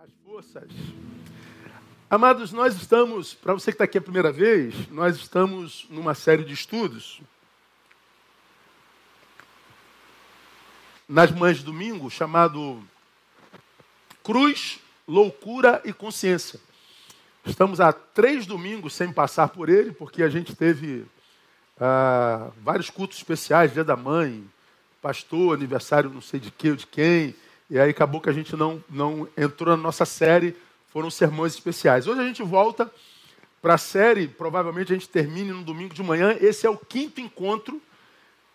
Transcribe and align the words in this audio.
as 0.00 0.10
forças. 0.24 0.70
Amados, 2.08 2.52
nós 2.52 2.76
estamos, 2.76 3.34
para 3.34 3.52
você 3.52 3.72
que 3.72 3.74
está 3.74 3.82
aqui 3.82 3.98
a 3.98 4.00
primeira 4.00 4.30
vez, 4.30 4.88
nós 4.90 5.16
estamos 5.16 5.88
numa 5.90 6.14
série 6.14 6.44
de 6.44 6.52
estudos. 6.54 7.20
Nas 11.08 11.32
manhãs 11.32 11.58
de 11.58 11.64
domingo, 11.64 12.08
chamado 12.08 12.80
Cruz, 14.22 14.78
Loucura 15.06 15.82
e 15.84 15.92
Consciência. 15.92 16.60
Estamos 17.44 17.80
há 17.80 17.92
três 17.92 18.46
domingos 18.46 18.94
sem 18.94 19.12
passar 19.12 19.48
por 19.48 19.68
ele, 19.68 19.90
porque 19.90 20.22
a 20.22 20.28
gente 20.28 20.54
teve 20.54 21.06
ah, 21.80 22.52
vários 22.62 22.88
cultos 22.88 23.16
especiais, 23.16 23.72
Dia 23.72 23.82
da 23.82 23.96
Mãe, 23.96 24.48
pastor, 25.02 25.56
aniversário 25.56 26.08
não 26.08 26.20
sei 26.20 26.38
de 26.38 26.52
que 26.52 26.70
ou 26.70 26.76
de 26.76 26.86
quem, 26.86 27.34
e 27.70 27.78
aí 27.78 27.90
acabou 27.90 28.20
que 28.20 28.30
a 28.30 28.32
gente 28.32 28.56
não, 28.56 28.82
não 28.88 29.28
entrou 29.36 29.76
na 29.76 29.82
nossa 29.82 30.04
série, 30.04 30.56
foram 30.88 31.10
sermões 31.10 31.52
especiais. 31.52 32.06
Hoje 32.06 32.20
a 32.20 32.24
gente 32.24 32.42
volta 32.42 32.90
para 33.60 33.74
a 33.74 33.78
série, 33.78 34.26
provavelmente 34.26 34.92
a 34.92 34.96
gente 34.96 35.08
termine 35.08 35.52
no 35.52 35.62
domingo 35.62 35.92
de 35.92 36.02
manhã. 36.02 36.36
Esse 36.40 36.66
é 36.66 36.70
o 36.70 36.78
quinto 36.78 37.20
encontro 37.20 37.80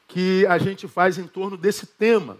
que 0.08 0.46
a 0.48 0.58
gente 0.58 0.88
faz 0.88 1.18
em 1.18 1.28
torno 1.28 1.56
desse 1.56 1.86
tema. 1.86 2.38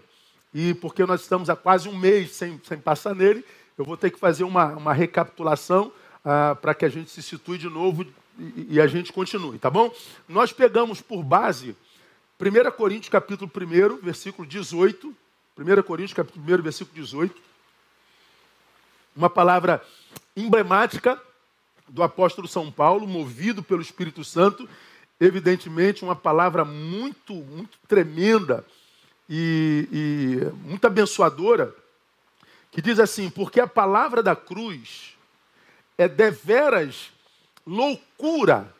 E 0.52 0.74
porque 0.74 1.04
nós 1.04 1.20
estamos 1.20 1.48
há 1.48 1.56
quase 1.56 1.88
um 1.88 1.96
mês 1.96 2.32
sem, 2.32 2.60
sem 2.64 2.78
passar 2.78 3.14
nele, 3.14 3.44
eu 3.76 3.84
vou 3.84 3.96
ter 3.96 4.10
que 4.10 4.18
fazer 4.18 4.44
uma, 4.44 4.66
uma 4.74 4.92
recapitulação 4.92 5.92
ah, 6.24 6.56
para 6.60 6.74
que 6.74 6.84
a 6.84 6.88
gente 6.88 7.10
se 7.10 7.22
situe 7.22 7.58
de 7.58 7.68
novo 7.68 8.06
e, 8.38 8.66
e, 8.70 8.80
a 8.80 8.86
gente 8.86 9.12
continue, 9.12 9.58
tá 9.58 9.70
bom? 9.70 9.92
Nós 10.28 10.52
pegamos 10.52 11.00
por 11.00 11.22
base 11.22 11.76
1 12.40 12.70
Coríntios 12.72 13.08
capítulo 13.08 13.50
1, 13.54 13.96
versículo 14.02 14.46
18, 14.46 15.14
1 15.56 15.82
Coríntios, 15.84 16.14
capítulo 16.14 16.44
1, 16.44 16.62
versículo 16.62 16.96
18. 16.96 17.40
Uma 19.14 19.30
palavra 19.30 19.80
emblemática 20.36 21.20
do 21.88 22.02
apóstolo 22.02 22.48
São 22.48 22.72
Paulo, 22.72 23.06
movido 23.06 23.62
pelo 23.62 23.80
Espírito 23.80 24.24
Santo, 24.24 24.68
evidentemente 25.20 26.02
uma 26.02 26.16
palavra 26.16 26.64
muito, 26.64 27.34
muito 27.34 27.78
tremenda 27.86 28.66
e, 29.30 29.88
e 29.92 30.66
muito 30.66 30.84
abençoadora, 30.88 31.72
que 32.72 32.82
diz 32.82 32.98
assim: 32.98 33.30
porque 33.30 33.60
a 33.60 33.66
palavra 33.68 34.24
da 34.24 34.34
cruz 34.34 35.16
é 35.96 36.08
deveras 36.08 37.12
loucura 37.64 38.74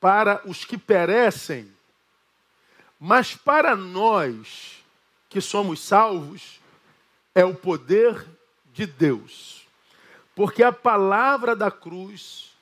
para 0.00 0.40
os 0.46 0.64
que 0.64 0.78
perecem, 0.78 1.70
mas 2.98 3.36
para 3.36 3.76
nós 3.76 4.81
que 5.32 5.40
somos 5.40 5.80
salvos 5.80 6.60
é 7.34 7.44
o 7.44 7.54
poder 7.54 8.24
de 8.72 8.86
Deus. 8.86 9.66
Porque 10.36 10.62
a 10.62 10.72
palavra 10.72 11.56
da 11.56 11.70
cruz 11.70 12.52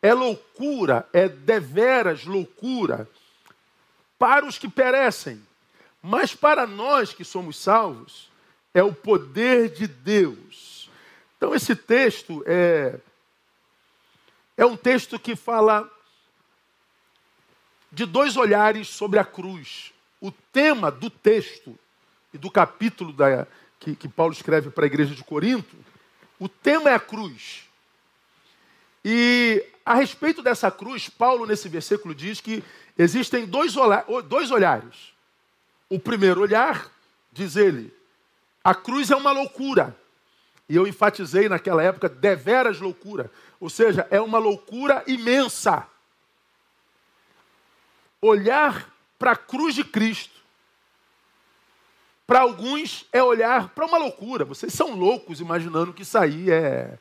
é 0.00 0.14
loucura, 0.14 1.08
é 1.12 1.28
deveras 1.28 2.24
loucura 2.24 3.08
para 4.18 4.46
os 4.46 4.58
que 4.58 4.68
perecem, 4.68 5.42
mas 6.02 6.34
para 6.34 6.66
nós 6.66 7.12
que 7.12 7.24
somos 7.24 7.56
salvos 7.58 8.30
é 8.72 8.82
o 8.82 8.92
poder 8.92 9.68
de 9.68 9.86
Deus. 9.86 10.88
Então 11.36 11.54
esse 11.54 11.74
texto 11.74 12.42
é 12.46 12.98
é 14.56 14.66
um 14.66 14.76
texto 14.76 15.20
que 15.20 15.36
fala 15.36 15.88
de 17.92 18.04
dois 18.04 18.36
olhares 18.36 18.88
sobre 18.88 19.20
a 19.20 19.24
cruz. 19.24 19.92
O 20.20 20.32
tema 20.32 20.90
do 20.90 21.08
texto 21.08 21.78
e 22.32 22.38
do 22.38 22.50
capítulo 22.50 23.12
da, 23.12 23.46
que, 23.78 23.94
que 23.94 24.08
Paulo 24.08 24.32
escreve 24.32 24.70
para 24.70 24.84
a 24.84 24.86
igreja 24.86 25.14
de 25.14 25.24
Corinto, 25.24 25.76
o 26.38 26.48
tema 26.48 26.90
é 26.90 26.94
a 26.94 27.00
cruz. 27.00 27.64
E 29.04 29.64
a 29.84 29.94
respeito 29.94 30.42
dessa 30.42 30.70
cruz, 30.70 31.08
Paulo, 31.08 31.46
nesse 31.46 31.68
versículo, 31.68 32.14
diz 32.14 32.40
que 32.40 32.62
existem 32.96 33.46
dois, 33.46 33.74
dois 34.28 34.50
olhares. 34.50 35.12
O 35.88 35.98
primeiro 35.98 36.40
olhar, 36.42 36.90
diz 37.32 37.56
ele, 37.56 37.92
a 38.62 38.74
cruz 38.74 39.10
é 39.10 39.16
uma 39.16 39.32
loucura. 39.32 39.96
E 40.68 40.76
eu 40.76 40.86
enfatizei 40.86 41.48
naquela 41.48 41.82
época, 41.82 42.08
deveras 42.08 42.78
loucura. 42.78 43.30
Ou 43.58 43.70
seja, 43.70 44.06
é 44.10 44.20
uma 44.20 44.38
loucura 44.38 45.02
imensa. 45.06 45.86
Olhar 48.20 48.92
para 49.18 49.32
a 49.32 49.36
cruz 49.36 49.74
de 49.74 49.84
Cristo 49.84 50.37
para 52.28 52.40
alguns 52.40 53.06
é 53.10 53.22
olhar 53.22 53.70
para 53.70 53.86
uma 53.86 53.96
loucura. 53.96 54.44
Vocês 54.44 54.74
são 54.74 54.94
loucos 54.94 55.40
imaginando 55.40 55.94
que 55.94 56.02
isso 56.02 56.18
aí 56.18 56.50
é, 56.50 56.98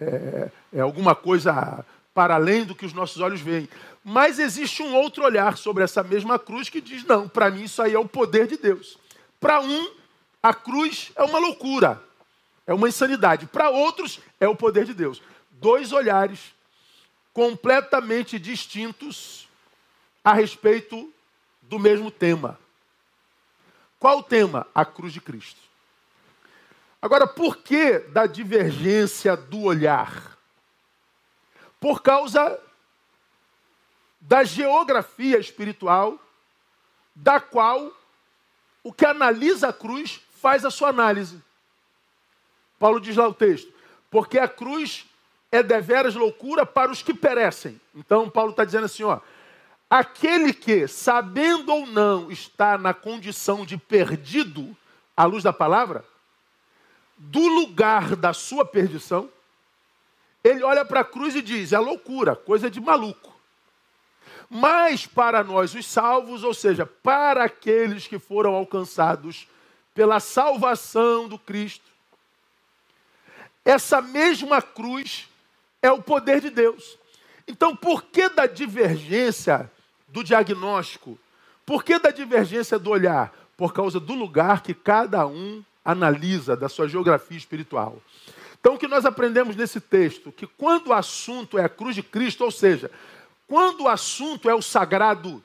é, 0.00 0.50
é 0.72 0.80
alguma 0.80 1.16
coisa 1.16 1.84
para 2.14 2.36
além 2.36 2.64
do 2.64 2.76
que 2.76 2.86
os 2.86 2.92
nossos 2.92 3.20
olhos 3.20 3.40
veem. 3.40 3.68
Mas 4.04 4.38
existe 4.38 4.80
um 4.80 4.94
outro 4.94 5.24
olhar 5.24 5.58
sobre 5.58 5.82
essa 5.82 6.04
mesma 6.04 6.38
cruz 6.38 6.68
que 6.68 6.80
diz: 6.80 7.04
não, 7.04 7.28
para 7.28 7.50
mim 7.50 7.64
isso 7.64 7.82
aí 7.82 7.92
é 7.92 7.98
o 7.98 8.06
poder 8.06 8.46
de 8.46 8.56
Deus. 8.56 8.96
Para 9.40 9.60
um, 9.60 9.90
a 10.40 10.54
cruz 10.54 11.10
é 11.16 11.24
uma 11.24 11.40
loucura, 11.40 12.00
é 12.64 12.72
uma 12.72 12.88
insanidade. 12.88 13.46
Para 13.46 13.70
outros, 13.70 14.20
é 14.38 14.46
o 14.46 14.54
poder 14.54 14.84
de 14.84 14.94
Deus. 14.94 15.20
Dois 15.50 15.92
olhares 15.92 16.54
completamente 17.32 18.38
distintos 18.38 19.48
a 20.22 20.32
respeito 20.32 21.12
do 21.62 21.80
mesmo 21.80 22.12
tema. 22.12 22.56
Qual 23.98 24.18
o 24.18 24.22
tema? 24.22 24.66
A 24.74 24.84
cruz 24.84 25.12
de 25.12 25.20
Cristo. 25.20 25.60
Agora, 27.00 27.26
por 27.26 27.58
que 27.58 27.98
da 27.98 28.26
divergência 28.26 29.36
do 29.36 29.62
olhar? 29.62 30.36
Por 31.80 32.02
causa 32.02 32.60
da 34.20 34.42
geografia 34.42 35.38
espiritual, 35.38 36.18
da 37.14 37.40
qual 37.40 37.92
o 38.82 38.92
que 38.92 39.06
analisa 39.06 39.68
a 39.68 39.72
cruz 39.72 40.20
faz 40.40 40.64
a 40.64 40.70
sua 40.70 40.88
análise. 40.88 41.42
Paulo 42.78 43.00
diz 43.00 43.16
lá 43.16 43.26
o 43.28 43.34
texto: 43.34 43.72
porque 44.10 44.38
a 44.38 44.48
cruz 44.48 45.06
é 45.50 45.62
deveras 45.62 46.14
loucura 46.14 46.66
para 46.66 46.90
os 46.90 47.02
que 47.02 47.14
perecem. 47.14 47.80
Então, 47.94 48.28
Paulo 48.28 48.50
está 48.50 48.64
dizendo 48.64 48.84
assim: 48.84 49.02
ó, 49.02 49.20
Aquele 49.90 50.52
que, 50.52 50.86
sabendo 50.86 51.72
ou 51.72 51.86
não, 51.86 52.30
está 52.30 52.76
na 52.76 52.92
condição 52.92 53.64
de 53.64 53.78
perdido, 53.78 54.76
à 55.16 55.24
luz 55.24 55.42
da 55.42 55.52
palavra, 55.52 56.04
do 57.16 57.40
lugar 57.40 58.14
da 58.14 58.32
sua 58.32 58.64
perdição, 58.64 59.30
ele 60.44 60.62
olha 60.62 60.84
para 60.84 61.00
a 61.00 61.04
cruz 61.04 61.34
e 61.34 61.42
diz: 61.42 61.72
é 61.72 61.78
loucura, 61.78 62.36
coisa 62.36 62.70
de 62.70 62.80
maluco. 62.80 63.34
Mas 64.50 65.06
para 65.06 65.42
nós, 65.42 65.74
os 65.74 65.86
salvos, 65.86 66.44
ou 66.44 66.54
seja, 66.54 66.86
para 66.86 67.44
aqueles 67.44 68.06
que 68.06 68.18
foram 68.18 68.54
alcançados 68.54 69.48
pela 69.94 70.20
salvação 70.20 71.28
do 71.28 71.38
Cristo, 71.38 71.90
essa 73.64 74.00
mesma 74.00 74.62
cruz 74.62 75.28
é 75.82 75.90
o 75.90 76.02
poder 76.02 76.40
de 76.40 76.50
Deus. 76.50 76.98
Então, 77.46 77.74
por 77.74 78.04
que 78.04 78.28
da 78.28 78.46
divergência 78.46 79.70
do 80.08 80.24
diagnóstico. 80.24 81.18
Por 81.64 81.84
que 81.84 81.98
da 81.98 82.10
divergência 82.10 82.78
do 82.78 82.90
olhar? 82.90 83.32
Por 83.56 83.72
causa 83.72 84.00
do 84.00 84.14
lugar 84.14 84.62
que 84.62 84.72
cada 84.72 85.26
um 85.26 85.62
analisa 85.84 86.56
da 86.56 86.68
sua 86.68 86.88
geografia 86.88 87.36
espiritual. 87.36 87.98
Então, 88.60 88.74
o 88.74 88.78
que 88.78 88.88
nós 88.88 89.04
aprendemos 89.04 89.54
nesse 89.54 89.80
texto? 89.80 90.32
Que 90.32 90.46
quando 90.46 90.88
o 90.88 90.92
assunto 90.92 91.58
é 91.58 91.64
a 91.64 91.68
cruz 91.68 91.94
de 91.94 92.02
Cristo, 92.02 92.44
ou 92.44 92.50
seja, 92.50 92.90
quando 93.46 93.84
o 93.84 93.88
assunto 93.88 94.50
é 94.50 94.54
o 94.54 94.62
sagrado, 94.62 95.42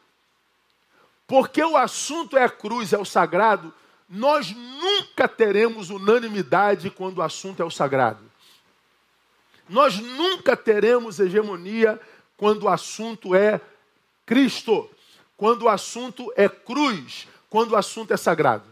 porque 1.28 1.63
o 1.63 1.78
assunto 1.78 2.38
é 2.38 2.44
a 2.44 2.50
cruz, 2.50 2.91
é 2.91 2.97
o 2.97 3.06
sagrado, 3.06 3.73
nós 4.09 4.52
nunca 4.52 5.28
teremos 5.28 5.90
unanimidade 5.90 6.90
quando 6.90 7.19
o 7.19 7.22
assunto 7.22 7.61
é 7.61 7.66
o 7.66 7.72
sagrado. 7.72 8.32
Nós 9.70 9.97
nunca 9.97 10.58
teremos 10.58 11.20
hegemonia 11.20 11.99
quando 12.37 12.64
o 12.64 12.70
assunto 12.70 13.34
é 13.34 13.61
Cristo, 14.25 14.90
quando 15.37 15.64
o 15.64 15.70
assunto 15.70 16.31
é 16.35 16.47
cruz, 16.47 17.28
quando 17.49 17.72
o 17.72 17.75
assunto 17.75 18.14
é 18.14 18.17
sagrado. 18.17 18.66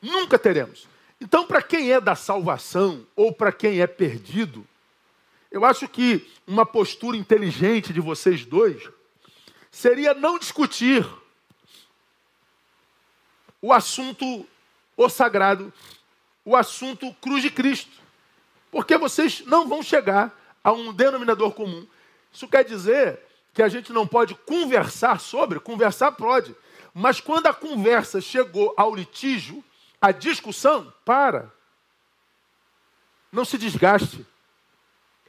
Nunca 0.00 0.38
teremos. 0.38 0.86
Então, 1.20 1.46
para 1.46 1.62
quem 1.62 1.92
é 1.92 2.00
da 2.00 2.14
salvação 2.14 3.06
ou 3.14 3.32
para 3.32 3.52
quem 3.52 3.80
é 3.80 3.86
perdido, 3.86 4.66
eu 5.50 5.64
acho 5.64 5.88
que 5.88 6.28
uma 6.46 6.66
postura 6.66 7.16
inteligente 7.16 7.92
de 7.92 8.00
vocês 8.00 8.44
dois 8.44 8.90
seria 9.70 10.14
não 10.14 10.38
discutir 10.38 11.06
o 13.60 13.72
assunto 13.72 14.46
o 14.96 15.08
sagrado, 15.08 15.72
o 16.44 16.56
assunto 16.56 17.12
cruz 17.14 17.42
de 17.42 17.50
Cristo, 17.50 17.90
porque 18.70 18.96
vocês 18.98 19.44
não 19.46 19.68
vão 19.68 19.82
chegar 19.82 20.36
a 20.62 20.72
um 20.72 20.92
denominador 20.92 21.52
comum. 21.52 21.86
Isso 22.32 22.48
quer 22.48 22.64
dizer 22.64 23.18
que 23.52 23.62
a 23.62 23.68
gente 23.68 23.92
não 23.92 24.06
pode 24.06 24.34
conversar 24.34 25.20
sobre, 25.20 25.60
conversar 25.60 26.12
pode. 26.12 26.54
Mas 26.94 27.20
quando 27.20 27.46
a 27.46 27.54
conversa 27.54 28.20
chegou 28.20 28.74
ao 28.76 28.94
litígio, 28.94 29.62
a 30.00 30.10
discussão, 30.10 30.92
para. 31.04 31.52
Não 33.30 33.44
se 33.44 33.56
desgaste. 33.56 34.26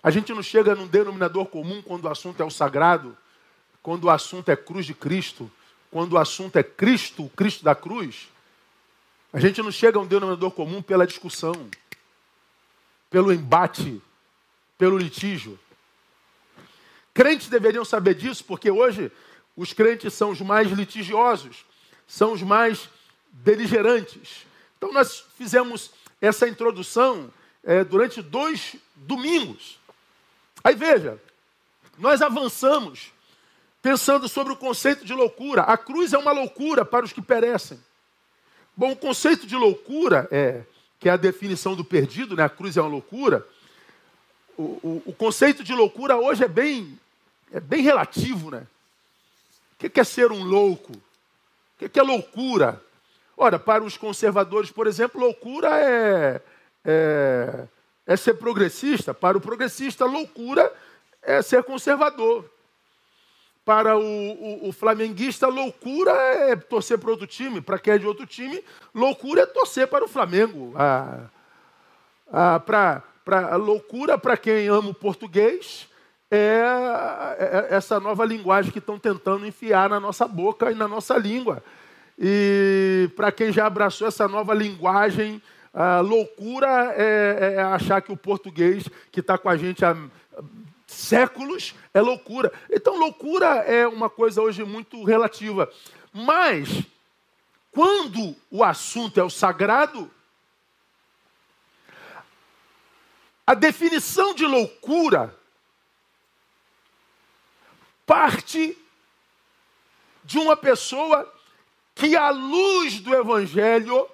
A 0.02 0.12
gente 0.12 0.34
não 0.34 0.44
chega 0.44 0.76
num 0.76 0.88
denominador 0.88 1.46
comum 1.46 1.82
quando 1.82 2.06
o 2.06 2.10
assunto 2.10 2.42
é 2.42 2.46
o 2.46 2.50
sagrado, 2.50 3.18
quando 3.82 4.06
o 4.06 4.10
assunto 4.10 4.50
é 4.50 4.56
cruz 4.56 4.86
de 4.86 4.94
Cristo, 4.94 5.50
quando 5.90 6.14
o 6.14 6.18
assunto 6.18 6.58
é 6.58 6.64
Cristo, 6.64 7.26
o 7.26 7.30
Cristo 7.30 7.64
da 7.64 7.74
cruz. 7.74 8.28
A 9.32 9.40
gente 9.40 9.62
não 9.62 9.72
chega 9.72 9.98
a 9.98 10.02
um 10.02 10.06
denominador 10.06 10.52
comum 10.52 10.82
pela 10.82 11.08
discussão, 11.08 11.70
pelo 13.10 13.32
embate, 13.32 14.02
pelo 14.78 14.98
litígio. 14.98 15.58
Crentes 17.14 17.48
deveriam 17.48 17.86
saber 17.86 18.16
disso, 18.16 18.44
porque 18.44 18.72
hoje 18.72 19.12
os 19.56 19.72
crentes 19.72 20.14
são 20.14 20.32
os 20.32 20.42
mais 20.42 20.72
litigiosos, 20.72 21.64
são 22.08 22.34
os 22.34 22.42
mais 22.42 22.90
beligerantes. 23.32 24.46
Então 24.78 24.92
nós 24.92 25.24
fizemos 25.38 25.92
essa 26.20 26.48
introdução 26.48 27.32
é, 27.64 27.84
durante 27.84 28.22
dois 28.22 28.76
domingos. 28.96 29.80
Aí 30.64 30.76
veja, 30.76 31.22
nós 31.98 32.22
avançamos 32.22 33.12
pensando 33.82 34.28
sobre 34.28 34.54
o 34.54 34.58
conceito 34.58 35.06
de 35.06 35.14
loucura. 35.14 35.62
A 35.64 35.78
cruz 35.78 36.14
é 36.14 36.18
uma 36.18 36.32
loucura 36.32 36.84
para 36.84 37.06
os 37.06 37.14
que 37.14 37.22
perecem. 37.22 37.80
Bom, 38.76 38.92
o 38.92 38.96
conceito 38.96 39.46
de 39.46 39.56
loucura 39.56 40.28
é 40.32 40.64
que 41.00 41.10
é 41.10 41.12
a 41.12 41.18
definição 41.18 41.76
do 41.76 41.84
perdido, 41.84 42.36
né? 42.36 42.44
A 42.44 42.50
cruz 42.50 42.78
é 42.78 42.82
uma 42.82 42.90
loucura. 42.90 43.46
O, 44.58 44.64
o, 44.64 45.04
o 45.08 45.14
conceito 45.14 45.64
de 45.64 45.74
loucura 45.74 46.16
hoje 46.16 46.44
é 46.44 46.48
bem 46.48 46.98
é 47.54 47.60
bem 47.60 47.84
relativo, 47.84 48.50
né? 48.50 48.66
O 49.74 49.90
que 49.90 50.00
é 50.00 50.04
ser 50.04 50.32
um 50.32 50.44
louco? 50.44 50.92
O 51.80 51.90
que 51.90 52.00
é 52.00 52.04
loucura? 52.04 52.82
Ora, 53.38 53.60
para 53.60 53.84
os 53.84 53.96
conservadores, 53.96 54.72
por 54.72 54.88
exemplo, 54.88 55.22
loucura 55.22 55.70
é, 55.80 56.42
é, 56.84 57.68
é 58.08 58.18
ser 58.18 58.36
progressista. 58.36 59.14
Para 59.14 59.38
o 59.38 59.42
progressista, 59.42 60.06
loucura 60.06 60.74
é 61.22 61.42
ser 61.44 61.64
conservador. 61.64 62.50
Para 63.64 63.98
o, 63.98 64.02
o, 64.02 64.70
o, 64.70 64.74
flamenguista, 64.74 65.48
loucura 65.48 66.12
é 66.12 66.56
torcer 66.56 66.98
para 66.98 67.12
outro 67.12 67.28
time. 67.28 67.62
Para 67.62 67.78
quem 67.78 67.94
é 67.94 67.98
de 68.00 68.08
outro 68.08 68.26
time, 68.26 68.64
loucura 68.96 69.44
é 69.44 69.46
torcer 69.46 69.88
para 69.88 70.04
o 70.04 70.08
Flamengo. 70.08 70.74
Ah, 70.76 71.26
ah, 72.32 72.60
para, 72.60 73.04
para, 73.24 73.56
loucura 73.58 74.18
para 74.18 74.38
quem 74.38 74.68
ama 74.68 74.90
o 74.90 74.94
português 74.94 75.88
é, 76.36 77.36
é, 77.38 77.68
é 77.70 77.76
essa 77.76 78.00
nova 78.00 78.26
linguagem 78.26 78.72
que 78.72 78.80
estão 78.80 78.98
tentando 78.98 79.46
enfiar 79.46 79.88
na 79.88 80.00
nossa 80.00 80.28
boca 80.28 80.72
e 80.72 80.76
na 80.76 80.88
nossa 80.88 81.16
língua. 81.16 81.64
E 82.18 83.10
para 83.16 83.32
quem 83.32 83.52
já 83.52 83.68
abraçou 83.68 84.08
essa 84.08 84.28
nova 84.28 84.54
linguagem, 84.54 85.40
a 85.72 86.00
loucura 86.00 86.94
é, 86.98 87.56
é 87.58 87.62
achar 87.62 88.02
que 88.02 88.12
o 88.12 88.18
português 88.18 88.90
que 89.12 89.20
está 89.20 89.38
com 89.38 89.48
a 89.48 89.56
gente 89.56 89.86
há 89.86 89.96
séculos 90.88 91.76
é 91.94 92.02
loucura. 92.02 92.52
Então, 92.72 92.98
loucura 92.98 93.48
é 93.68 93.88
uma 93.88 94.10
coisa 94.10 94.42
hoje 94.42 94.64
muito 94.64 95.04
relativa. 95.04 95.70
Mas, 96.12 96.84
quando 97.72 98.36
o 98.50 98.64
assunto 98.64 99.20
é 99.20 99.24
o 99.24 99.30
sagrado, 99.30 100.10
a 103.46 103.54
definição 103.54 104.34
de 104.34 104.46
loucura 104.46 105.43
parte 108.06 108.78
de 110.24 110.38
uma 110.38 110.56
pessoa 110.56 111.32
que, 111.96 112.16
à 112.16 112.30
luz 112.30 113.00
do 113.00 113.14
Evangelho, 113.14 114.10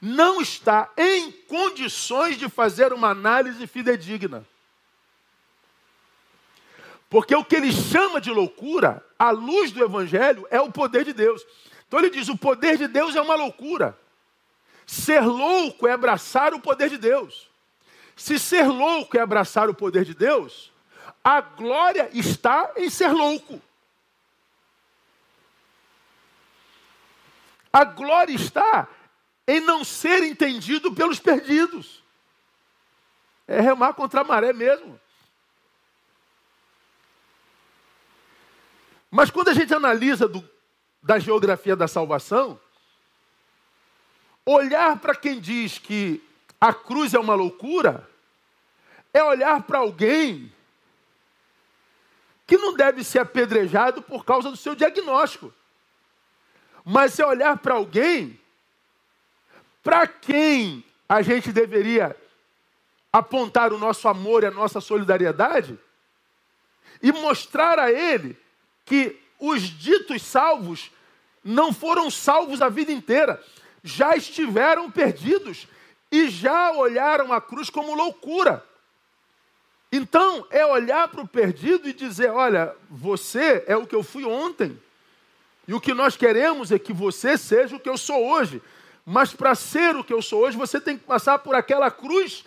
não 0.00 0.40
está 0.40 0.90
em 0.96 1.30
condições 1.30 2.38
de 2.38 2.48
fazer 2.48 2.92
uma 2.92 3.10
análise 3.10 3.66
fidedigna. 3.66 4.46
Porque 7.08 7.34
o 7.34 7.44
que 7.44 7.56
ele 7.56 7.72
chama 7.72 8.20
de 8.20 8.30
loucura, 8.30 9.04
à 9.18 9.30
luz 9.30 9.70
do 9.70 9.82
Evangelho, 9.82 10.46
é 10.50 10.60
o 10.60 10.72
poder 10.72 11.04
de 11.04 11.12
Deus. 11.12 11.46
Então 11.86 12.00
ele 12.00 12.10
diz: 12.10 12.28
o 12.28 12.36
poder 12.36 12.76
de 12.76 12.88
Deus 12.88 13.14
é 13.14 13.20
uma 13.20 13.36
loucura. 13.36 13.98
Ser 14.86 15.20
louco 15.20 15.86
é 15.86 15.92
abraçar 15.92 16.52
o 16.54 16.60
poder 16.60 16.88
de 16.88 16.98
Deus. 16.98 17.48
Se 18.16 18.38
ser 18.38 18.66
louco 18.66 19.16
é 19.16 19.20
abraçar 19.20 19.68
o 19.68 19.74
poder 19.74 20.04
de 20.04 20.14
Deus, 20.14 20.72
a 21.26 21.40
glória 21.40 22.08
está 22.12 22.72
em 22.76 22.88
ser 22.88 23.08
louco. 23.08 23.60
A 27.72 27.82
glória 27.82 28.32
está 28.32 28.86
em 29.44 29.58
não 29.58 29.82
ser 29.82 30.22
entendido 30.22 30.94
pelos 30.94 31.18
perdidos. 31.18 32.00
É 33.44 33.60
remar 33.60 33.94
contra 33.94 34.20
a 34.20 34.24
maré 34.24 34.52
mesmo. 34.52 35.00
Mas 39.10 39.28
quando 39.28 39.48
a 39.48 39.52
gente 39.52 39.74
analisa 39.74 40.28
do, 40.28 40.48
da 41.02 41.18
geografia 41.18 41.74
da 41.74 41.88
salvação, 41.88 42.60
olhar 44.44 44.96
para 45.00 45.16
quem 45.16 45.40
diz 45.40 45.76
que 45.76 46.22
a 46.60 46.72
cruz 46.72 47.14
é 47.14 47.18
uma 47.18 47.34
loucura, 47.34 48.08
é 49.12 49.24
olhar 49.24 49.64
para 49.64 49.78
alguém 49.78 50.54
que 52.46 52.56
não 52.56 52.74
deve 52.74 53.02
ser 53.02 53.18
apedrejado 53.18 54.02
por 54.02 54.24
causa 54.24 54.50
do 54.50 54.56
seu 54.56 54.74
diagnóstico, 54.74 55.52
mas 56.84 57.18
é 57.18 57.26
olhar 57.26 57.58
para 57.58 57.74
alguém 57.74 58.38
para 59.82 60.06
quem 60.06 60.84
a 61.08 61.22
gente 61.22 61.52
deveria 61.52 62.16
apontar 63.12 63.72
o 63.72 63.78
nosso 63.78 64.08
amor 64.08 64.42
e 64.42 64.46
a 64.46 64.50
nossa 64.50 64.80
solidariedade 64.80 65.78
e 67.02 67.12
mostrar 67.12 67.78
a 67.78 67.90
ele 67.90 68.36
que 68.84 69.20
os 69.38 69.62
ditos 69.62 70.22
salvos 70.22 70.90
não 71.44 71.72
foram 71.72 72.10
salvos 72.10 72.60
a 72.60 72.68
vida 72.68 72.90
inteira, 72.90 73.40
já 73.82 74.16
estiveram 74.16 74.90
perdidos 74.90 75.68
e 76.10 76.28
já 76.28 76.72
olharam 76.72 77.32
a 77.32 77.40
cruz 77.40 77.70
como 77.70 77.94
loucura. 77.94 78.64
Então, 79.96 80.46
é 80.50 80.64
olhar 80.64 81.08
para 81.08 81.22
o 81.22 81.28
perdido 81.28 81.88
e 81.88 81.92
dizer: 81.92 82.30
olha, 82.30 82.74
você 82.90 83.64
é 83.66 83.76
o 83.76 83.86
que 83.86 83.94
eu 83.94 84.02
fui 84.02 84.24
ontem. 84.24 84.78
E 85.66 85.72
o 85.72 85.80
que 85.80 85.94
nós 85.94 86.16
queremos 86.16 86.70
é 86.70 86.78
que 86.78 86.92
você 86.92 87.36
seja 87.38 87.74
o 87.74 87.80
que 87.80 87.88
eu 87.88 87.96
sou 87.96 88.24
hoje. 88.30 88.62
Mas 89.04 89.32
para 89.32 89.54
ser 89.54 89.96
o 89.96 90.04
que 90.04 90.12
eu 90.12 90.20
sou 90.20 90.42
hoje, 90.42 90.56
você 90.56 90.80
tem 90.80 90.98
que 90.98 91.04
passar 91.04 91.38
por 91.38 91.54
aquela 91.54 91.90
cruz 91.90 92.44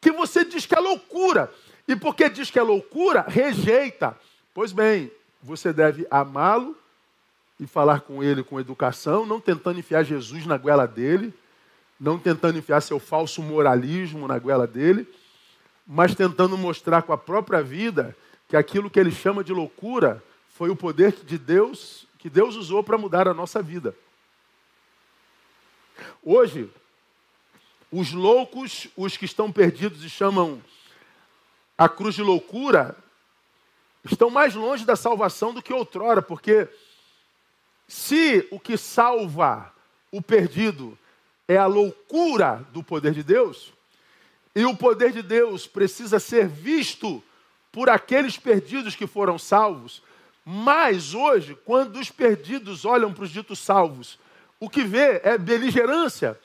que 0.00 0.12
você 0.12 0.44
diz 0.44 0.64
que 0.64 0.74
é 0.74 0.80
loucura. 0.80 1.52
E 1.86 1.96
porque 1.96 2.28
diz 2.28 2.50
que 2.50 2.58
é 2.58 2.62
loucura, 2.62 3.24
rejeita. 3.26 4.16
Pois 4.54 4.72
bem, 4.72 5.10
você 5.42 5.72
deve 5.72 6.06
amá-lo 6.10 6.76
e 7.58 7.66
falar 7.66 8.02
com 8.02 8.22
ele 8.22 8.42
com 8.42 8.60
educação, 8.60 9.26
não 9.26 9.40
tentando 9.40 9.80
enfiar 9.80 10.04
Jesus 10.04 10.46
na 10.46 10.56
goela 10.56 10.86
dele, 10.86 11.34
não 11.98 12.18
tentando 12.18 12.58
enfiar 12.58 12.80
seu 12.80 13.00
falso 13.00 13.42
moralismo 13.42 14.28
na 14.28 14.38
goela 14.38 14.66
dele 14.66 15.06
mas 15.90 16.14
tentando 16.14 16.58
mostrar 16.58 17.00
com 17.00 17.14
a 17.14 17.18
própria 17.18 17.62
vida 17.62 18.14
que 18.46 18.56
aquilo 18.56 18.90
que 18.90 19.00
ele 19.00 19.10
chama 19.10 19.42
de 19.42 19.54
loucura 19.54 20.22
foi 20.50 20.68
o 20.68 20.76
poder 20.76 21.12
de 21.24 21.38
Deus 21.38 22.06
que 22.18 22.28
Deus 22.28 22.56
usou 22.56 22.82
para 22.82 22.98
mudar 22.98 23.26
a 23.28 23.32
nossa 23.32 23.62
vida. 23.62 23.96
Hoje, 26.22 26.68
os 27.90 28.12
loucos, 28.12 28.88
os 28.96 29.16
que 29.16 29.24
estão 29.24 29.50
perdidos 29.50 30.04
e 30.04 30.10
chamam 30.10 30.60
a 31.76 31.88
cruz 31.88 32.16
de 32.16 32.22
loucura, 32.22 32.96
estão 34.04 34.28
mais 34.28 34.54
longe 34.54 34.84
da 34.84 34.96
salvação 34.96 35.54
do 35.54 35.62
que 35.62 35.72
outrora, 35.72 36.20
porque 36.20 36.68
se 37.86 38.46
o 38.50 38.58
que 38.58 38.76
salva 38.76 39.72
o 40.10 40.20
perdido 40.20 40.98
é 41.46 41.56
a 41.56 41.66
loucura 41.66 42.66
do 42.72 42.82
poder 42.82 43.14
de 43.14 43.22
Deus, 43.22 43.72
e 44.54 44.64
o 44.64 44.76
poder 44.76 45.12
de 45.12 45.22
Deus 45.22 45.66
precisa 45.66 46.18
ser 46.18 46.48
visto 46.48 47.22
por 47.70 47.88
aqueles 47.88 48.36
perdidos 48.36 48.96
que 48.96 49.06
foram 49.06 49.38
salvos. 49.38 50.02
Mas 50.44 51.14
hoje, 51.14 51.56
quando 51.64 51.98
os 51.98 52.10
perdidos 52.10 52.84
olham 52.84 53.12
para 53.12 53.24
os 53.24 53.30
ditos 53.30 53.58
salvos, 53.58 54.18
o 54.58 54.68
que 54.68 54.82
vê 54.82 55.20
é 55.22 55.36
beligerância, 55.36 56.38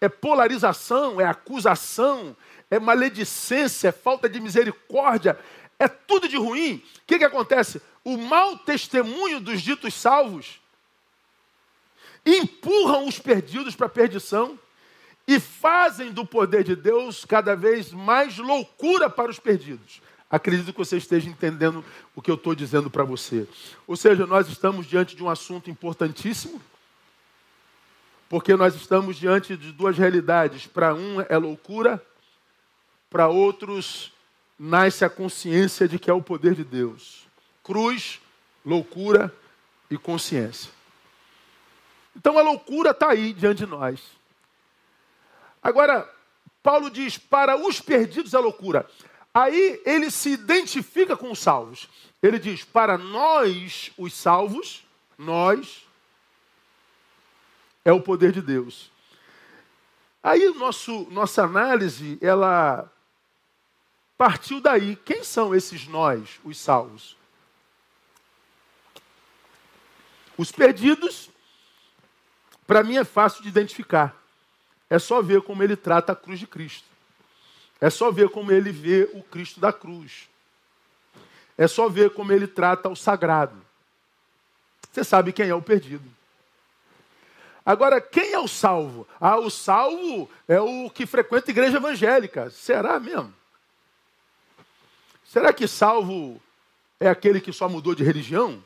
é 0.00 0.08
polarização, 0.08 1.20
é 1.20 1.24
acusação, 1.24 2.36
é 2.70 2.78
maledicência, 2.78 3.88
é 3.88 3.92
falta 3.92 4.28
de 4.28 4.40
misericórdia, 4.40 5.38
é 5.78 5.88
tudo 5.88 6.28
de 6.28 6.36
ruim. 6.36 6.74
O 6.74 7.06
que, 7.06 7.18
que 7.18 7.24
acontece? 7.24 7.80
O 8.04 8.16
mau 8.16 8.58
testemunho 8.58 9.40
dos 9.40 9.62
ditos 9.62 9.94
salvos 9.94 10.60
empurram 12.24 13.06
os 13.06 13.18
perdidos 13.18 13.74
para 13.74 13.86
a 13.86 13.90
perdição 13.90 14.58
e 15.26 15.40
fazem 15.40 16.12
do 16.12 16.24
poder 16.24 16.62
de 16.62 16.76
Deus 16.76 17.24
cada 17.24 17.56
vez 17.56 17.92
mais 17.92 18.38
loucura 18.38 19.10
para 19.10 19.30
os 19.30 19.38
perdidos. 19.38 20.00
Acredito 20.30 20.72
que 20.72 20.78
você 20.78 20.96
esteja 20.96 21.28
entendendo 21.28 21.84
o 22.14 22.22
que 22.22 22.30
eu 22.30 22.34
estou 22.34 22.54
dizendo 22.54 22.90
para 22.90 23.04
você. 23.04 23.46
Ou 23.86 23.96
seja, 23.96 24.26
nós 24.26 24.48
estamos 24.48 24.86
diante 24.86 25.16
de 25.16 25.22
um 25.22 25.30
assunto 25.30 25.70
importantíssimo, 25.70 26.60
Porque 28.28 28.56
nós 28.56 28.74
estamos 28.74 29.16
diante 29.16 29.56
de 29.56 29.70
duas 29.70 29.96
realidades. 29.96 30.66
Para 30.66 30.92
um 30.92 31.20
é 31.20 31.38
loucura, 31.38 32.04
para 33.08 33.28
outros 33.28 34.12
nasce 34.58 35.04
a 35.04 35.10
consciência 35.10 35.86
de 35.86 35.96
que 35.96 36.10
é 36.10 36.12
o 36.12 36.20
poder 36.20 36.54
de 36.54 36.64
Deus. 36.64 37.24
Cruz, 37.62 38.20
loucura 38.64 39.32
e 39.88 39.96
consciência. 39.96 40.72
Então 42.16 42.36
a 42.36 42.42
loucura 42.42 42.90
está 42.90 43.10
aí 43.10 43.32
diante 43.32 43.58
de 43.58 43.66
nós. 43.66 44.00
Agora, 45.66 46.08
Paulo 46.62 46.88
diz: 46.88 47.18
para 47.18 47.56
os 47.56 47.80
perdidos 47.80 48.34
é 48.34 48.38
loucura. 48.38 48.88
Aí 49.34 49.82
ele 49.84 50.12
se 50.12 50.30
identifica 50.30 51.16
com 51.16 51.32
os 51.32 51.40
salvos. 51.40 51.88
Ele 52.22 52.38
diz: 52.38 52.62
para 52.62 52.96
nós, 52.96 53.90
os 53.98 54.14
salvos, 54.14 54.86
nós, 55.18 55.84
é 57.84 57.90
o 57.90 58.00
poder 58.00 58.30
de 58.30 58.40
Deus. 58.40 58.92
Aí 60.22 60.48
nosso, 60.54 61.08
nossa 61.10 61.42
análise, 61.42 62.16
ela 62.22 62.88
partiu 64.16 64.60
daí. 64.60 64.94
Quem 64.94 65.24
são 65.24 65.52
esses 65.52 65.88
nós, 65.88 66.38
os 66.44 66.60
salvos? 66.60 67.16
Os 70.38 70.52
perdidos, 70.52 71.28
para 72.68 72.84
mim 72.84 72.98
é 72.98 73.04
fácil 73.04 73.42
de 73.42 73.48
identificar. 73.48 74.25
É 74.88 74.98
só 74.98 75.20
ver 75.20 75.42
como 75.42 75.62
ele 75.62 75.76
trata 75.76 76.12
a 76.12 76.16
cruz 76.16 76.38
de 76.38 76.46
Cristo. 76.46 76.86
É 77.80 77.90
só 77.90 78.10
ver 78.10 78.28
como 78.30 78.52
ele 78.52 78.70
vê 78.70 79.08
o 79.12 79.22
Cristo 79.22 79.60
da 79.60 79.72
cruz. 79.72 80.28
É 81.58 81.66
só 81.66 81.88
ver 81.88 82.10
como 82.10 82.32
ele 82.32 82.46
trata 82.46 82.88
o 82.88 82.96
sagrado. 82.96 83.60
Você 84.92 85.04
sabe 85.04 85.32
quem 85.32 85.48
é 85.48 85.54
o 85.54 85.62
perdido. 85.62 86.08
Agora, 87.64 88.00
quem 88.00 88.32
é 88.32 88.38
o 88.38 88.46
salvo? 88.46 89.06
Ah, 89.20 89.38
o 89.38 89.50
salvo 89.50 90.30
é 90.46 90.60
o 90.60 90.88
que 90.88 91.04
frequenta 91.04 91.50
igreja 91.50 91.78
evangélica. 91.78 92.48
Será 92.50 93.00
mesmo? 93.00 93.34
Será 95.24 95.52
que 95.52 95.66
salvo 95.66 96.40
é 97.00 97.08
aquele 97.08 97.40
que 97.40 97.52
só 97.52 97.68
mudou 97.68 97.94
de 97.94 98.04
religião? 98.04 98.62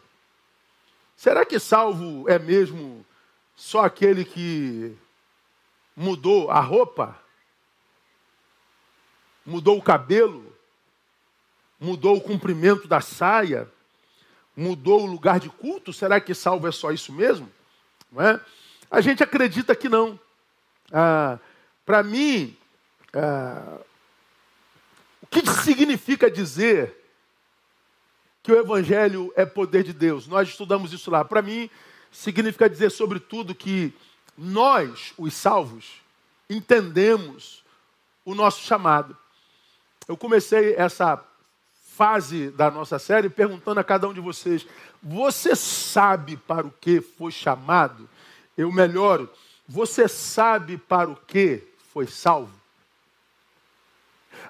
Será 1.16 1.44
que 1.44 1.58
salvo 1.58 2.28
é 2.28 2.38
mesmo 2.38 3.04
só 3.56 3.84
aquele 3.84 4.24
que 4.24 4.96
mudou 5.96 6.50
a 6.50 6.60
roupa? 6.60 7.18
Mudou 9.44 9.78
o 9.78 9.82
cabelo? 9.82 10.54
Mudou 11.78 12.16
o 12.16 12.20
comprimento 12.20 12.86
da 12.86 13.00
saia? 13.00 13.68
Mudou 14.56 15.02
o 15.02 15.06
lugar 15.06 15.40
de 15.40 15.48
culto? 15.48 15.92
Será 15.92 16.20
que 16.20 16.34
salvo 16.34 16.68
é 16.68 16.72
só 16.72 16.90
isso 16.90 17.12
mesmo? 17.12 17.50
Não 18.12 18.22
é? 18.22 18.40
A 18.90 19.00
gente 19.00 19.22
acredita 19.22 19.74
que 19.74 19.88
não. 19.88 20.18
Ah, 20.92 21.38
Para 21.86 22.02
mim, 22.02 22.56
ah, 23.12 23.78
o 25.22 25.26
que 25.26 25.46
significa 25.62 26.30
dizer 26.30 26.96
que 28.42 28.52
o 28.52 28.58
Evangelho 28.58 29.32
é 29.36 29.46
poder 29.46 29.84
de 29.84 29.92
Deus? 29.92 30.26
Nós 30.26 30.48
estudamos 30.48 30.92
isso 30.92 31.10
lá. 31.10 31.24
Para 31.24 31.40
mim, 31.40 31.70
significa 32.10 32.68
dizer, 32.68 32.90
sobretudo, 32.90 33.54
que 33.54 33.94
nós, 34.42 35.12
os 35.18 35.34
salvos, 35.34 36.00
entendemos 36.48 37.62
o 38.24 38.34
nosso 38.34 38.62
chamado. 38.62 39.14
Eu 40.08 40.16
comecei 40.16 40.74
essa 40.76 41.22
fase 41.74 42.50
da 42.50 42.70
nossa 42.70 42.98
série 42.98 43.28
perguntando 43.28 43.80
a 43.80 43.84
cada 43.84 44.08
um 44.08 44.14
de 44.14 44.20
vocês: 44.20 44.66
você 45.02 45.54
sabe 45.54 46.38
para 46.38 46.66
o 46.66 46.70
que 46.70 47.02
foi 47.02 47.30
chamado? 47.30 48.08
Eu 48.56 48.72
melhoro. 48.72 49.28
Você 49.68 50.08
sabe 50.08 50.78
para 50.78 51.10
o 51.10 51.16
que 51.16 51.62
foi 51.92 52.06
salvo? 52.06 52.58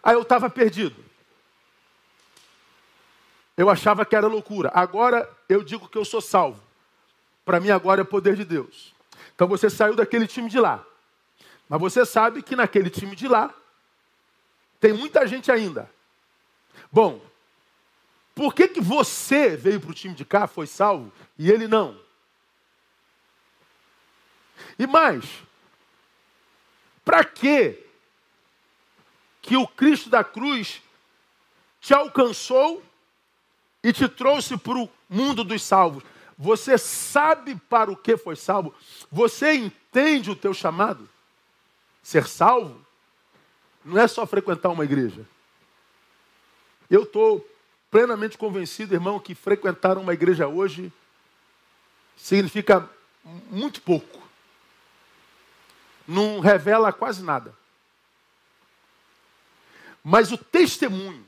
Aí 0.00 0.14
eu 0.14 0.22
estava 0.22 0.48
perdido. 0.48 1.04
Eu 3.56 3.68
achava 3.68 4.06
que 4.06 4.14
era 4.14 4.28
loucura. 4.28 4.70
Agora 4.72 5.28
eu 5.48 5.64
digo 5.64 5.88
que 5.88 5.98
eu 5.98 6.04
sou 6.04 6.20
salvo. 6.20 6.62
Para 7.44 7.58
mim 7.58 7.70
agora 7.70 8.02
é 8.02 8.04
poder 8.04 8.36
de 8.36 8.44
Deus. 8.44 8.99
Então 9.34 9.48
você 9.48 9.70
saiu 9.70 9.94
daquele 9.94 10.26
time 10.26 10.48
de 10.48 10.58
lá. 10.58 10.84
Mas 11.68 11.80
você 11.80 12.04
sabe 12.04 12.42
que 12.42 12.56
naquele 12.56 12.90
time 12.90 13.14
de 13.14 13.28
lá 13.28 13.54
tem 14.80 14.92
muita 14.92 15.26
gente 15.26 15.52
ainda. 15.52 15.90
Bom, 16.90 17.20
por 18.34 18.54
que, 18.54 18.68
que 18.68 18.80
você 18.80 19.56
veio 19.56 19.80
para 19.80 19.90
o 19.90 19.94
time 19.94 20.14
de 20.14 20.24
cá, 20.24 20.46
foi 20.46 20.66
salvo, 20.66 21.12
e 21.38 21.50
ele 21.50 21.68
não? 21.68 22.00
E 24.78 24.86
mais, 24.86 25.24
para 27.04 27.24
que 27.24 27.86
que 29.42 29.56
o 29.56 29.66
Cristo 29.66 30.10
da 30.10 30.22
cruz 30.22 30.82
te 31.80 31.94
alcançou 31.94 32.82
e 33.82 33.92
te 33.92 34.08
trouxe 34.08 34.56
para 34.56 34.78
o 34.78 34.90
mundo 35.08 35.42
dos 35.42 35.62
salvos? 35.62 36.02
Você 36.40 36.76
sabe 36.78 37.54
para 37.68 37.92
o 37.92 37.96
que 37.96 38.16
foi 38.16 38.34
salvo? 38.34 38.74
Você 39.12 39.52
entende 39.52 40.30
o 40.30 40.36
teu 40.36 40.54
chamado? 40.54 41.08
Ser 42.02 42.26
salvo 42.26 42.80
não 43.84 44.00
é 44.00 44.08
só 44.08 44.26
frequentar 44.26 44.70
uma 44.70 44.84
igreja. 44.84 45.24
Eu 46.90 47.02
estou 47.02 47.46
plenamente 47.90 48.38
convencido, 48.38 48.94
irmão, 48.94 49.20
que 49.20 49.34
frequentar 49.34 49.98
uma 49.98 50.14
igreja 50.14 50.48
hoje 50.48 50.90
significa 52.16 52.88
muito 53.50 53.82
pouco 53.82 54.20
não 56.10 56.40
revela 56.40 56.92
quase 56.92 57.22
nada. 57.22 57.54
Mas 60.02 60.32
o 60.32 60.36
testemunho, 60.36 61.24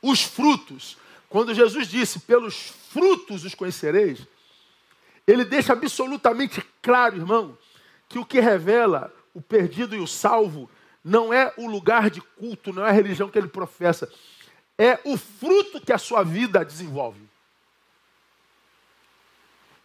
os 0.00 0.22
frutos, 0.22 0.96
quando 1.30 1.54
Jesus 1.54 1.86
disse, 1.86 2.18
pelos 2.18 2.74
frutos 2.90 3.44
os 3.44 3.54
conhecereis, 3.54 4.26
ele 5.24 5.44
deixa 5.44 5.72
absolutamente 5.72 6.60
claro, 6.82 7.16
irmão, 7.16 7.56
que 8.08 8.18
o 8.18 8.26
que 8.26 8.40
revela 8.40 9.14
o 9.32 9.40
perdido 9.40 9.94
e 9.94 10.00
o 10.00 10.08
salvo 10.08 10.68
não 11.04 11.32
é 11.32 11.54
o 11.56 11.68
lugar 11.68 12.10
de 12.10 12.20
culto, 12.20 12.72
não 12.72 12.84
é 12.84 12.90
a 12.90 12.92
religião 12.92 13.28
que 13.30 13.38
ele 13.38 13.46
professa, 13.46 14.10
é 14.76 14.98
o 15.04 15.16
fruto 15.16 15.80
que 15.80 15.92
a 15.92 15.98
sua 15.98 16.24
vida 16.24 16.64
desenvolve. 16.64 17.22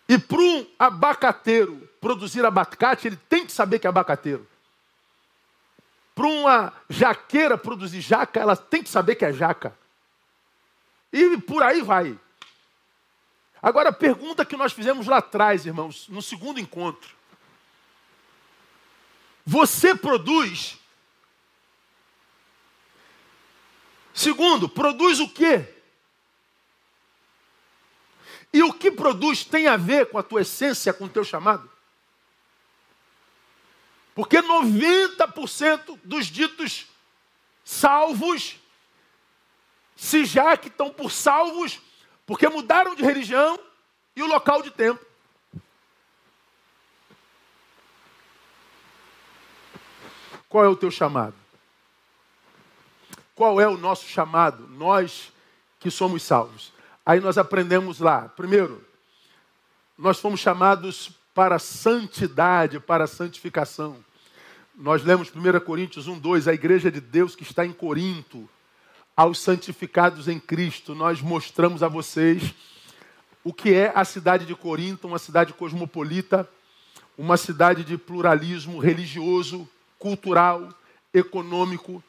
E 0.09 0.17
para 0.17 0.39
um 0.39 0.65
abacateiro 0.79 1.87
produzir 2.01 2.43
abacate, 2.43 3.07
ele 3.07 3.19
tem 3.29 3.45
que 3.45 3.51
saber 3.51 3.77
que 3.77 3.85
é 3.85 3.89
abacateiro. 3.89 4.47
Para 6.15 6.25
uma 6.25 6.73
jaqueira 6.89 7.55
produzir 7.55 8.01
jaca, 8.01 8.39
ela 8.39 8.55
tem 8.55 8.81
que 8.81 8.89
saber 8.89 9.13
que 9.13 9.25
é 9.25 9.31
jaca. 9.31 9.77
E 11.15 11.38
por 11.38 11.63
aí 11.63 11.81
vai. 11.81 12.19
Agora, 13.62 13.88
a 13.88 13.93
pergunta 13.93 14.45
que 14.45 14.57
nós 14.57 14.74
fizemos 14.74 15.07
lá 15.07 15.19
atrás, 15.19 15.65
irmãos, 15.65 16.10
no 16.10 16.22
segundo 16.22 16.60
encontro. 16.60 17.15
Você 19.45 19.95
produz? 19.95 20.77
Segundo, 24.13 24.67
produz 24.67 25.22
o 25.22 25.29
quê? 25.29 25.74
E 28.51 28.62
o 28.62 28.74
que 28.74 28.91
produz 28.91 29.45
tem 29.45 29.67
a 29.67 29.77
ver 29.77 30.10
com 30.10 30.17
a 30.17 30.24
tua 30.24 30.41
essência, 30.41 30.93
com 30.93 31.05
o 31.05 31.10
teu 31.10 31.24
chamado? 31.24 31.72
Porque 34.13 34.41
90% 34.41 35.98
dos 36.03 36.25
ditos 36.25 36.88
salvos 37.63 38.60
se 39.95 40.25
já 40.25 40.57
que 40.57 40.67
estão 40.67 40.89
por 40.89 41.11
salvos 41.11 41.79
porque 42.25 42.47
mudaram 42.49 42.95
de 42.95 43.03
religião 43.03 43.59
e 44.15 44.23
o 44.23 44.27
local 44.27 44.61
de 44.61 44.71
tempo. 44.71 45.03
Qual 50.49 50.63
é 50.63 50.67
o 50.67 50.75
teu 50.75 50.89
chamado? 50.89 51.35
Qual 53.35 53.59
é 53.59 53.67
o 53.67 53.77
nosso 53.77 54.07
chamado? 54.07 54.67
Nós 54.69 55.31
que 55.79 55.91
somos 55.91 56.23
salvos. 56.23 56.73
Aí 57.05 57.19
nós 57.19 57.37
aprendemos 57.37 57.99
lá. 57.99 58.29
Primeiro, 58.29 58.83
nós 59.97 60.19
fomos 60.19 60.39
chamados 60.39 61.11
para 61.33 61.59
santidade, 61.59 62.79
para 62.79 63.05
santificação. 63.05 63.97
Nós 64.73 65.03
lemos 65.03 65.29
1 65.29 65.59
Coríntios 65.59 66.07
1, 66.07 66.17
2, 66.17 66.47
a 66.47 66.53
igreja 66.53 66.89
de 66.89 67.01
Deus 67.01 67.35
que 67.35 67.43
está 67.43 67.65
em 67.65 67.73
Corinto, 67.73 68.49
aos 69.15 69.39
santificados 69.39 70.27
em 70.27 70.39
Cristo. 70.39 70.93
Nós 70.93 71.22
mostramos 71.22 71.81
a 71.84 71.88
vocês 71.88 72.53
o 73.43 73.53
que 73.53 73.74
é 73.74 73.91
a 73.95 74.03
cidade 74.03 74.45
de 74.45 74.55
Corinto, 74.55 75.07
uma 75.07 75.19
cidade 75.19 75.53
cosmopolita, 75.53 76.50
uma 77.17 77.38
cidade 77.38 77.84
de 77.84 77.98
pluralismo 77.98 78.79
religioso, 78.79 79.67
cultural, 79.98 80.69
econômico 81.13 82.03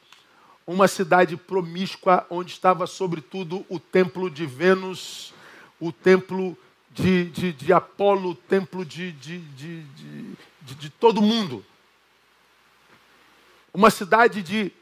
uma 0.67 0.85
cidade 0.89 1.37
promíscua 1.37 2.27
onde 2.29 2.51
estava, 2.51 2.85
sobretudo, 2.85 3.65
o 3.69 3.79
templo 3.79 4.29
de 4.29 4.45
Vênus, 4.45 5.33
o 5.79 5.93
templo 5.93 6.57
de, 6.91 7.29
de, 7.29 7.53
de 7.53 7.71
Apolo, 7.71 8.31
o 8.31 8.35
templo 8.35 8.83
de, 8.83 9.13
de, 9.13 9.39
de, 9.39 9.83
de, 9.83 10.75
de 10.75 10.89
todo 10.89 11.21
mundo. 11.21 11.65
Uma 13.73 13.89
cidade 13.89 14.43
de 14.43 14.73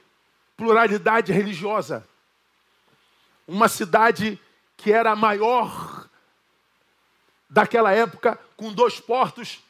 pluralidade 0.58 1.32
religiosa. 1.32 2.04
Uma 3.48 3.68
cidade 3.68 4.40
que 4.76 4.92
era 4.92 5.12
a 5.12 5.16
maior 5.16 6.10
daquela 7.50 7.92
época, 7.92 8.40
com 8.58 8.74
dois 8.74 9.00
portos, 9.00 9.64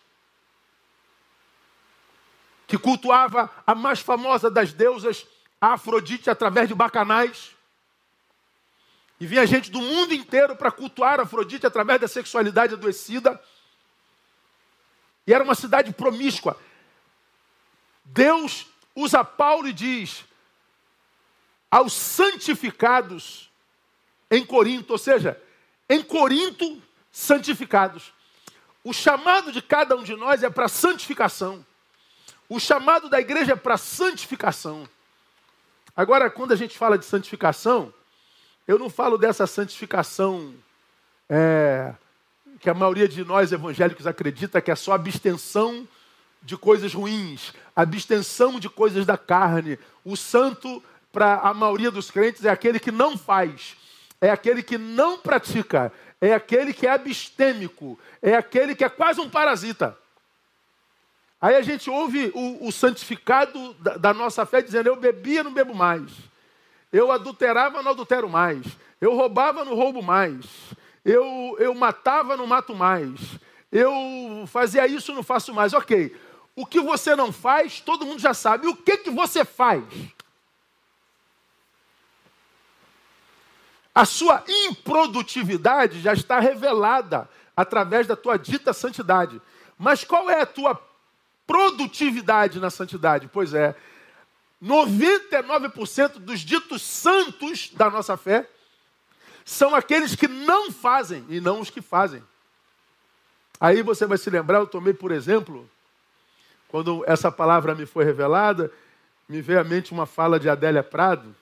que 2.68 2.78
cultuava 2.78 3.50
a 3.66 3.76
mais 3.76 4.00
famosa 4.00 4.50
das 4.50 4.74
deusas, 4.74 5.26
a 5.62 5.74
Afrodite, 5.74 6.30
através 6.30 6.68
de 6.68 6.74
bacanais. 6.74 7.56
E 9.20 9.26
vinha 9.26 9.46
gente 9.46 9.70
do 9.70 9.80
mundo 9.80 10.14
inteiro 10.14 10.56
para 10.56 10.72
cultuar 10.72 11.20
Afrodite 11.20 11.66
através 11.66 12.02
da 12.02 12.08
sexualidade 12.08 12.74
adoecida. 12.74 13.42
E 15.28 15.34
era 15.34 15.44
uma 15.44 15.56
cidade 15.56 15.94
promíscua. 15.94 16.60
Deus 18.04 18.68
usa 18.96 19.24
Paulo 19.24 19.68
e 19.68 19.74
diz 19.74 20.26
aos 21.70 21.94
santificados 21.94 23.52
em 24.30 24.46
Corinto, 24.46 24.94
ou 24.94 24.98
seja, 24.98 25.40
em 25.90 26.02
Corinto, 26.02 26.82
santificados. 27.12 28.14
O 28.84 28.94
chamado 28.94 29.52
de 29.52 29.62
cada 29.62 29.96
um 29.96 30.04
de 30.04 30.16
nós 30.16 30.44
é 30.44 30.50
para 30.50 30.68
santificação. 30.68 31.66
O 32.48 32.60
chamado 32.60 33.10
da 33.10 33.20
igreja 33.20 33.54
é 33.54 33.56
para 33.56 33.78
santificação. 33.78 34.88
Agora, 35.96 36.30
quando 36.30 36.52
a 36.52 36.56
gente 36.56 36.78
fala 36.78 36.98
de 36.98 37.06
santificação, 37.06 37.94
eu 38.68 38.78
não 38.78 38.90
falo 38.90 39.18
dessa 39.18 39.48
santificação 39.48 40.54
é, 41.30 41.94
que 42.60 42.70
a 42.70 42.74
maioria 42.74 43.08
de 43.08 43.24
nós 43.24 43.52
evangélicos 43.52 44.06
acredita 44.06 44.62
que 44.62 44.72
é 44.72 44.76
só 44.76 44.94
abstenção 44.94 45.88
de 46.42 46.58
coisas 46.58 46.94
ruins, 46.94 47.54
abstenção 47.76 48.60
de 48.60 48.70
coisas 48.70 49.06
da 49.06 49.18
carne. 49.18 49.80
O 50.04 50.16
santo, 50.16 50.84
para 51.12 51.40
a 51.40 51.54
maioria 51.54 51.90
dos 51.90 52.12
crentes, 52.12 52.46
é 52.46 52.50
aquele 52.50 52.80
que 52.80 52.92
não 52.92 53.18
faz, 53.18 53.76
é 54.26 54.32
aquele 54.32 54.64
que 54.64 54.78
não 54.78 55.20
pratica, 55.20 55.92
é 56.20 56.34
aquele 56.34 56.74
que 56.74 56.88
é 56.88 56.92
abstêmico, 56.92 58.00
é 58.22 58.36
aquele 58.36 58.74
que 58.74 58.84
é 58.84 58.90
quase 58.90 59.22
um 59.22 59.30
parasita. 59.30 59.98
Aí 61.40 61.56
a 61.56 61.62
gente 61.62 61.90
ouve 61.90 62.32
o, 62.34 62.68
o 62.68 62.72
santificado 62.72 63.74
da, 63.76 63.98
da, 63.98 64.14
nossa 64.14 64.46
fé 64.46 64.62
dizendo: 64.62 64.88
Eu 64.88 64.96
bebia, 64.96 65.44
não 65.44 65.54
bebo 65.54 65.76
mais. 65.76 66.12
Eu 66.92 67.12
adulterava, 67.12 67.84
não 67.84 67.92
adultero 67.92 68.28
mais. 68.28 68.66
Eu 69.00 69.16
roubava, 69.16 69.64
não 69.64 69.76
roubo 69.76 70.02
mais. 70.02 70.46
Eu, 71.04 71.56
eu 71.60 71.76
matava, 71.76 72.36
não 72.36 72.48
mato 72.48 72.74
mais. 72.74 73.20
Eu 73.72 73.94
fazia 74.48 74.88
isso, 74.88 75.14
não 75.14 75.22
faço 75.22 75.54
mais. 75.54 75.74
Ok. 75.74 76.16
O 76.56 76.66
que 76.66 76.80
você 76.80 77.16
não 77.16 77.32
faz, 77.32 77.80
todo 77.80 78.06
mundo 78.06 78.20
já 78.20 78.34
sabe. 78.34 78.66
O 78.66 78.76
que, 78.76 78.98
que 78.98 79.12
você 79.12 79.46
faz? 79.46 79.84
A 83.96 84.04
sua 84.04 84.44
improdutividade 84.46 86.02
já 86.02 86.12
está 86.12 86.38
revelada 86.38 87.30
através 87.56 88.06
da 88.06 88.16
tua 88.16 88.38
dita 88.38 88.74
santidade. 88.74 89.42
Mas 89.80 90.04
qual 90.04 90.30
é 90.30 90.42
a 90.42 90.46
tua 90.46 90.78
produtividade 91.48 92.60
na 92.60 92.70
santidade? 92.70 93.30
Pois 93.32 93.54
é, 93.54 93.74
99% 94.62 96.20
dos 96.20 96.42
ditos 96.42 96.82
santos 96.82 97.70
da 97.70 97.90
nossa 97.90 98.18
fé 98.18 98.50
são 99.46 99.76
aqueles 99.76 100.16
que 100.16 100.28
não 100.28 100.72
fazem 100.72 101.26
e 101.30 101.40
não 101.40 101.62
os 101.62 101.70
que 101.70 101.82
fazem. 101.82 102.22
Aí 103.60 103.82
você 103.82 104.06
vai 104.06 104.18
se 104.18 104.30
lembrar, 104.30 104.60
eu 104.60 104.68
tomei 104.68 104.94
por 104.94 105.12
exemplo, 105.12 105.70
quando 106.68 107.04
essa 107.08 107.32
palavra 107.32 107.76
me 107.76 107.86
foi 107.86 108.04
revelada, 108.04 108.72
me 109.30 109.42
veio 109.42 109.62
à 109.62 109.64
mente 109.64 109.92
uma 109.94 110.06
fala 110.06 110.40
de 110.40 110.50
Adélia 110.50 110.84
Prado. 110.84 111.34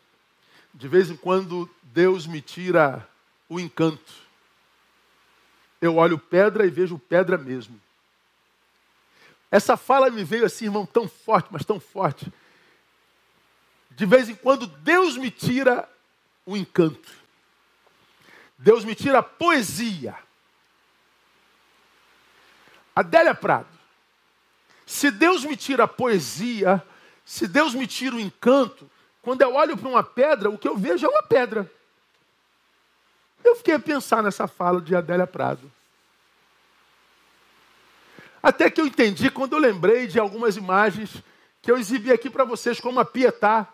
De 0.73 0.87
vez 0.87 1.09
em 1.09 1.15
quando 1.15 1.69
Deus 1.93 2.25
me 2.25 2.41
tira 2.41 3.07
o 3.47 3.59
encanto. 3.59 4.11
Eu 5.79 5.97
olho 5.97 6.17
pedra 6.17 6.65
e 6.65 6.69
vejo 6.71 6.97
pedra 6.97 7.37
mesmo. 7.37 7.79
Essa 9.51 9.77
fala 9.77 10.09
me 10.09 10.23
veio 10.23 10.43
assim, 10.43 10.65
irmão, 10.65 10.87
tão 10.87 11.07
forte, 11.07 11.49
mas 11.51 11.63
tão 11.63 11.79
forte. 11.79 12.33
De 13.91 14.07
vez 14.07 14.27
em 14.27 14.33
quando 14.33 14.65
Deus 14.65 15.17
me 15.17 15.29
tira 15.29 15.87
o 16.47 16.57
encanto. 16.57 17.11
Deus 18.57 18.83
me 18.83 18.95
tira 18.95 19.19
a 19.19 19.23
poesia. 19.23 20.17
Adélia 22.95 23.35
Prado. 23.35 23.67
Se 24.83 25.11
Deus 25.11 25.45
me 25.45 25.55
tira 25.55 25.83
a 25.83 25.87
poesia, 25.87 26.83
se 27.23 27.47
Deus 27.47 27.75
me 27.75 27.85
tira 27.85 28.15
o 28.15 28.19
encanto, 28.19 28.89
quando 29.21 29.43
eu 29.43 29.53
olho 29.53 29.77
para 29.77 29.89
uma 29.89 30.03
pedra, 30.03 30.49
o 30.49 30.57
que 30.57 30.67
eu 30.67 30.75
vejo 30.75 31.05
é 31.05 31.09
uma 31.09 31.23
pedra. 31.23 31.71
Eu 33.43 33.55
fiquei 33.55 33.73
a 33.73 33.79
pensar 33.79 34.23
nessa 34.23 34.47
fala 34.47 34.79
de 34.81 34.95
Adélia 34.95 35.27
Prado. 35.27 35.71
Até 38.41 38.69
que 38.69 38.81
eu 38.81 38.85
entendi 38.85 39.29
quando 39.29 39.53
eu 39.53 39.59
lembrei 39.59 40.07
de 40.07 40.19
algumas 40.19 40.57
imagens 40.57 41.23
que 41.61 41.71
eu 41.71 41.77
exibi 41.77 42.11
aqui 42.11 42.29
para 42.29 42.43
vocês, 42.43 42.79
como 42.79 42.99
a 42.99 43.05
Pietá, 43.05 43.67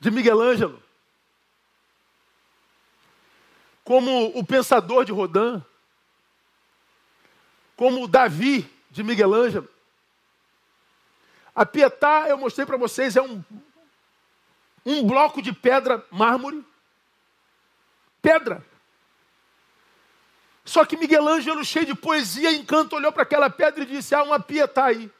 de 0.00 0.10
Miguel 0.10 0.40
Ângelo, 0.40 0.82
como 3.84 4.38
o 4.38 4.44
Pensador 4.44 5.04
de 5.04 5.12
Rodin, 5.12 5.62
como 7.76 8.04
o 8.04 8.08
Davi 8.08 8.70
de 8.90 9.02
Miguel 9.02 9.34
Ângelo. 9.34 9.68
A 11.54 11.66
Pietá, 11.66 12.26
eu 12.28 12.38
mostrei 12.38 12.64
para 12.64 12.78
vocês, 12.78 13.16
é 13.16 13.22
um, 13.22 13.44
um 14.86 15.06
bloco 15.06 15.42
de 15.42 15.52
pedra 15.52 16.02
mármore. 16.10 16.64
Pedra. 18.20 18.64
Só 20.64 20.84
que 20.84 20.96
Miguel 20.96 21.26
Ângelo, 21.26 21.64
cheio 21.64 21.86
de 21.86 21.94
poesia 21.94 22.50
e 22.50 22.58
encanto, 22.58 22.94
olhou 22.94 23.10
para 23.10 23.22
aquela 23.22 23.50
pedra 23.50 23.82
e 23.82 23.86
disse: 23.86 24.14
há 24.14 24.22
uma 24.22 24.38
Pietá 24.38 24.86
aí. 24.86 25.10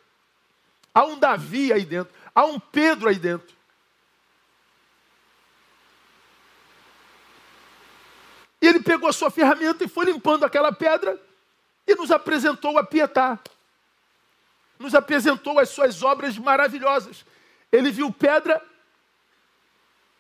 Há 0.95 1.05
um 1.05 1.19
Davi 1.19 1.73
aí 1.73 1.85
dentro. 1.85 2.13
Há 2.35 2.45
um 2.45 2.59
Pedro 2.59 3.09
aí 3.09 3.17
dentro. 3.17 3.55
E 8.63 8.67
ele 8.67 8.81
pegou 8.81 9.09
a 9.09 9.13
sua 9.13 9.31
ferramenta 9.31 9.85
e 9.85 9.89
foi 9.89 10.05
limpando 10.05 10.45
aquela 10.45 10.71
pedra 10.71 11.19
e 11.87 11.95
nos 11.95 12.11
apresentou 12.11 12.79
a 12.79 12.85
Pietá. 12.85 13.39
Nos 14.79 14.95
apresentou 14.95 15.59
as 15.59 15.71
suas 15.71 16.03
obras 16.03 16.37
maravilhosas. 16.37 17.25
Ele 17.73 17.91
viu 17.91 18.13
pedra 18.13 18.63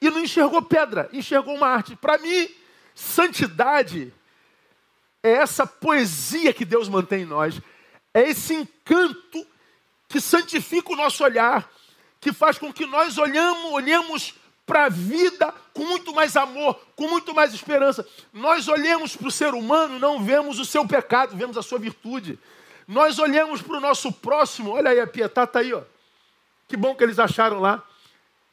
e 0.00 0.08
não 0.08 0.20
enxergou 0.20 0.62
pedra, 0.62 1.08
enxergou 1.12 1.54
uma 1.54 1.68
arte. 1.68 1.94
Para 1.96 2.18
mim, 2.18 2.48
santidade 2.94 4.12
é 5.22 5.32
essa 5.32 5.66
poesia 5.66 6.52
que 6.52 6.64
Deus 6.64 6.88
mantém 6.88 7.22
em 7.22 7.26
nós, 7.26 7.60
é 8.12 8.28
esse 8.28 8.54
encanto 8.54 9.46
que 10.08 10.20
santifica 10.20 10.92
o 10.92 10.96
nosso 10.96 11.22
olhar, 11.22 11.70
que 12.20 12.32
faz 12.32 12.58
com 12.58 12.72
que 12.72 12.86
nós 12.86 13.16
olhamos, 13.18 13.72
olhemos 13.72 14.34
para 14.66 14.84
a 14.84 14.88
vida 14.88 15.52
com 15.74 15.84
muito 15.84 16.14
mais 16.14 16.36
amor, 16.36 16.78
com 16.94 17.08
muito 17.08 17.34
mais 17.34 17.52
esperança. 17.54 18.06
Nós 18.32 18.68
olhamos 18.68 19.16
para 19.16 19.28
o 19.28 19.30
ser 19.30 19.54
humano 19.54 19.98
não 19.98 20.22
vemos 20.22 20.58
o 20.58 20.64
seu 20.64 20.86
pecado, 20.86 21.36
vemos 21.36 21.56
a 21.56 21.62
sua 21.62 21.78
virtude. 21.78 22.38
Nós 22.86 23.18
olhamos 23.18 23.62
para 23.62 23.76
o 23.76 23.80
nosso 23.80 24.12
próximo, 24.12 24.70
olha 24.70 24.90
aí, 24.90 25.00
a 25.00 25.06
Pietá 25.06 25.44
está 25.44 25.60
aí, 25.60 25.72
ó. 25.72 25.82
Que 26.68 26.76
bom 26.76 26.94
que 26.94 27.02
eles 27.02 27.18
acharam 27.18 27.60
lá. 27.60 27.82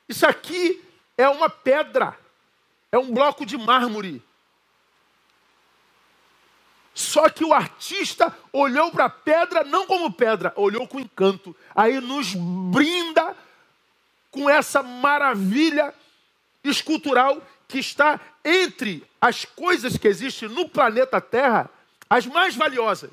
Isso 0.08 0.26
aqui 0.26 0.84
é 1.18 1.28
uma 1.28 1.50
pedra, 1.50 2.18
é 2.92 2.98
um 2.98 3.12
bloco 3.12 3.46
de 3.46 3.58
mármore. 3.58 4.24
Só 6.98 7.30
que 7.30 7.46
o 7.46 7.54
artista 7.54 8.36
olhou 8.52 8.90
para 8.90 9.06
a 9.06 9.10
pedra 9.10 9.64
não 9.64 9.86
como 9.86 10.12
pedra, 10.12 10.52
olhou 10.56 10.88
com 10.88 11.00
encanto. 11.00 11.56
Aí 11.76 12.02
nos 12.02 12.34
brinda 12.34 13.38
com 14.32 14.50
essa 14.50 14.82
maravilha 14.82 15.94
escultural 16.64 17.40
que 17.68 17.78
está 17.78 18.20
entre 18.44 19.06
as 19.22 19.46
coisas 19.46 19.96
que 19.96 20.08
existem 20.08 20.50
no 20.50 20.68
planeta 20.68 21.22
Terra, 21.22 21.70
as 22.10 22.26
mais 22.26 22.56
valiosas. 22.56 23.12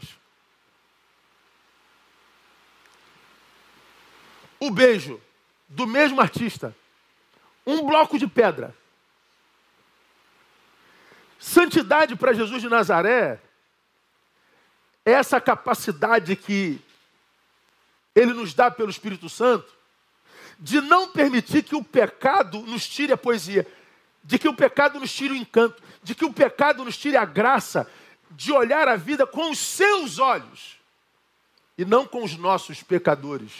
O 4.59 4.71
beijo 4.71 5.21
do 5.69 5.87
mesmo 5.87 6.23
artista, 6.23 6.75
um 7.67 7.87
bloco 7.87 8.19
de 8.19 8.27
pedra. 8.27 8.75
Santidade 11.39 12.17
para 12.17 12.33
Jesus 12.33 12.63
de 12.63 12.71
Nazaré 12.71 13.44
essa 15.05 15.41
capacidade 15.41 16.35
que 16.37 16.81
ele 18.15 18.33
nos 18.33 18.55
dá 18.55 18.71
pelo 18.71 18.91
Espírito 18.91 19.29
Santo 19.29 19.73
de 20.59 20.81
não 20.81 21.09
permitir 21.09 21.63
que 21.63 21.75
o 21.75 21.83
pecado 21.83 22.61
nos 22.61 22.89
tire 22.89 23.13
a 23.13 23.17
poesia, 23.17 23.67
de 24.23 24.39
que 24.39 24.49
o 24.49 24.55
pecado 24.55 25.01
nos 25.01 25.13
tire 25.13 25.35
o 25.35 25.37
encanto, 25.37 25.83
de 26.03 26.15
que 26.15 26.25
o 26.25 26.33
pecado 26.33 26.85
nos 26.85 26.97
tire 26.97 27.17
a 27.17 27.25
graça 27.25 27.91
de 28.31 28.53
olhar 28.53 28.89
a 28.89 28.97
vida 28.97 29.27
com 29.27 29.51
os 29.51 29.59
seus 29.59 30.19
olhos. 30.19 30.79
e 31.77 31.85
não 31.85 32.07
com 32.07 32.23
os 32.23 32.37
nossos 32.37 32.85
pecadores. 32.85 33.51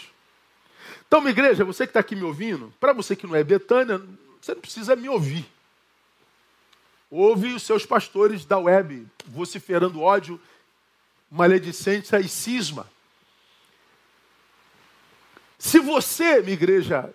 Então, 1.05 1.19
minha 1.19 1.31
igreja, 1.31 1.65
você 1.65 1.85
que 1.85 1.89
está 1.89 1.99
aqui 1.99 2.15
me 2.15 2.23
ouvindo, 2.23 2.73
para 2.79 2.93
você 2.93 3.13
que 3.13 3.27
não 3.27 3.35
é 3.35 3.43
Betânia, 3.43 4.01
você 4.41 4.53
não 4.53 4.61
precisa 4.61 4.95
me 4.95 5.09
ouvir. 5.09 5.45
Ouve 7.11 7.53
os 7.53 7.63
seus 7.63 7.85
pastores 7.85 8.45
da 8.45 8.57
web 8.57 9.05
vociferando 9.25 10.01
ódio, 10.01 10.39
maledicência 11.29 12.19
e 12.19 12.27
cisma. 12.27 12.87
Se 15.57 15.79
você, 15.79 16.41
minha 16.41 16.53
igreja, 16.53 17.13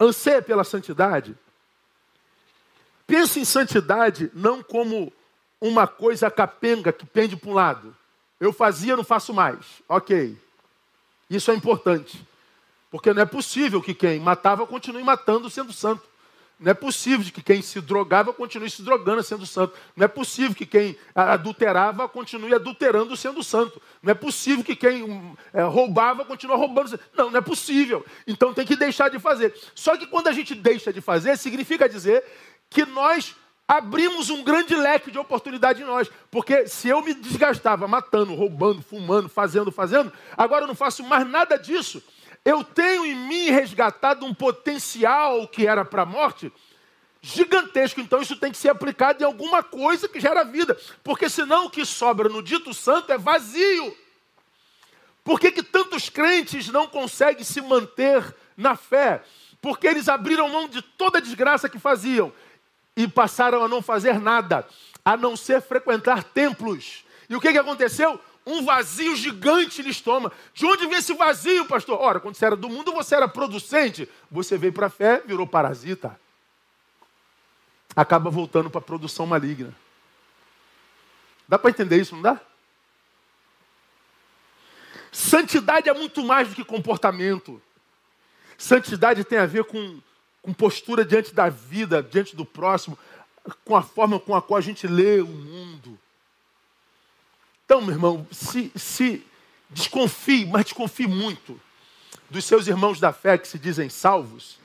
anseia 0.00 0.40
pela 0.40 0.64
santidade, 0.64 1.36
pense 3.06 3.40
em 3.40 3.44
santidade 3.44 4.30
não 4.32 4.62
como 4.62 5.12
uma 5.60 5.86
coisa 5.86 6.30
capenga 6.30 6.92
que 6.92 7.04
pende 7.04 7.36
para 7.36 7.50
um 7.50 7.54
lado. 7.54 7.96
Eu 8.40 8.52
fazia, 8.52 8.96
não 8.96 9.04
faço 9.04 9.34
mais. 9.34 9.82
Ok. 9.88 10.40
Isso 11.28 11.50
é 11.50 11.54
importante. 11.54 12.26
Porque 12.90 13.12
não 13.12 13.22
é 13.22 13.26
possível 13.26 13.82
que 13.82 13.92
quem 13.92 14.20
matava 14.20 14.66
continue 14.66 15.02
matando 15.02 15.50
sendo 15.50 15.72
santo. 15.72 16.07
Não 16.58 16.72
é 16.72 16.74
possível 16.74 17.24
que 17.32 17.40
quem 17.40 17.62
se 17.62 17.80
drogava 17.80 18.32
continue 18.32 18.68
se 18.68 18.82
drogando 18.82 19.22
sendo 19.22 19.46
santo. 19.46 19.74
Não 19.94 20.04
é 20.04 20.08
possível 20.08 20.56
que 20.56 20.66
quem 20.66 20.96
adulterava 21.14 22.08
continue 22.08 22.52
adulterando 22.52 23.16
sendo 23.16 23.44
santo. 23.44 23.80
Não 24.02 24.10
é 24.10 24.14
possível 24.14 24.64
que 24.64 24.74
quem 24.74 25.36
é, 25.52 25.62
roubava 25.62 26.24
continue 26.24 26.56
roubando. 26.56 26.98
Não, 27.16 27.30
não 27.30 27.38
é 27.38 27.40
possível. 27.40 28.04
Então 28.26 28.52
tem 28.52 28.66
que 28.66 28.74
deixar 28.74 29.08
de 29.08 29.20
fazer. 29.20 29.54
Só 29.72 29.96
que 29.96 30.08
quando 30.08 30.26
a 30.26 30.32
gente 30.32 30.52
deixa 30.52 30.92
de 30.92 31.00
fazer, 31.00 31.38
significa 31.38 31.88
dizer 31.88 32.24
que 32.68 32.84
nós 32.84 33.36
abrimos 33.68 34.28
um 34.28 34.42
grande 34.42 34.74
leque 34.74 35.12
de 35.12 35.18
oportunidade 35.18 35.82
em 35.82 35.84
nós. 35.84 36.10
Porque 36.28 36.66
se 36.66 36.88
eu 36.88 37.02
me 37.02 37.14
desgastava 37.14 37.86
matando, 37.86 38.34
roubando, 38.34 38.82
fumando, 38.82 39.28
fazendo, 39.28 39.70
fazendo, 39.70 40.12
agora 40.36 40.64
eu 40.64 40.68
não 40.68 40.74
faço 40.74 41.04
mais 41.04 41.24
nada 41.28 41.56
disso. 41.56 42.02
Eu 42.48 42.64
tenho 42.64 43.04
em 43.04 43.14
mim 43.14 43.50
resgatado 43.50 44.24
um 44.24 44.32
potencial 44.32 45.46
que 45.46 45.66
era 45.66 45.84
para 45.84 46.00
a 46.00 46.06
morte 46.06 46.50
gigantesco. 47.20 48.00
Então 48.00 48.22
isso 48.22 48.36
tem 48.36 48.50
que 48.50 48.56
ser 48.56 48.70
aplicado 48.70 49.22
em 49.22 49.26
alguma 49.26 49.62
coisa 49.62 50.08
que 50.08 50.18
gera 50.18 50.44
vida. 50.44 50.74
Porque 51.04 51.28
senão 51.28 51.66
o 51.66 51.70
que 51.70 51.84
sobra 51.84 52.26
no 52.26 52.42
dito 52.42 52.72
santo 52.72 53.12
é 53.12 53.18
vazio. 53.18 53.94
Por 55.22 55.38
que, 55.38 55.52
que 55.52 55.62
tantos 55.62 56.08
crentes 56.08 56.68
não 56.68 56.86
conseguem 56.86 57.44
se 57.44 57.60
manter 57.60 58.34
na 58.56 58.76
fé? 58.76 59.22
Porque 59.60 59.86
eles 59.86 60.08
abriram 60.08 60.48
mão 60.48 60.66
de 60.66 60.80
toda 60.80 61.18
a 61.18 61.20
desgraça 61.20 61.68
que 61.68 61.78
faziam 61.78 62.32
e 62.96 63.06
passaram 63.06 63.62
a 63.62 63.68
não 63.68 63.82
fazer 63.82 64.18
nada, 64.18 64.66
a 65.04 65.18
não 65.18 65.36
ser 65.36 65.60
frequentar 65.60 66.24
templos. 66.24 67.04
E 67.28 67.36
o 67.36 67.40
que, 67.42 67.52
que 67.52 67.58
aconteceu? 67.58 68.18
Um 68.48 68.64
vazio 68.64 69.14
gigante 69.14 69.82
lhes 69.82 70.00
toma. 70.00 70.32
De 70.54 70.64
onde 70.64 70.86
vem 70.86 70.98
esse 70.98 71.12
vazio, 71.12 71.66
pastor? 71.66 72.00
Ora, 72.00 72.18
quando 72.18 72.34
você 72.34 72.46
era 72.46 72.56
do 72.56 72.68
mundo, 72.68 72.92
você 72.92 73.14
era 73.14 73.28
producente. 73.28 74.08
Você 74.30 74.56
veio 74.56 74.72
para 74.72 74.86
a 74.86 74.90
fé, 74.90 75.22
virou 75.24 75.46
parasita. 75.46 76.18
Acaba 77.94 78.30
voltando 78.30 78.70
para 78.70 78.78
a 78.78 78.82
produção 78.82 79.26
maligna. 79.26 79.74
Dá 81.46 81.58
para 81.58 81.70
entender 81.70 82.00
isso, 82.00 82.14
não 82.14 82.22
dá? 82.22 82.40
Santidade 85.12 85.88
é 85.88 85.94
muito 85.94 86.24
mais 86.24 86.48
do 86.48 86.54
que 86.54 86.64
comportamento. 86.64 87.60
Santidade 88.56 89.24
tem 89.24 89.38
a 89.38 89.46
ver 89.46 89.64
com 89.64 90.00
com 90.40 90.52
postura 90.54 91.04
diante 91.04 91.34
da 91.34 91.50
vida, 91.50 92.02
diante 92.02 92.34
do 92.34 92.44
próximo, 92.44 92.98
com 93.66 93.76
a 93.76 93.82
forma 93.82 94.18
com 94.18 94.34
a 94.34 94.40
qual 94.40 94.56
a 94.56 94.62
gente 94.62 94.86
lê 94.86 95.20
o 95.20 95.26
mundo. 95.26 95.98
Então, 97.68 97.82
meu 97.82 97.90
irmão, 97.90 98.26
se, 98.32 98.72
se 98.74 99.22
desconfie, 99.68 100.46
mas 100.46 100.64
desconfie 100.64 101.06
muito 101.06 101.60
dos 102.30 102.46
seus 102.46 102.66
irmãos 102.66 102.98
da 102.98 103.12
fé 103.12 103.36
que 103.36 103.46
se 103.46 103.58
dizem 103.58 103.90
salvos, 103.90 104.58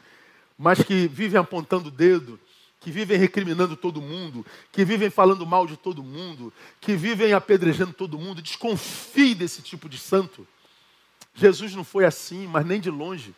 mas 0.58 0.82
que 0.82 1.06
vivem 1.10 1.38
apontando 1.38 1.90
o 1.90 1.92
dedo, 1.92 2.40
que 2.80 2.90
vivem 2.90 3.18
recriminando 3.18 3.76
todo 3.76 4.02
mundo, 4.02 4.46
que 4.72 4.86
vivem 4.86 5.10
falando 5.10 5.46
mal 5.46 5.68
de 5.68 5.76
todo 5.76 6.02
mundo, 6.02 6.54
que 6.80 6.96
vivem 6.96 7.34
apedrejando 7.34 7.92
todo 7.92 8.18
mundo. 8.18 8.42
Desconfie 8.42 9.36
desse 9.36 9.62
tipo 9.62 9.90
de 9.90 9.98
santo. 9.98 10.48
Jesus 11.36 11.76
não 11.76 11.84
foi 11.84 12.06
assim, 12.06 12.48
mas 12.48 12.66
nem 12.66 12.80
de 12.80 12.90
longe. 12.90 13.36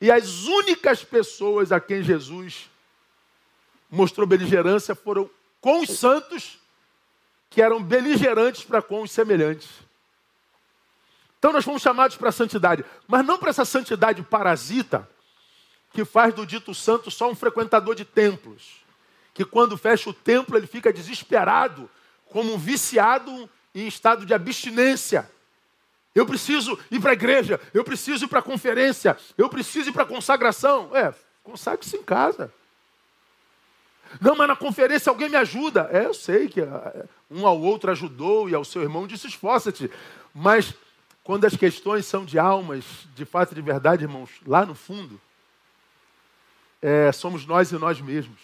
E 0.00 0.12
as 0.12 0.44
únicas 0.44 1.02
pessoas 1.02 1.72
a 1.72 1.80
quem 1.80 2.04
Jesus 2.04 2.70
mostrou 3.90 4.28
beligerância 4.28 4.94
foram 4.94 5.28
com 5.60 5.80
os 5.80 5.90
santos, 5.90 6.60
que 7.50 7.62
eram 7.62 7.82
beligerantes 7.82 8.64
para 8.64 8.82
com 8.82 9.02
os 9.02 9.10
semelhantes. 9.10 9.68
Então 11.38 11.52
nós 11.52 11.64
fomos 11.64 11.82
chamados 11.82 12.16
para 12.16 12.30
a 12.30 12.32
santidade, 12.32 12.84
mas 13.06 13.24
não 13.24 13.38
para 13.38 13.50
essa 13.50 13.64
santidade 13.64 14.22
parasita, 14.22 15.08
que 15.92 16.04
faz 16.04 16.34
do 16.34 16.44
dito 16.44 16.74
santo 16.74 17.10
só 17.10 17.30
um 17.30 17.34
frequentador 17.34 17.94
de 17.94 18.04
templos, 18.04 18.84
que 19.32 19.44
quando 19.44 19.78
fecha 19.78 20.10
o 20.10 20.14
templo 20.14 20.56
ele 20.56 20.66
fica 20.66 20.92
desesperado, 20.92 21.88
como 22.30 22.54
um 22.54 22.58
viciado 22.58 23.48
em 23.74 23.86
estado 23.86 24.26
de 24.26 24.34
abstinência. 24.34 25.30
Eu 26.14 26.26
preciso 26.26 26.78
ir 26.90 27.00
para 27.00 27.10
a 27.10 27.14
igreja, 27.14 27.60
eu 27.74 27.84
preciso 27.84 28.24
ir 28.24 28.28
para 28.28 28.40
a 28.40 28.42
conferência, 28.42 29.16
eu 29.36 29.48
preciso 29.48 29.90
ir 29.90 29.92
para 29.92 30.02
a 30.02 30.06
consagração. 30.06 30.90
É, 30.96 31.14
consagre-se 31.42 31.96
em 31.96 32.02
casa. 32.02 32.52
Não, 34.20 34.36
mas 34.36 34.48
na 34.48 34.56
conferência 34.56 35.10
alguém 35.10 35.28
me 35.28 35.36
ajuda. 35.36 35.88
É, 35.92 36.06
eu 36.06 36.14
sei 36.14 36.48
que 36.48 36.60
é, 36.60 37.04
um 37.30 37.46
ao 37.46 37.60
outro 37.60 37.90
ajudou 37.90 38.48
e 38.48 38.54
ao 38.54 38.64
seu 38.64 38.82
irmão 38.82 39.06
disse: 39.06 39.26
esforça-te. 39.26 39.90
Mas 40.34 40.74
quando 41.22 41.44
as 41.44 41.56
questões 41.56 42.06
são 42.06 42.24
de 42.24 42.38
almas, 42.38 42.84
de 43.14 43.24
fato 43.24 43.52
e 43.52 43.54
de 43.54 43.62
verdade, 43.62 44.04
irmãos, 44.04 44.30
lá 44.46 44.64
no 44.64 44.74
fundo, 44.74 45.20
é, 46.80 47.10
somos 47.10 47.44
nós 47.46 47.72
e 47.72 47.74
nós 47.74 48.00
mesmos. 48.00 48.38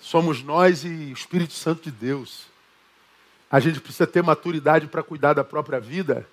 Somos 0.00 0.42
nós 0.42 0.84
e 0.84 0.88
o 0.88 1.12
Espírito 1.12 1.54
Santo 1.54 1.84
de 1.84 1.90
Deus. 1.90 2.46
A 3.50 3.60
gente 3.60 3.80
precisa 3.80 4.06
ter 4.06 4.22
maturidade 4.22 4.86
para 4.86 5.02
cuidar 5.02 5.32
da 5.32 5.42
própria 5.42 5.80
vida 5.80 6.28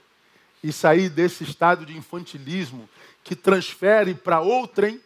e 0.63 0.71
sair 0.73 1.09
desse 1.09 1.43
estado 1.43 1.85
de 1.85 1.95
infantilismo 1.95 2.89
que 3.23 3.35
transfere 3.35 4.13
para 4.13 4.41
outrem 4.41 4.99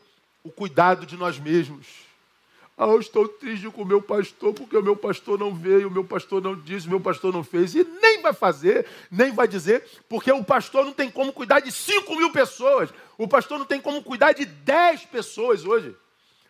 o 0.43 0.49
cuidado 0.49 1.05
de 1.05 1.15
nós 1.15 1.37
mesmos. 1.37 2.04
Ah, 2.77 2.87
eu 2.87 2.99
estou 2.99 3.25
triste 3.27 3.69
com 3.69 3.83
o 3.83 3.85
meu 3.85 4.01
pastor 4.01 4.53
porque 4.53 4.75
o 4.75 4.83
meu 4.83 4.97
pastor 4.97 5.39
não 5.39 5.55
veio, 5.55 5.87
o 5.87 5.91
meu 5.91 6.03
pastor 6.03 6.41
não 6.41 6.53
disse, 6.53 6.87
o 6.87 6.89
meu 6.89 6.99
pastor 6.99 7.31
não 7.31 7.41
fez. 7.41 7.73
E 7.73 7.87
nem 8.01 8.21
vai 8.21 8.33
fazer, 8.33 8.85
nem 9.09 9.31
vai 9.31 9.47
dizer, 9.47 9.85
porque 10.09 10.29
o 10.29 10.43
pastor 10.43 10.83
não 10.83 10.91
tem 10.91 11.09
como 11.09 11.31
cuidar 11.31 11.61
de 11.61 11.71
5 11.71 12.13
mil 12.15 12.33
pessoas. 12.33 12.89
O 13.17 13.29
pastor 13.29 13.57
não 13.59 13.65
tem 13.65 13.79
como 13.79 14.03
cuidar 14.03 14.33
de 14.33 14.43
10 14.43 15.05
pessoas 15.05 15.63
hoje. 15.63 15.95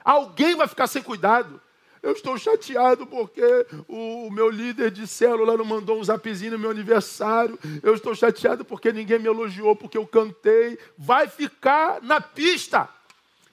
Alguém 0.03 0.55
vai 0.55 0.67
ficar 0.67 0.87
sem 0.87 1.03
cuidado. 1.03 1.61
Eu 2.01 2.11
estou 2.11 2.37
chateado 2.37 3.05
porque 3.07 3.41
o 3.87 4.29
meu 4.31 4.49
líder 4.49 4.91
de 4.91 5.07
célula 5.07 5.57
não 5.57 5.65
mandou 5.65 5.99
um 5.99 6.03
zapzinho 6.03 6.51
no 6.51 6.59
meu 6.59 6.69
aniversário. 6.69 7.57
Eu 7.81 7.95
estou 7.95 8.13
chateado 8.13 8.63
porque 8.65 8.91
ninguém 8.91 9.17
me 9.17 9.27
elogiou 9.27 9.75
porque 9.75 9.97
eu 9.97 10.05
cantei. 10.05 10.77
Vai 10.97 11.27
ficar 11.27 12.01
na 12.03 12.21
pista. 12.21 12.87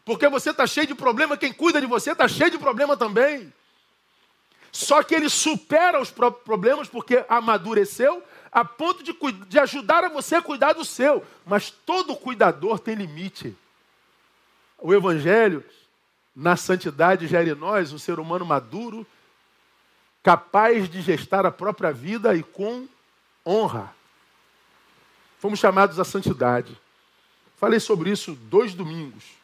Porque 0.04 0.28
você 0.28 0.50
está 0.50 0.66
cheio 0.66 0.86
de 0.86 0.94
problema, 0.94 1.36
quem 1.36 1.52
cuida 1.52 1.80
de 1.80 1.86
você 1.86 2.12
está 2.12 2.26
cheio 2.26 2.50
de 2.50 2.58
problema 2.58 2.96
também. 2.96 3.52
Só 4.72 5.02
que 5.02 5.14
ele 5.14 5.28
supera 5.28 6.00
os 6.00 6.10
próprios 6.10 6.44
problemas 6.44 6.88
porque 6.88 7.24
amadureceu 7.28 8.22
a 8.50 8.64
ponto 8.64 9.02
de, 9.02 9.14
de 9.46 9.58
ajudar 9.58 10.04
a 10.04 10.08
você 10.08 10.36
a 10.36 10.42
cuidar 10.42 10.72
do 10.72 10.84
seu. 10.84 11.24
Mas 11.44 11.70
todo 11.70 12.16
cuidador 12.16 12.78
tem 12.78 12.94
limite. 12.94 13.56
O 14.78 14.92
Evangelho 14.92 15.64
na 16.34 16.56
santidade 16.56 17.26
gera 17.26 17.48
em 17.48 17.54
nós 17.54 17.92
um 17.92 17.98
ser 17.98 18.18
humano 18.18 18.44
maduro, 18.44 19.06
capaz 20.22 20.88
de 20.88 21.02
gestar 21.02 21.44
a 21.44 21.50
própria 21.50 21.92
vida 21.92 22.34
e 22.34 22.42
com 22.42 22.88
honra. 23.46 23.94
Fomos 25.38 25.58
chamados 25.58 26.00
à 26.00 26.04
santidade. 26.04 26.80
Falei 27.56 27.78
sobre 27.78 28.10
isso 28.10 28.34
dois 28.34 28.74
domingos. 28.74 29.41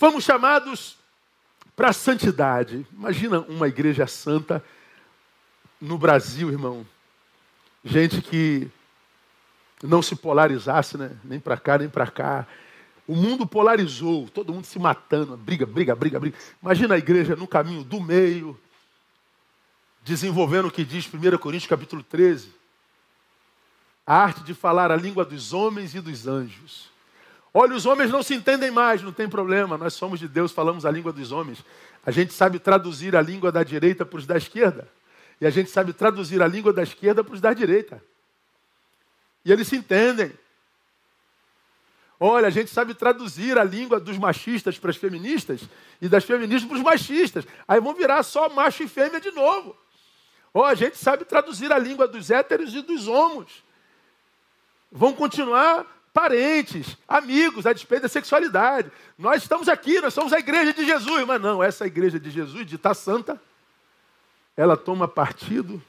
Fomos 0.00 0.24
chamados 0.24 0.96
para 1.76 1.90
a 1.90 1.92
santidade. 1.92 2.86
Imagina 2.90 3.40
uma 3.40 3.68
igreja 3.68 4.06
santa 4.06 4.64
no 5.78 5.98
Brasil, 5.98 6.50
irmão. 6.50 6.86
Gente 7.84 8.22
que 8.22 8.66
não 9.82 10.00
se 10.00 10.16
polarizasse, 10.16 10.96
né? 10.96 11.18
nem 11.22 11.38
para 11.38 11.58
cá, 11.58 11.76
nem 11.76 11.90
para 11.90 12.06
cá 12.06 12.46
o 13.06 13.14
mundo 13.14 13.46
polarizou, 13.46 14.26
todo 14.28 14.54
mundo 14.54 14.64
se 14.64 14.78
matando, 14.78 15.36
briga, 15.36 15.66
briga, 15.66 15.94
briga, 15.94 16.18
briga. 16.18 16.38
Imagina 16.62 16.94
a 16.94 16.98
igreja 16.98 17.36
no 17.36 17.46
caminho 17.46 17.84
do 17.84 18.00
meio, 18.00 18.58
desenvolvendo 20.02 20.68
o 20.68 20.70
que 20.70 20.82
diz 20.82 21.06
1 21.12 21.36
Coríntios 21.36 21.68
capítulo 21.68 22.02
13. 22.02 22.54
A 24.06 24.14
arte 24.16 24.44
de 24.44 24.54
falar 24.54 24.90
a 24.90 24.96
língua 24.96 25.26
dos 25.26 25.52
homens 25.52 25.94
e 25.94 26.00
dos 26.00 26.26
anjos. 26.26 26.89
Olha, 27.52 27.74
os 27.74 27.84
homens 27.84 28.10
não 28.10 28.22
se 28.22 28.34
entendem 28.34 28.70
mais, 28.70 29.02
não 29.02 29.12
tem 29.12 29.28
problema. 29.28 29.76
Nós 29.76 29.94
somos 29.94 30.20
de 30.20 30.28
Deus, 30.28 30.52
falamos 30.52 30.86
a 30.86 30.90
língua 30.90 31.12
dos 31.12 31.32
homens. 31.32 31.64
A 32.06 32.10
gente 32.10 32.32
sabe 32.32 32.58
traduzir 32.58 33.16
a 33.16 33.20
língua 33.20 33.50
da 33.50 33.62
direita 33.62 34.06
para 34.06 34.18
os 34.18 34.26
da 34.26 34.36
esquerda. 34.36 34.88
e 35.40 35.46
a 35.46 35.50
gente 35.50 35.70
sabe 35.70 35.92
traduzir 35.92 36.42
a 36.42 36.46
língua 36.46 36.72
da 36.72 36.82
esquerda 36.82 37.24
para 37.24 37.34
os 37.34 37.40
da 37.40 37.52
direita. 37.52 38.02
E 39.44 39.50
eles 39.50 39.66
se 39.66 39.76
entendem. 39.76 40.32
Olha, 42.22 42.48
a 42.48 42.50
gente 42.50 42.70
sabe 42.70 42.92
traduzir 42.92 43.58
a 43.58 43.64
língua 43.64 43.98
dos 43.98 44.18
machistas 44.18 44.78
para 44.78 44.90
as 44.90 44.96
feministas 44.96 45.62
e 46.02 46.08
das 46.08 46.22
feministas 46.22 46.68
para 46.68 46.76
os 46.76 46.82
machistas. 46.82 47.46
Aí 47.66 47.80
vão 47.80 47.94
virar 47.94 48.22
só 48.22 48.50
macho 48.50 48.82
e 48.82 48.88
fêmea 48.88 49.18
de 49.18 49.30
novo. 49.30 49.74
Ou 50.52 50.62
a 50.64 50.74
gente 50.74 50.98
sabe 50.98 51.24
traduzir 51.24 51.72
a 51.72 51.78
língua 51.78 52.06
dos 52.06 52.30
héteros 52.30 52.74
e 52.74 52.82
dos 52.82 53.08
homos. 53.08 53.64
Vão 54.92 55.14
continuar 55.14 55.86
parentes, 56.12 56.96
amigos, 57.06 57.66
a 57.66 57.72
despeito 57.72 58.02
da 58.02 58.08
sexualidade. 58.08 58.90
Nós 59.18 59.42
estamos 59.42 59.68
aqui, 59.68 60.00
nós 60.00 60.14
somos 60.14 60.32
a 60.32 60.38
igreja 60.38 60.72
de 60.72 60.84
Jesus. 60.84 61.26
Mas 61.26 61.40
não, 61.40 61.62
essa 61.62 61.86
igreja 61.86 62.18
de 62.18 62.30
Jesus, 62.30 62.66
de 62.66 62.76
estar 62.76 62.94
santa, 62.94 63.40
ela 64.56 64.76
toma 64.76 65.06
partido 65.06 65.82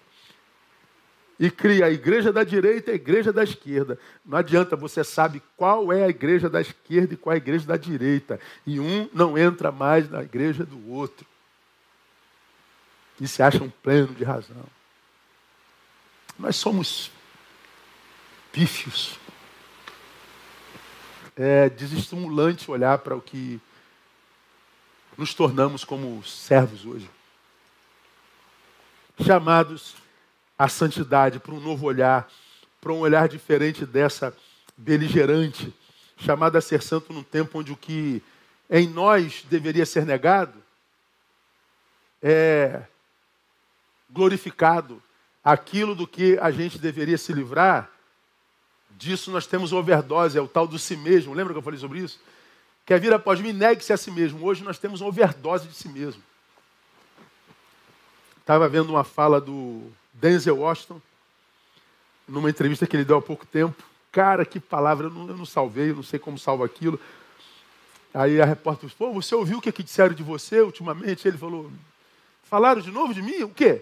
e 1.40 1.50
cria 1.50 1.88
a 1.88 1.90
igreja 1.90 2.32
da 2.32 2.44
direita 2.44 2.92
e 2.92 2.94
a 2.94 2.96
igreja 2.96 3.34
da 3.34 3.44
esquerda. 3.44 3.98
Não 4.24 4.38
adianta, 4.38 4.76
você 4.76 5.04
sabe 5.04 5.42
qual 5.58 5.92
é 5.92 6.04
a 6.04 6.10
igreja 6.10 6.48
da 6.48 6.62
esquerda 6.62 7.16
e 7.16 7.18
qual 7.18 7.34
é 7.34 7.38
a 7.38 7.42
igreja 7.42 7.66
da 7.66 7.78
direita. 7.78 8.40
E 8.66 8.80
um 8.80 9.10
não 9.12 9.36
entra 9.36 9.72
mais 9.72 10.08
na 10.10 10.22
igreja 10.22 10.64
do 10.64 10.92
outro. 10.92 11.26
E 13.20 13.28
se 13.28 13.42
acham 13.42 13.74
pleno 13.82 14.14
de 14.14 14.24
razão. 14.24 14.66
Nós 16.38 16.56
somos 16.56 17.12
pífios 18.52 19.20
é 21.36 21.70
desestimulante 21.70 22.70
olhar 22.70 22.98
para 23.00 23.16
o 23.16 23.22
que 23.22 23.60
nos 25.18 25.34
tornamos 25.34 25.84
como 25.84 26.24
servos 26.24 26.86
hoje. 26.86 27.10
Chamados 29.24 29.96
à 30.58 30.68
santidade, 30.68 31.40
para 31.40 31.54
um 31.54 31.60
novo 31.60 31.86
olhar, 31.86 32.30
para 32.80 32.92
um 32.92 33.00
olhar 33.00 33.28
diferente 33.28 33.86
dessa 33.86 34.36
beligerante, 34.76 35.74
chamado 36.18 36.58
a 36.58 36.62
ser 36.62 36.82
santo 36.82 37.14
num 37.14 37.24
tempo 37.24 37.60
onde 37.60 37.72
o 37.72 37.78
que 37.78 38.24
em 38.70 38.88
nós 38.88 39.44
deveria 39.50 39.86
ser 39.86 40.06
negado 40.06 40.62
é 42.22 42.84
glorificado. 44.10 45.02
Aquilo 45.44 45.96
do 45.96 46.06
que 46.06 46.38
a 46.40 46.52
gente 46.52 46.78
deveria 46.78 47.18
se 47.18 47.34
livrar 47.34 47.90
disso 49.02 49.32
nós 49.32 49.48
temos 49.48 49.74
overdose, 49.74 50.38
é 50.38 50.42
o 50.42 50.48
tal 50.48 50.68
do 50.68 50.78
si 50.78 50.96
mesmo. 50.96 51.34
Lembra 51.34 51.54
que 51.54 51.58
eu 51.58 51.64
falei 51.64 51.80
sobre 51.80 52.00
isso? 52.00 52.20
Quer 52.86 53.00
vir 53.00 53.12
após 53.12 53.42
mim, 53.42 53.52
negue-se 53.52 53.92
a 53.92 53.98
si 53.98 54.12
mesmo. 54.12 54.46
Hoje 54.46 54.64
nós 54.64 54.78
temos 54.78 55.02
overdose 55.02 55.68
de 55.68 55.74
si 55.74 55.90
mesmo. 55.90 56.22
Estava 58.40 58.70
vendo 58.70 58.90
uma 58.90 59.04
fala 59.04 59.42
do 59.42 59.92
Denzel 60.14 60.58
Washington, 60.58 61.02
numa 62.28 62.50
entrevista 62.50 62.86
que 62.86 62.96
ele 62.96 63.04
deu 63.04 63.18
há 63.18 63.22
pouco 63.22 63.46
tempo. 63.46 63.84
Cara, 64.12 64.46
que 64.46 64.60
palavra, 64.60 65.08
eu 65.08 65.12
não, 65.12 65.28
eu 65.30 65.38
não 65.38 65.46
salvei, 65.46 65.90
eu 65.90 65.96
não 65.96 66.04
sei 66.04 66.20
como 66.20 66.38
salvo 66.38 66.64
aquilo. 66.64 67.00
Aí 68.14 68.40
a 68.40 68.46
repórter 68.46 68.90
falou, 68.90 69.14
pô, 69.14 69.22
você 69.22 69.34
ouviu 69.34 69.58
o 69.58 69.62
que, 69.62 69.72
que 69.72 69.84
disseram 69.84 70.14
de 70.14 70.22
você 70.22 70.62
ultimamente? 70.62 71.28
Ele 71.28 71.38
falou, 71.38 71.72
falaram 72.44 72.82
de 72.82 72.92
novo 72.92 73.14
de 73.14 73.22
mim? 73.22 73.42
O 73.44 73.50
quê? 73.50 73.82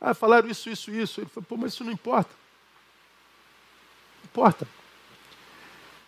Ah, 0.00 0.14
falaram 0.14 0.48
isso, 0.48 0.70
isso, 0.70 0.90
isso. 0.90 1.20
Ele 1.20 1.28
falou, 1.28 1.46
pô, 1.46 1.56
mas 1.56 1.72
isso 1.72 1.84
não 1.84 1.92
importa 1.92 2.41
importa. 4.32 4.66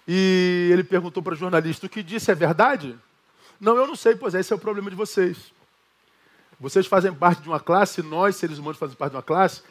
E 0.08 0.70
ele 0.72 0.82
perguntou 0.82 1.22
para 1.22 1.34
o 1.34 1.36
jornalista: 1.36 1.86
o 1.86 1.88
que 1.88 2.02
disse 2.02 2.30
é 2.30 2.34
verdade? 2.34 2.98
Não, 3.60 3.76
eu 3.76 3.86
não 3.86 3.94
sei, 3.94 4.16
pois 4.16 4.34
é, 4.34 4.40
esse 4.40 4.52
é 4.52 4.56
o 4.56 4.58
problema 4.58 4.90
de 4.90 4.96
vocês. 4.96 5.52
Vocês 6.58 6.86
fazem 6.86 7.12
parte 7.12 7.42
de 7.42 7.48
uma 7.48 7.60
classe, 7.60 8.02
nós, 8.02 8.36
seres 8.36 8.58
humanos, 8.58 8.78
fazemos 8.78 8.98
parte 8.98 9.12
de 9.12 9.16
uma 9.16 9.22
classe, 9.22 9.62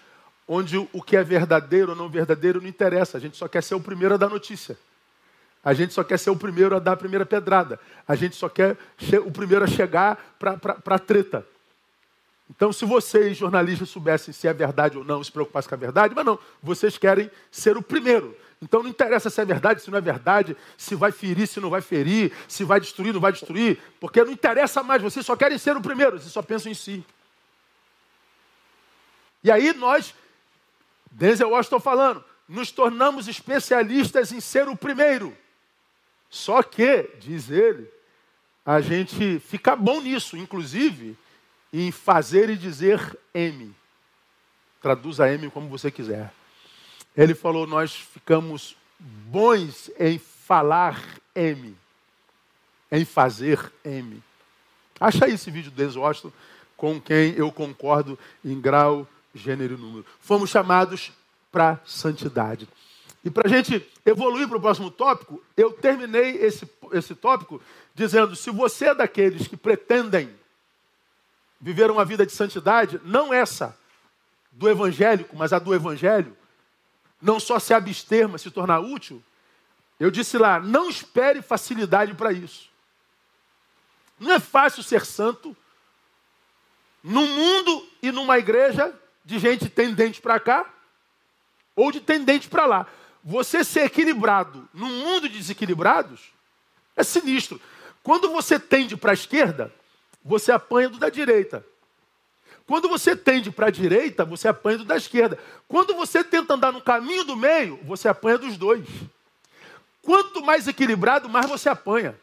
onde 0.48 0.78
o 0.78 1.02
que 1.02 1.18
é 1.18 1.24
verdadeiro 1.24 1.92
ou 1.92 1.96
não 1.96 2.08
verdadeiro 2.08 2.62
não 2.62 2.68
interessa. 2.68 3.18
A 3.18 3.22
gente 3.22 3.38
só 3.38 3.48
quer 3.48 3.63
ser 3.63 3.76
o 3.76 3.80
primeiro 3.80 4.13
a 4.13 4.18
dar 4.18 4.30
notícia. 4.30 4.78
A 5.63 5.74
gente 5.74 5.94
só 5.94 6.04
quer 6.04 6.20
ser 6.20 6.30
o 6.30 6.36
primeiro 6.36 6.76
a 6.76 6.80
dar 6.80 6.94
a 6.94 6.98
primeira 6.98 7.26
pedrada. 7.26 7.80
A 8.08 8.16
gente 8.16 8.36
só 8.36 8.50
quer 8.50 8.78
o 9.26 9.32
primeiro 9.32 9.63
a 9.63 9.68
chegar 9.68 10.36
para 10.38 10.78
a 10.86 11.00
treta. 11.00 11.46
Então, 12.50 12.74
se 12.74 12.86
vocês, 12.86 13.38
jornalistas, 13.38 13.90
soubessem 13.90 14.34
se 14.34 14.48
é 14.48 14.54
verdade 14.54 14.98
ou 14.98 15.04
não, 15.04 15.24
se 15.24 15.32
preocupassem 15.32 15.70
com 15.70 15.76
a 15.76 15.78
verdade, 15.78 16.14
mas 16.14 16.26
não, 16.26 16.38
vocês 16.62 16.98
querem 16.98 17.32
ser 17.50 17.78
o 17.78 17.82
primeiro. 17.82 18.36
Então 18.62 18.82
não 18.82 18.90
interessa 18.90 19.30
se 19.30 19.42
é 19.42 19.46
verdade, 19.46 19.82
se 19.82 19.92
não 19.92 19.98
é 19.98 20.02
verdade, 20.02 20.56
se 20.78 20.96
vai 20.96 21.12
ferir, 21.12 21.48
se 21.48 21.60
não 21.60 21.70
vai 21.70 21.82
ferir, 21.82 22.32
se 22.48 22.64
vai 22.64 22.80
destruir, 22.80 23.14
não 23.14 23.20
vai 23.20 23.34
destruir, 23.34 23.78
porque 24.00 24.24
não 24.24 24.32
interessa 24.32 24.82
mais, 24.82 25.02
vocês 25.02 25.26
só 25.26 25.36
querem 25.36 25.58
ser 25.58 25.76
o 25.76 25.82
primeiro, 25.82 26.18
vocês 26.18 26.32
só 26.32 26.42
pensam 26.42 26.72
em 26.72 26.76
si. 26.76 27.06
E 29.44 29.52
aí 29.52 29.74
nós, 29.74 30.16
Denzel 31.12 31.50
Washington 31.50 31.80
falando, 31.82 32.24
nos 32.48 32.72
tornamos 32.72 33.28
especialistas 33.28 34.32
em 34.32 34.40
ser 34.40 34.70
o 34.70 34.78
primeiro. 34.78 35.36
Só 36.30 36.64
que, 36.64 37.10
diz 37.20 37.50
ele, 37.50 37.90
a 38.66 38.80
gente 38.80 39.40
fica 39.40 39.76
bom 39.76 40.00
nisso, 40.00 40.38
inclusive 40.38 41.18
em 41.74 41.92
fazer 41.92 42.52
e 42.52 42.56
dizer 42.56 43.18
M. 43.34 43.74
Traduza 44.80 45.28
M 45.28 45.50
como 45.50 45.68
você 45.68 45.90
quiser. 45.90 46.32
Ele 47.18 47.34
falou: 47.34 47.66
Nós 47.66 47.96
ficamos 47.96 48.78
bons 49.00 49.90
em 50.00 50.20
falar 50.20 51.04
M, 51.34 51.76
em 52.92 53.04
fazer 53.04 53.74
M. 53.84 54.22
Acha 55.00 55.26
aí 55.26 55.34
esse 55.34 55.50
vídeo 55.50 55.72
do 55.72 56.00
Washington, 56.00 56.32
com 56.78 57.02
quem 57.02 57.34
eu 57.34 57.52
concordo 57.52 58.18
em 58.46 58.60
grau, 58.62 59.08
gênero 59.34 59.74
e 59.74 59.78
número. 59.78 60.06
Fomos 60.20 60.52
chamados 60.52 61.12
para 61.52 61.80
santidade. 61.86 62.68
E 63.26 63.30
para 63.30 63.48
a 63.48 63.50
gente 63.50 63.86
evoluir 64.06 64.48
para 64.48 64.58
o 64.58 64.62
próximo 64.62 64.92
tópico, 64.92 65.42
eu 65.56 65.72
terminei 65.72 66.36
esse, 66.38 66.70
esse 66.92 67.16
tópico 67.16 67.62
dizendo: 67.96 68.36
se 68.36 68.52
você 68.52 68.88
é 68.88 68.96
daqueles 68.96 69.48
que 69.48 69.58
pretendem 69.58 70.30
viver 71.63 71.89
uma 71.89 72.04
vida 72.04 72.26
de 72.26 72.34
santidade, 72.34 72.99
não 73.06 73.34
essa 73.34 73.80
do 74.52 74.69
evangélico, 74.69 75.34
mas 75.34 75.54
a 75.54 75.60
do 75.60 75.73
evangelho, 75.73 76.36
não 77.21 77.39
só 77.39 77.58
se 77.58 77.73
abster, 77.73 78.28
mas 78.28 78.41
se 78.41 78.52
tornar 78.52 78.82
útil, 78.82 79.23
eu 79.97 80.12
disse 80.12 80.38
lá: 80.38 80.60
não 80.60 80.89
espere 80.89 81.41
facilidade 81.41 82.13
para 82.15 82.34
isso. 82.34 82.69
Não 84.19 84.34
é 84.34 84.41
fácil 84.41 84.84
ser 84.84 85.06
santo 85.06 85.56
num 87.02 87.26
mundo 87.26 87.88
e 88.02 88.12
numa 88.12 88.38
igreja 88.38 88.93
de 89.23 89.39
gente 89.39 89.69
tendente 89.69 90.19
para 90.19 90.41
cá 90.41 90.69
ou 91.78 91.93
de 91.93 92.02
tendente 92.02 92.49
para 92.49 92.65
lá. 92.65 92.88
Você 93.23 93.63
ser 93.63 93.86
equilibrado 93.86 94.67
num 94.73 94.89
mundo 94.89 95.30
de 95.30 95.38
desequilibrados 95.38 96.34
é 96.93 97.04
sinistro. 97.04 97.60
Quando 98.04 98.30
você 98.30 98.60
tende 98.60 98.97
para 98.97 99.12
a 99.12 99.13
esquerda, 99.13 99.73
você 100.24 100.52
apanha 100.52 100.90
do 100.90 100.98
da 100.98 101.10
direita. 101.10 101.66
Quando 102.66 102.88
você 102.88 103.16
tende 103.16 103.52
para 103.52 103.68
a 103.68 103.72
direita, 103.72 104.24
você 104.24 104.48
apanha 104.48 104.78
do 104.78 104.86
da 104.86 104.96
esquerda. 104.96 105.38
Quando 105.68 105.94
você 105.96 106.24
tenta 106.24 106.54
andar 106.54 106.72
no 106.72 106.82
caminho 106.82 107.24
do 107.26 107.36
meio, 107.36 107.78
você 107.84 108.08
apanha 108.08 108.38
dos 108.38 108.58
dois. 108.58 108.88
Quanto 110.02 110.44
mais 110.44 110.68
equilibrado, 110.68 111.28
mais 111.28 111.46
você 111.46 111.70
apanha. 111.70 112.18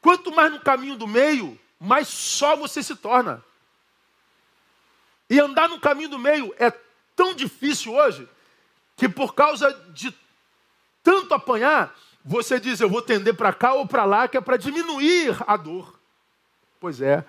Quanto 0.00 0.32
mais 0.32 0.52
no 0.52 0.60
caminho 0.60 0.96
do 0.96 1.06
meio, 1.06 1.58
mais 1.80 2.06
só 2.06 2.54
você 2.56 2.82
se 2.82 2.94
torna. 2.94 3.44
E 5.28 5.40
andar 5.40 5.68
no 5.68 5.80
caminho 5.80 6.08
do 6.08 6.18
meio 6.18 6.54
é 6.58 6.70
tão 7.16 7.34
difícil 7.34 7.94
hoje 7.94 8.28
que 8.96 9.08
por 9.08 9.34
causa 9.34 9.72
de 9.90 10.14
tanto 11.02 11.34
apanhar, 11.34 11.94
você 12.24 12.58
diz 12.58 12.80
eu 12.80 12.88
vou 12.88 13.02
tender 13.02 13.34
para 13.34 13.52
cá 13.52 13.74
ou 13.74 13.86
para 13.86 14.04
lá, 14.04 14.26
que 14.28 14.36
é 14.36 14.40
para 14.40 14.56
diminuir 14.56 15.36
a 15.46 15.56
dor. 15.56 15.95
Pois 16.80 17.00
é, 17.00 17.24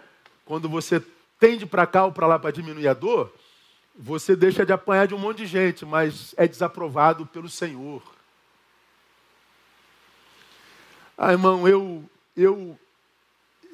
quando 0.45 0.67
você 0.67 1.03
tende 1.39 1.65
para 1.65 1.87
cá 1.87 2.05
ou 2.05 2.11
para 2.11 2.27
lá 2.27 2.39
para 2.39 2.51
diminuir 2.51 2.87
a 2.87 2.93
dor, 2.93 3.33
você 3.95 4.35
deixa 4.35 4.65
de 4.65 4.71
apanhar 4.71 5.07
de 5.07 5.15
um 5.15 5.17
monte 5.17 5.39
de 5.39 5.47
gente, 5.47 5.85
mas 5.85 6.33
é 6.37 6.47
desaprovado 6.47 7.25
pelo 7.25 7.49
Senhor. 7.49 8.01
Ah, 11.17 11.31
irmão, 11.31 11.67
eu, 11.67 12.07
eu, 12.35 12.79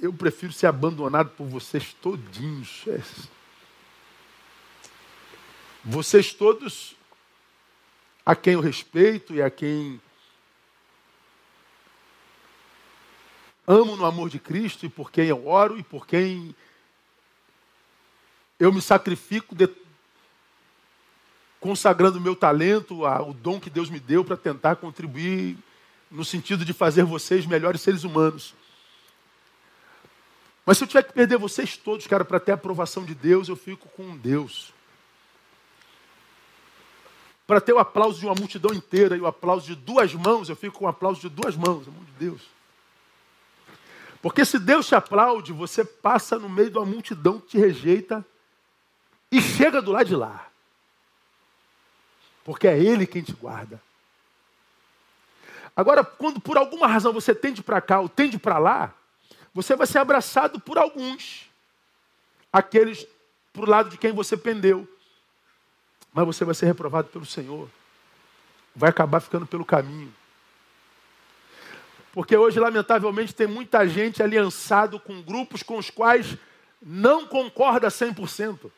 eu 0.02 0.14
prefiro 0.14 0.54
ser 0.54 0.68
abandonado 0.68 1.32
por 1.32 1.46
vocês 1.46 1.94
todinhos. 2.02 2.86
É. 2.88 3.02
Vocês 5.84 6.34
todos, 6.34 6.96
a 8.26 8.34
quem 8.34 8.54
eu 8.54 8.62
respeito 8.62 9.34
e 9.34 9.42
a 9.42 9.50
quem 9.50 10.02
amo 13.68 13.96
no 13.96 14.06
amor 14.06 14.30
de 14.30 14.40
Cristo 14.40 14.86
e 14.86 14.90
por 14.90 15.12
quem 15.12 15.28
eu 15.28 15.48
oro 15.48 15.78
e 15.78 15.84
por 15.84 16.06
quem 16.06 16.56
eu 18.60 18.72
me 18.72 18.82
sacrifico 18.82 19.56
de... 19.56 19.70
consagrando 21.60 22.18
o 22.18 22.22
meu 22.22 22.36
talento, 22.36 23.04
o 23.06 23.34
dom 23.34 23.60
que 23.60 23.70
Deus 23.70 23.90
me 23.90 24.00
deu 24.00 24.24
para 24.24 24.38
tentar 24.38 24.76
contribuir 24.76 25.58
no 26.10 26.24
sentido 26.24 26.64
de 26.64 26.74
fazer 26.74 27.04
vocês 27.04 27.46
melhores 27.46 27.82
seres 27.82 28.04
humanos. 28.04 28.54
Mas 30.66 30.78
se 30.78 30.84
eu 30.84 30.88
tiver 30.88 31.04
que 31.04 31.14
perder 31.14 31.38
vocês 31.38 31.76
todos, 31.76 32.08
cara, 32.08 32.24
para 32.24 32.40
ter 32.40 32.52
a 32.52 32.56
aprovação 32.56 33.04
de 33.04 33.14
Deus, 33.14 33.50
eu 33.50 33.56
fico 33.56 33.90
com 33.90 34.16
Deus. 34.16 34.74
Para 37.46 37.60
ter 37.60 37.74
o 37.74 37.80
aplauso 37.80 38.20
de 38.20 38.26
uma 38.26 38.36
multidão 38.36 38.74
inteira 38.74 39.18
e 39.18 39.20
o 39.20 39.28
aplauso 39.28 39.66
de 39.66 39.76
duas 39.76 40.14
mãos, 40.14 40.48
eu 40.48 40.56
fico 40.56 40.80
com 40.80 40.86
o 40.86 40.88
aplauso 40.88 41.20
de 41.20 41.28
duas 41.28 41.56
mãos, 41.58 41.88
amor 41.88 42.06
de 42.06 42.12
Deus. 42.14 42.53
Porque 44.24 44.46
se 44.46 44.58
Deus 44.58 44.88
te 44.88 44.96
aplaude, 44.96 45.52
você 45.52 45.84
passa 45.84 46.40
no 46.40 46.48
meio 46.48 46.70
de 46.70 46.78
uma 46.78 46.86
multidão 46.86 47.42
que 47.42 47.48
te 47.48 47.58
rejeita 47.58 48.26
e 49.30 49.42
chega 49.42 49.82
do 49.82 49.92
lado 49.92 50.06
de 50.06 50.16
lá. 50.16 50.48
Porque 52.46 52.66
é 52.66 52.80
Ele 52.80 53.06
quem 53.06 53.22
te 53.22 53.34
guarda. 53.34 53.84
Agora, 55.76 56.06
quando 56.06 56.40
por 56.40 56.58
alguma 56.58 56.88
razão 56.88 57.12
você 57.12 57.36
tende 57.36 57.62
para 57.62 57.82
cá 57.82 58.00
ou 58.00 58.08
tende 58.08 58.40
para 58.40 58.58
lá, 58.58 58.94
você 59.54 59.76
vai 59.76 59.86
ser 59.86 59.98
abraçado 59.98 60.58
por 60.58 60.78
alguns, 60.78 61.50
aqueles 62.52 63.06
para 63.52 63.64
o 63.64 63.70
lado 63.70 63.90
de 63.90 63.98
quem 63.98 64.14
você 64.14 64.38
pendeu. 64.38 64.88
Mas 66.14 66.26
você 66.26 66.46
vai 66.46 66.56
ser 66.56 66.68
reprovado 66.68 67.10
pelo 67.10 67.26
Senhor. 67.26 67.70
Vai 68.74 68.90
acabar 68.90 69.20
ficando 69.20 69.46
pelo 69.46 69.66
caminho. 69.66 70.14
Porque 72.14 72.38
hoje, 72.38 72.60
lamentavelmente, 72.60 73.34
tem 73.34 73.48
muita 73.48 73.88
gente 73.88 74.22
aliançado 74.22 75.00
com 75.00 75.20
grupos 75.22 75.64
com 75.64 75.78
os 75.78 75.90
quais 75.90 76.38
não 76.80 77.26
concorda 77.26 77.88
100%. 77.88 78.72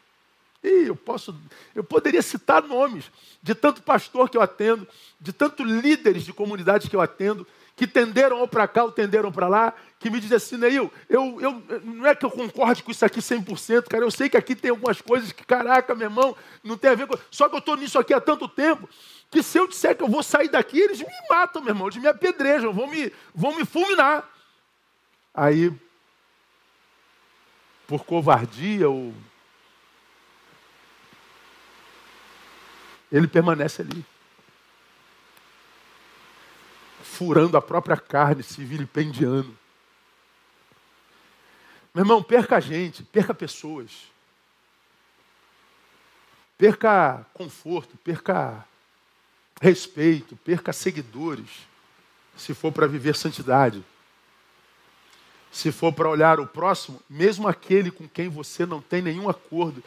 E 0.63 0.87
eu 0.87 0.95
posso, 0.95 1.35
eu 1.75 1.83
poderia 1.83 2.21
citar 2.21 2.63
nomes 2.63 3.11
de 3.43 3.53
tanto 3.53 3.83
pastor 3.83 4.29
que 4.29 4.37
eu 4.37 4.41
atendo, 4.41 4.87
de 5.19 5.33
tanto 5.33 5.63
líderes 5.63 6.23
de 6.23 6.31
comunidades 6.31 6.87
que 6.87 6.95
eu 6.95 7.01
atendo, 7.01 7.45
que 7.75 7.85
tenderam 7.85 8.39
ou 8.39 8.47
para 8.47 8.67
cá 8.69 8.85
ou 8.85 8.91
tenderam 8.91 9.31
para 9.31 9.49
lá, 9.49 9.73
que 9.99 10.09
me 10.09 10.19
dizem 10.19 10.37
assim, 10.37 10.57
Neil, 10.57 10.91
eu, 11.09 11.37
eu, 11.41 11.81
não 11.83 12.07
é 12.07 12.15
que 12.15 12.25
eu 12.25 12.31
concorde 12.31 12.81
com 12.81 12.89
isso 12.89 13.03
aqui 13.03 13.19
100%, 13.19 13.83
cara, 13.89 14.05
eu 14.05 14.11
sei 14.11 14.29
que 14.29 14.37
aqui 14.37 14.55
tem 14.55 14.71
algumas 14.71 15.01
coisas 15.01 15.31
que, 15.33 15.45
caraca, 15.45 15.93
meu 15.93 16.07
irmão, 16.07 16.35
não 16.63 16.77
tem 16.77 16.91
a 16.91 16.95
ver 16.95 17.05
com... 17.05 17.17
Só 17.29 17.49
que 17.49 17.55
eu 17.55 17.59
estou 17.59 17.75
nisso 17.75 17.99
aqui 17.99 18.13
há 18.13 18.21
tanto 18.21 18.47
tempo, 18.47 18.87
que 19.35 19.43
se 19.43 19.57
eu 19.57 19.67
disser 19.67 19.97
que 19.97 20.01
eu 20.01 20.07
vou 20.07 20.23
sair 20.23 20.47
daqui, 20.47 20.79
eles 20.79 20.99
me 20.99 21.07
matam, 21.29 21.61
meu 21.61 21.71
irmão, 21.71 21.87
eles 21.87 22.01
me 22.01 22.07
apedrejam, 22.07 22.71
vão 22.71 22.87
me, 22.87 23.11
vão 23.33 23.53
me 23.53 23.65
fulminar. 23.65 24.25
Aí, 25.33 25.69
por 27.85 28.05
covardia. 28.05 28.85
Ele 33.11 33.27
permanece 33.27 33.81
ali 33.81 34.05
furando 37.03 37.57
a 37.57 37.61
própria 37.61 37.97
carne, 37.97 38.41
se 38.41 38.63
vilipendiando. 38.63 39.57
Meu 41.93 42.03
irmão, 42.03 42.23
perca 42.23 42.61
gente, 42.61 43.03
perca 43.03 43.33
pessoas. 43.33 44.09
Perca 46.57 47.25
conforto, 47.33 47.97
perca 47.97 48.65
respeito, 49.61 50.35
perca 50.37 50.73
seguidores, 50.73 51.49
se 52.35 52.53
for 52.53 52.71
para 52.71 52.87
viver 52.87 53.15
santidade. 53.15 53.83
Se 55.51 55.71
for 55.71 55.93
para 55.93 56.09
olhar 56.09 56.39
o 56.39 56.47
próximo, 56.47 57.01
mesmo 57.09 57.47
aquele 57.47 57.89
com 57.89 58.07
quem 58.07 58.27
você 58.27 58.65
não 58.65 58.81
tem 58.81 59.01
nenhum 59.01 59.29
acordo, 59.29 59.81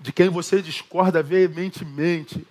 de 0.00 0.12
quem 0.12 0.28
você 0.28 0.60
discorda 0.60 1.22
veementemente, 1.22 2.44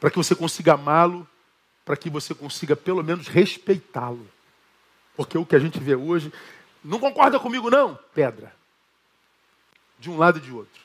para 0.00 0.10
que 0.10 0.16
você 0.16 0.34
consiga 0.34 0.74
amá-lo 0.74 1.28
para 1.88 1.96
que 1.96 2.10
você 2.10 2.34
consiga 2.34 2.76
pelo 2.76 3.02
menos 3.02 3.28
respeitá-lo. 3.28 4.28
Porque 5.16 5.38
o 5.38 5.46
que 5.46 5.56
a 5.56 5.58
gente 5.58 5.80
vê 5.80 5.94
hoje, 5.94 6.30
não 6.84 7.00
concorda 7.00 7.40
comigo 7.40 7.70
não? 7.70 7.98
Pedra. 8.14 8.54
De 9.98 10.10
um 10.10 10.18
lado 10.18 10.36
e 10.36 10.42
de 10.42 10.52
outro. 10.52 10.82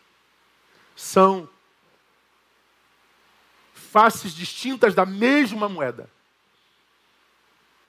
São 0.96 1.50
faces 3.94 4.34
distintas 4.34 4.96
da 4.96 5.06
mesma 5.06 5.70
moeda. 5.70 6.10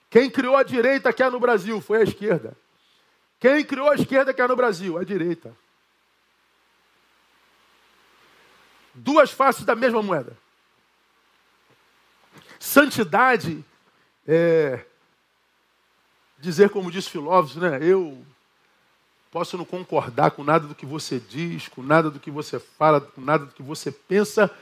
Quem 0.07 0.29
criou 0.29 0.55
a 0.55 0.61
direita 0.61 1.11
que 1.11 1.23
é 1.23 1.29
no 1.31 1.39
Brasil 1.39 1.81
foi 1.81 2.01
a 2.01 2.03
esquerda. 2.03 2.55
Quem 3.39 3.65
criou 3.65 3.89
a 3.89 3.95
esquerda 3.95 4.31
que 4.31 4.39
é 4.39 4.47
no 4.47 4.55
Brasil? 4.55 4.99
A 4.99 5.03
direita. 5.03 5.51
Duas 8.93 9.31
faces 9.31 9.65
da 9.65 9.75
mesma 9.75 10.03
moeda. 10.03 10.37
Santidade 12.59 13.65
é 14.27 14.85
dizer, 16.37 16.69
como 16.69 16.91
diz 16.91 17.07
filósofo, 17.07 17.59
né? 17.59 17.79
Eu 17.81 18.23
posso 19.31 19.57
não 19.57 19.65
concordar 19.65 20.29
com 20.31 20.43
nada 20.43 20.67
do 20.67 20.75
que 20.75 20.85
você 20.85 21.19
diz, 21.19 21.67
com 21.67 21.81
nada 21.81 22.11
do 22.11 22.19
que 22.19 22.29
você 22.29 22.59
fala, 22.59 23.01
com 23.01 23.21
nada 23.21 23.47
do 23.47 23.53
que 23.53 23.63
você 23.63 23.91
pensa, 23.91 24.55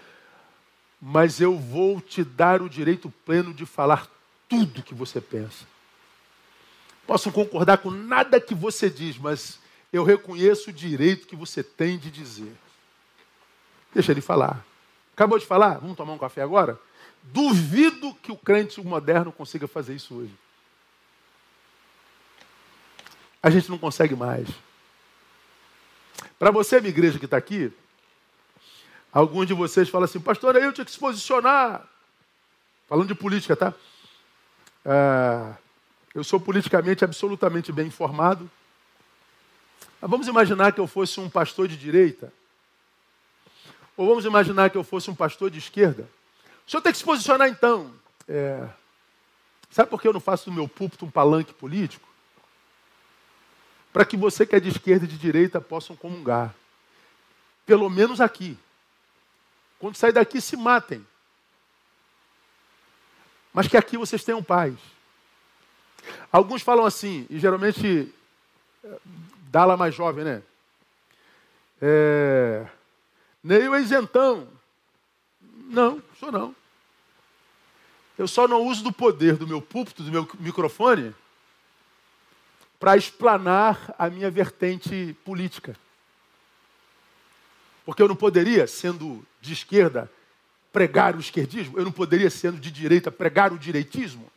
mas 1.05 1.41
eu 1.41 1.59
vou 1.59 1.99
te 1.99 2.23
dar 2.23 2.61
o 2.61 2.69
direito 2.69 3.13
pleno 3.25 3.53
de 3.53 3.65
falar 3.65 4.07
tudo 4.47 4.81
que 4.81 4.95
você 4.95 5.19
pensa. 5.19 5.65
Posso 7.05 7.29
concordar 7.29 7.79
com 7.79 7.91
nada 7.91 8.39
que 8.39 8.55
você 8.55 8.89
diz, 8.89 9.17
mas 9.17 9.59
eu 9.91 10.05
reconheço 10.05 10.69
o 10.69 10.73
direito 10.73 11.27
que 11.27 11.35
você 11.35 11.61
tem 11.61 11.97
de 11.97 12.09
dizer. 12.09 12.55
Deixa 13.93 14.13
ele 14.13 14.21
falar. 14.21 14.65
Acabou 15.13 15.37
de 15.37 15.45
falar? 15.45 15.77
Vamos 15.79 15.97
tomar 15.97 16.13
um 16.13 16.17
café 16.17 16.41
agora? 16.41 16.79
Duvido 17.21 18.15
que 18.15 18.31
o 18.31 18.37
crente 18.37 18.81
moderno 18.81 19.29
consiga 19.29 19.67
fazer 19.67 19.95
isso 19.95 20.15
hoje. 20.15 20.33
A 23.41 23.49
gente 23.49 23.69
não 23.69 23.77
consegue 23.77 24.15
mais. 24.15 24.47
Para 26.39 26.49
você, 26.49 26.79
minha 26.79 26.91
igreja 26.91 27.19
que 27.19 27.25
está 27.25 27.35
aqui, 27.35 27.73
alguns 29.13 29.47
de 29.47 29.53
vocês 29.53 29.89
falam 29.89 30.05
assim, 30.05 30.19
pastor, 30.19 30.55
aí 30.55 30.63
eu 30.63 30.73
tinha 30.73 30.85
que 30.85 30.91
se 30.91 30.99
posicionar. 30.99 31.87
Falando 32.87 33.07
de 33.07 33.15
política, 33.15 33.55
tá? 33.55 33.73
É, 34.85 35.53
eu 36.13 36.23
sou 36.23 36.39
politicamente 36.39 37.03
absolutamente 37.03 37.71
bem 37.71 37.87
informado. 37.87 38.49
Mas 40.01 40.09
vamos 40.09 40.27
imaginar 40.27 40.73
que 40.73 40.79
eu 40.79 40.87
fosse 40.87 41.19
um 41.19 41.29
pastor 41.29 41.67
de 41.67 41.77
direita. 41.77 42.33
Ou 43.95 44.07
vamos 44.07 44.25
imaginar 44.25 44.69
que 44.69 44.77
eu 44.77 44.83
fosse 44.83 45.09
um 45.09 45.15
pastor 45.15 45.49
de 45.49 45.59
esquerda. 45.59 46.09
O 46.67 46.71
senhor 46.71 46.81
tem 46.81 46.91
que 46.91 46.97
se 46.97 47.03
posicionar 47.03 47.47
então. 47.47 47.93
É... 48.27 48.67
Sabe 49.69 49.89
por 49.89 50.01
que 50.01 50.07
eu 50.07 50.13
não 50.13 50.19
faço 50.19 50.45
do 50.45 50.51
meu 50.51 50.67
púlpito 50.67 51.05
um 51.05 51.11
palanque 51.11 51.53
político? 51.53 52.07
Para 53.91 54.05
que 54.05 54.17
você 54.17 54.45
que 54.45 54.55
é 54.55 54.59
de 54.59 54.69
esquerda 54.69 55.05
e 55.05 55.07
de 55.07 55.17
direita 55.17 55.61
possam 55.61 55.95
comungar. 55.95 56.53
Pelo 57.65 57.89
menos 57.89 58.19
aqui. 58.19 58.57
Quando 59.83 59.97
sair 59.97 60.13
daqui, 60.13 60.39
se 60.39 60.55
matem. 60.55 61.05
Mas 63.53 63.67
que 63.67 63.75
aqui 63.75 63.97
vocês 63.97 64.23
tenham 64.23 64.41
paz. 64.41 64.73
Alguns 66.31 66.61
falam 66.61 66.85
assim, 66.85 67.27
e 67.29 67.37
geralmente 67.37 68.09
Dala 69.51 69.75
mais 69.75 69.93
jovem, 69.93 70.23
né? 70.23 70.41
É... 71.81 72.65
Neil 73.43 73.75
é 73.75 73.81
isentão. 73.81 74.47
Não, 75.41 76.01
sou 76.17 76.31
não. 76.31 76.55
Eu 78.17 78.25
só 78.25 78.47
não 78.47 78.65
uso 78.65 78.85
do 78.85 78.91
poder 78.93 79.35
do 79.35 79.45
meu 79.45 79.61
púlpito, 79.61 80.01
do 80.01 80.11
meu 80.11 80.25
microfone, 80.39 81.13
para 82.79 82.95
explanar 82.95 83.93
a 83.99 84.09
minha 84.09 84.31
vertente 84.31 85.13
política. 85.25 85.75
Porque 87.85 88.01
eu 88.01 88.07
não 88.07 88.15
poderia, 88.15 88.65
sendo 88.67 89.25
de 89.41 89.53
esquerda, 89.53 90.11
pregar 90.71 91.15
o 91.15 91.19
esquerdismo, 91.19 91.77
eu 91.77 91.83
não 91.83 91.91
poderia, 91.91 92.29
sendo 92.29 92.59
de 92.59 92.71
direita, 92.71 93.11
pregar 93.11 93.51
o 93.53 93.59
direitismo. 93.59 94.31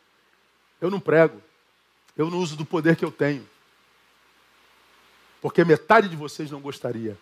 Eu 0.80 0.90
não 0.90 1.00
prego. 1.00 1.40
Eu 2.16 2.30
não 2.30 2.38
uso 2.38 2.57
do 2.57 2.64
poder 2.64 2.97
que 2.97 3.05
eu 3.05 3.11
tenho. 3.11 3.49
Porque 5.40 5.64
metade 5.64 6.09
de 6.09 6.16
vocês 6.16 6.51
não 6.51 6.61
gostaria. 6.61 7.16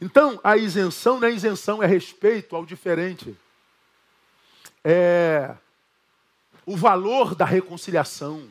Então, 0.00 0.38
a 0.44 0.56
isenção 0.56 1.18
não 1.18 1.28
é 1.28 1.32
isenção, 1.32 1.82
é 1.82 1.86
respeito 1.86 2.54
ao 2.54 2.66
diferente. 2.66 3.36
É 4.84 5.54
o 6.66 6.76
valor 6.76 7.34
da 7.34 7.46
reconciliação. 7.46 8.46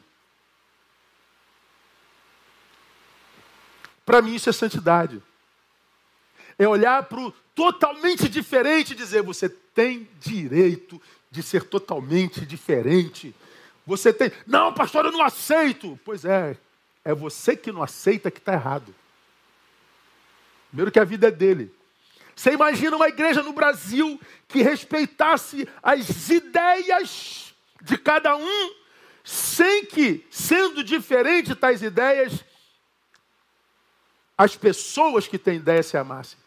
Para 4.04 4.24
mim, 4.24 4.34
isso 4.34 4.50
é 4.50 4.54
santidade. 4.54 5.22
É 6.58 6.68
olhar 6.68 7.04
para 7.04 7.20
o 7.20 7.32
totalmente 7.54 8.28
diferente 8.28 8.94
e 8.94 8.96
dizer: 8.96 9.22
você 9.22 9.48
tem 9.50 10.08
direito 10.20 11.02
de 11.30 11.44
ser 11.44 11.64
totalmente 11.64 12.46
diferente. 12.46 13.34
Você 13.86 14.12
tem. 14.12 14.32
Não, 14.46 14.74
pastor, 14.74 15.06
eu 15.06 15.12
não 15.12 15.24
aceito. 15.24 16.00
Pois 16.04 16.26
é, 16.26 16.58
é 17.06 17.14
você 17.14 17.56
que 17.56 17.72
não 17.72 17.84
aceita 17.84 18.32
que 18.32 18.40
está 18.40 18.54
errado. 18.54 18.94
Primeiro 20.70 20.92
que 20.92 21.00
a 21.00 21.06
vida 21.06 21.28
é 21.28 21.32
dele. 21.32 21.74
Você 22.36 22.52
imagina 22.52 22.96
uma 22.96 23.08
igreja 23.08 23.42
no 23.42 23.54
Brasil 23.54 24.20
que 24.48 24.62
respeitasse 24.62 25.68
as 25.82 26.30
ideias 26.30 27.56
de 27.82 27.98
cada 27.98 28.36
um, 28.36 28.76
sem 29.24 29.86
que, 29.86 30.26
sendo 30.30 30.84
diferente 30.84 31.56
tais 31.56 31.82
ideias, 31.82 32.44
as 34.38 34.56
pessoas 34.56 35.28
que 35.28 35.40
têm 35.40 35.56
ideia 35.56 35.82
se 35.82 35.98
amassem. 35.98 36.38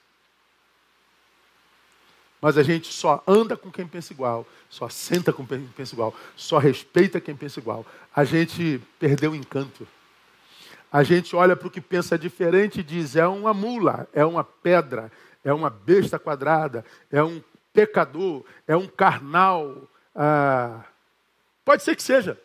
Mas 2.40 2.56
a 2.56 2.62
gente 2.62 2.92
só 2.92 3.22
anda 3.26 3.56
com 3.56 3.70
quem 3.70 3.86
pensa 3.86 4.12
igual, 4.12 4.46
só 4.68 4.88
senta 4.88 5.32
com 5.32 5.46
quem 5.46 5.66
pensa 5.76 5.94
igual, 5.94 6.14
só 6.34 6.58
respeita 6.58 7.20
quem 7.20 7.36
pensa 7.36 7.60
igual. 7.60 7.84
A 8.14 8.24
gente 8.24 8.80
perdeu 8.98 9.32
o 9.32 9.36
encanto. 9.36 9.86
A 10.90 11.02
gente 11.02 11.36
olha 11.36 11.54
para 11.54 11.68
o 11.68 11.70
que 11.70 11.80
pensa 11.80 12.18
diferente 12.18 12.80
e 12.80 12.82
diz: 12.82 13.14
é 13.14 13.26
uma 13.26 13.52
mula, 13.52 14.08
é 14.12 14.24
uma 14.24 14.42
pedra, 14.42 15.12
é 15.44 15.52
uma 15.52 15.68
besta 15.68 16.18
quadrada, 16.18 16.84
é 17.10 17.22
um 17.22 17.42
pecador, 17.72 18.42
é 18.66 18.76
um 18.76 18.88
carnal. 18.88 19.88
Ah, 20.14 20.82
pode 21.64 21.82
ser 21.82 21.94
que 21.94 22.02
seja. 22.02 22.40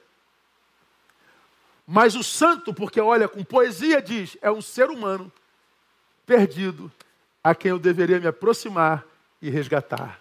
Mas 1.87 2.15
o 2.15 2.23
santo, 2.23 2.73
porque 2.73 2.99
olha 2.99 3.27
com 3.27 3.43
poesia, 3.43 4.01
diz: 4.01 4.37
é 4.41 4.51
um 4.51 4.61
ser 4.61 4.89
humano 4.89 5.31
perdido 6.25 6.91
a 7.41 7.55
quem 7.55 7.71
eu 7.71 7.79
deveria 7.79 8.19
me 8.19 8.27
aproximar 8.27 9.05
e 9.41 9.49
resgatar. 9.49 10.19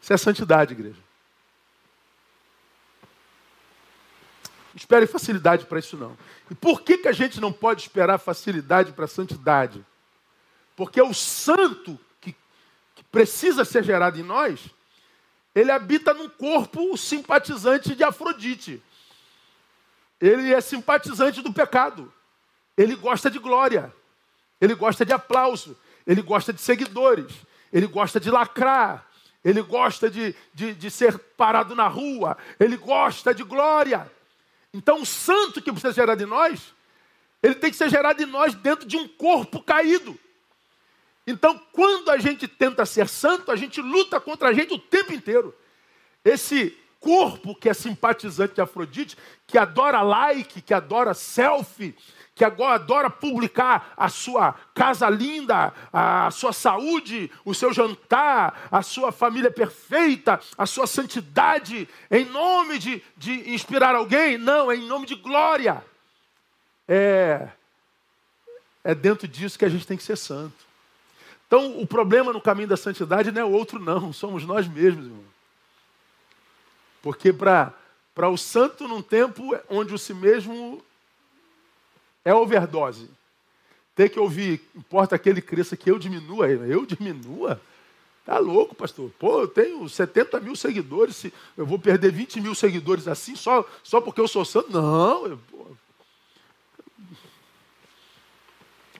Isso 0.00 0.12
é 0.12 0.16
santidade, 0.16 0.72
igreja. 0.72 1.00
espere 4.74 5.06
facilidade 5.06 5.66
para 5.66 5.78
isso 5.78 5.96
não. 5.96 6.16
E 6.50 6.54
por 6.54 6.82
que, 6.82 6.98
que 6.98 7.08
a 7.08 7.12
gente 7.12 7.40
não 7.40 7.52
pode 7.52 7.82
esperar 7.82 8.18
facilidade 8.18 8.92
para 8.92 9.04
a 9.04 9.08
santidade? 9.08 9.84
Porque 10.76 11.00
o 11.00 11.12
santo 11.12 11.98
que, 12.20 12.34
que 12.94 13.04
precisa 13.04 13.64
ser 13.64 13.84
gerado 13.84 14.18
em 14.18 14.22
nós, 14.22 14.60
ele 15.54 15.70
habita 15.70 16.14
num 16.14 16.28
corpo 16.28 16.96
simpatizante 16.96 17.94
de 17.94 18.02
Afrodite. 18.02 18.82
Ele 20.20 20.52
é 20.52 20.60
simpatizante 20.60 21.42
do 21.42 21.52
pecado. 21.52 22.12
Ele 22.76 22.96
gosta 22.96 23.30
de 23.30 23.38
glória. 23.38 23.94
Ele 24.60 24.74
gosta 24.74 25.04
de 25.04 25.12
aplauso 25.12 25.76
ele 26.06 26.22
gosta 26.22 26.52
de 26.52 26.60
seguidores, 26.60 27.32
ele 27.72 27.86
gosta 27.86 28.20
de 28.20 28.30
lacrar, 28.30 29.06
ele 29.44 29.62
gosta 29.62 30.08
de, 30.10 30.34
de, 30.54 30.74
de 30.74 30.90
ser 30.90 31.18
parado 31.18 31.74
na 31.74 31.88
rua, 31.88 32.36
ele 32.60 32.76
gosta 32.76 33.34
de 33.34 33.42
glória. 33.42 34.10
Então, 34.72 35.02
o 35.02 35.06
santo 35.06 35.60
que 35.60 35.70
precisa 35.70 35.92
gerar 35.92 36.14
de 36.14 36.24
nós, 36.24 36.72
ele 37.42 37.54
tem 37.54 37.70
que 37.70 37.76
ser 37.76 37.90
gerado 37.90 38.22
em 38.22 38.26
nós 38.26 38.54
dentro 38.54 38.86
de 38.86 38.96
um 38.96 39.08
corpo 39.08 39.62
caído. 39.62 40.18
Então, 41.26 41.60
quando 41.72 42.10
a 42.10 42.18
gente 42.18 42.46
tenta 42.48 42.86
ser 42.86 43.08
santo, 43.08 43.50
a 43.50 43.56
gente 43.56 43.80
luta 43.80 44.20
contra 44.20 44.48
a 44.48 44.52
gente 44.52 44.72
o 44.72 44.78
tempo 44.78 45.12
inteiro. 45.12 45.54
Esse 46.24 46.76
corpo 47.02 47.54
que 47.54 47.68
é 47.68 47.74
simpatizante 47.74 48.54
de 48.54 48.60
Afrodite, 48.60 49.18
que 49.46 49.58
adora 49.58 50.00
like, 50.00 50.62
que 50.62 50.72
adora 50.72 51.12
selfie, 51.12 51.96
que 52.32 52.44
agora 52.44 52.76
adora 52.76 53.10
publicar 53.10 53.92
a 53.96 54.08
sua 54.08 54.54
casa 54.72 55.10
linda, 55.10 55.74
a 55.92 56.30
sua 56.30 56.52
saúde, 56.52 57.30
o 57.44 57.52
seu 57.52 57.72
jantar, 57.72 58.68
a 58.70 58.82
sua 58.82 59.10
família 59.10 59.50
perfeita, 59.50 60.40
a 60.56 60.64
sua 60.64 60.86
santidade, 60.86 61.88
em 62.08 62.24
nome 62.24 62.78
de, 62.78 63.02
de 63.16 63.52
inspirar 63.52 63.96
alguém? 63.96 64.38
Não, 64.38 64.70
é 64.70 64.76
em 64.76 64.86
nome 64.86 65.04
de 65.04 65.16
glória. 65.16 65.84
É, 66.88 67.48
é 68.84 68.94
dentro 68.94 69.26
disso 69.26 69.58
que 69.58 69.64
a 69.64 69.68
gente 69.68 69.86
tem 69.86 69.96
que 69.96 70.04
ser 70.04 70.16
santo. 70.16 70.54
Então, 71.48 71.80
o 71.80 71.86
problema 71.86 72.32
no 72.32 72.40
caminho 72.40 72.68
da 72.68 72.76
santidade 72.76 73.32
não 73.32 73.42
é 73.42 73.44
outro, 73.44 73.78
não, 73.78 74.12
somos 74.12 74.44
nós 74.46 74.66
mesmos, 74.68 75.06
irmão. 75.06 75.31
Porque 77.02 77.32
para 77.32 77.74
o 78.30 78.38
santo, 78.38 78.86
num 78.88 79.02
tempo 79.02 79.54
onde 79.68 79.92
o 79.92 79.98
si 79.98 80.14
mesmo 80.14 80.80
é 82.24 82.32
overdose. 82.32 83.10
Ter 83.94 84.08
que 84.08 84.18
ouvir, 84.18 84.62
importa 84.74 85.18
que 85.18 85.28
ele 85.28 85.42
cresça, 85.42 85.76
que 85.76 85.90
eu 85.90 85.98
diminua. 85.98 86.48
Eu 86.48 86.86
diminua? 86.86 87.60
Tá 88.24 88.38
louco, 88.38 88.74
pastor? 88.74 89.10
Pô, 89.18 89.40
eu 89.40 89.48
tenho 89.48 89.86
70 89.88 90.38
mil 90.40 90.54
seguidores, 90.54 91.16
se 91.16 91.34
eu 91.56 91.66
vou 91.66 91.78
perder 91.78 92.12
20 92.12 92.40
mil 92.40 92.54
seguidores 92.54 93.08
assim, 93.08 93.34
só, 93.34 93.68
só 93.82 94.00
porque 94.00 94.20
eu 94.20 94.28
sou 94.28 94.44
santo? 94.44 94.70
Não. 94.70 95.38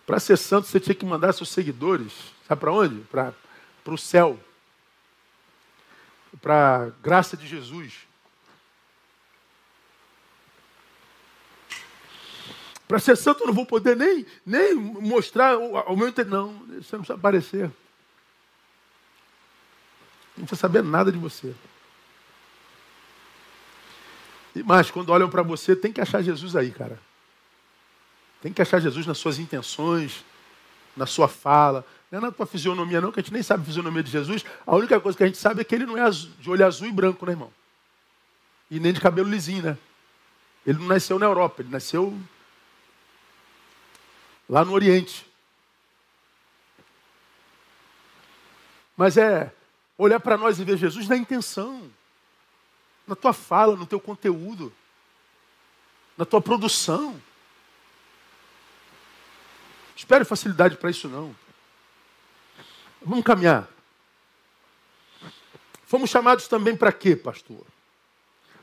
Para 0.05 0.19
ser 0.19 0.37
santo, 0.37 0.67
você 0.67 0.81
tinha 0.81 0.95
que 0.95 1.07
mandar 1.07 1.33
seus 1.33 1.51
seguidores, 1.51 2.13
sabe 2.49 2.61
para 2.61 2.73
onde? 2.73 2.97
Para 3.03 3.33
o 3.87 3.97
céu. 3.97 4.37
Para 6.41 6.77
a 6.77 6.91
graça 7.03 7.37
de 7.37 7.47
Jesus. 7.47 8.07
Para 12.89 12.99
ser 12.99 13.17
santo 13.17 13.43
eu 13.43 13.47
não 13.47 13.55
vou 13.55 13.65
poder 13.65 13.97
nem, 13.97 14.27
nem 14.45 14.75
mostrar 14.75 15.57
o, 15.57 15.97
meu 15.97 16.09
interesse. 16.09 16.31
Não, 16.31 16.59
você 16.59 16.97
não 16.97 17.01
precisa 17.01 17.15
aparecer. 17.15 17.71
Não 20.37 20.45
precisa 20.47 20.61
saber 20.61 20.83
nada 20.83 21.11
de 21.11 21.19
você. 21.19 21.55
E 24.55 24.63
mais, 24.63 24.91
quando 24.91 25.11
olham 25.11 25.31
para 25.31 25.43
você, 25.43 25.75
tem 25.75 25.93
que 25.93 26.01
achar 26.01 26.23
Jesus 26.23 26.55
aí, 26.55 26.71
cara. 26.71 27.01
Tem 28.43 28.53
que 28.53 28.61
achar 28.61 28.81
Jesus 28.81 29.07
nas 29.07 29.19
suas 29.19 29.39
intenções, 29.39 30.25
na 30.97 31.07
sua 31.07 31.29
fala. 31.29 31.87
Não 32.13 32.19
é 32.19 32.23
na 32.25 32.31
tua 32.31 32.45
fisionomia, 32.45 33.01
não, 33.01 33.11
que 33.11 33.21
a 33.21 33.23
gente 33.23 33.33
nem 33.33 33.43
sabe 33.43 33.63
a 33.63 33.65
fisionomia 33.65 34.03
de 34.03 34.11
Jesus. 34.11 34.45
A 34.67 34.77
única 34.77 35.01
coisa 35.01 35.17
que 35.17 35.25
a 35.25 35.27
gente 35.27 35.39
sabe 35.39 35.63
é 35.63 35.65
que 35.65 35.75
ele 35.75 35.87
não 35.87 35.97
é 35.97 36.11
de 36.11 36.51
olho 36.51 36.67
azul 36.67 36.87
e 36.87 36.93
branco, 36.93 37.25
né, 37.25 37.33
irmão? 37.33 37.51
E 38.71 38.79
nem 38.79 38.93
de 38.93 39.01
cabelo 39.01 39.31
lisinho, 39.31 39.63
né? 39.63 39.79
Ele 40.67 40.79
não 40.79 40.89
nasceu 40.89 41.19
na 41.19 41.25
Europa, 41.25 41.63
ele 41.63 41.71
nasceu 41.71 42.21
lá 44.47 44.63
no 44.63 44.73
Oriente. 44.73 45.27
Mas 48.95 49.17
é 49.17 49.51
olhar 49.97 50.21
para 50.21 50.37
nós 50.37 50.59
e 50.59 50.65
ver 50.65 50.77
Jesus 50.77 51.09
na 51.09 51.17
intenção, 51.17 51.91
na 53.07 53.17
tua 53.17 53.33
fala, 53.33 53.75
no 53.75 53.87
teu 53.87 53.99
conteúdo, 53.99 54.71
na 56.19 56.27
tua 56.27 56.43
produção. 56.43 57.19
Espere 59.97 60.27
facilidade 60.27 60.77
para 60.77 60.91
isso 60.91 61.09
não. 61.09 61.35
Vamos 63.05 63.25
caminhar. 63.25 63.69
Fomos 65.85 66.09
chamados 66.09 66.49
também 66.49 66.77
para 66.77 66.93
quê, 66.93 67.15
pastor? 67.15 67.65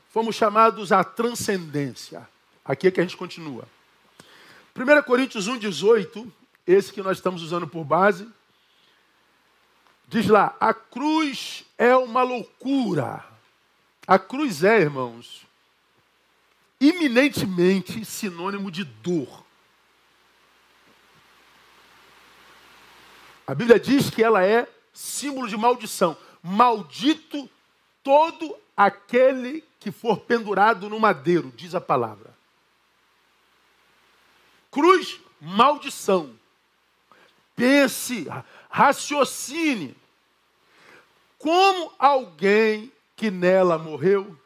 Fomos 0.10 0.36
chamados 0.36 0.92
à 0.92 1.04
transcendência. 1.04 2.28
Aqui 2.66 2.88
é 2.88 2.92
que 2.92 3.00
a 3.00 3.04
gente 3.04 3.18
continua. 3.18 3.68
1 4.76 5.04
Coríntios 5.04 5.48
1,18, 5.48 6.32
esse 6.66 6.92
que 6.92 7.02
nós 7.02 7.18
estamos 7.18 7.42
usando 7.42 7.68
por 7.68 7.84
base, 7.84 8.28
diz 10.08 10.28
lá: 10.28 10.56
a 10.60 10.74
cruz 10.74 11.66
é 11.78 11.96
uma 11.96 12.24
loucura. 12.24 13.24
A 14.08 14.18
cruz 14.18 14.64
é, 14.64 14.80
irmãos, 14.80 15.46
iminentemente 16.82 18.04
sinônimo 18.04 18.72
de 18.72 18.84
dor. 18.84 19.46
A 23.50 23.56
Bíblia 23.56 23.80
diz 23.80 24.12
que 24.12 24.24
ela 24.24 24.46
é 24.46 24.68
símbolo 24.94 25.48
de 25.48 25.58
maldição. 25.58 26.16
Maldito 26.44 27.50
todo 28.04 28.56
aquele 28.78 29.64
que 29.80 29.92
for 29.92 30.20
pendurado 30.20 30.88
no 30.88 31.00
madeiro, 31.00 31.52
diz 31.56 31.74
a 31.74 31.82
palavra. 31.82 32.32
Cruz, 34.70 35.20
maldição. 35.42 36.38
Pense, 37.56 38.28
raciocine. 38.70 39.98
Como 41.40 41.92
alguém 41.98 42.94
que 43.16 43.32
nela 43.32 43.80
morreu 43.80 44.38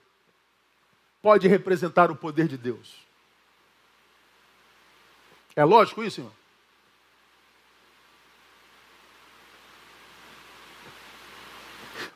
pode 1.22 1.46
representar 1.46 2.10
o 2.10 2.16
poder 2.16 2.48
de 2.48 2.58
Deus? 2.58 2.96
É 5.58 5.66
lógico 5.66 6.02
isso, 6.02 6.22
irmão? 6.22 6.43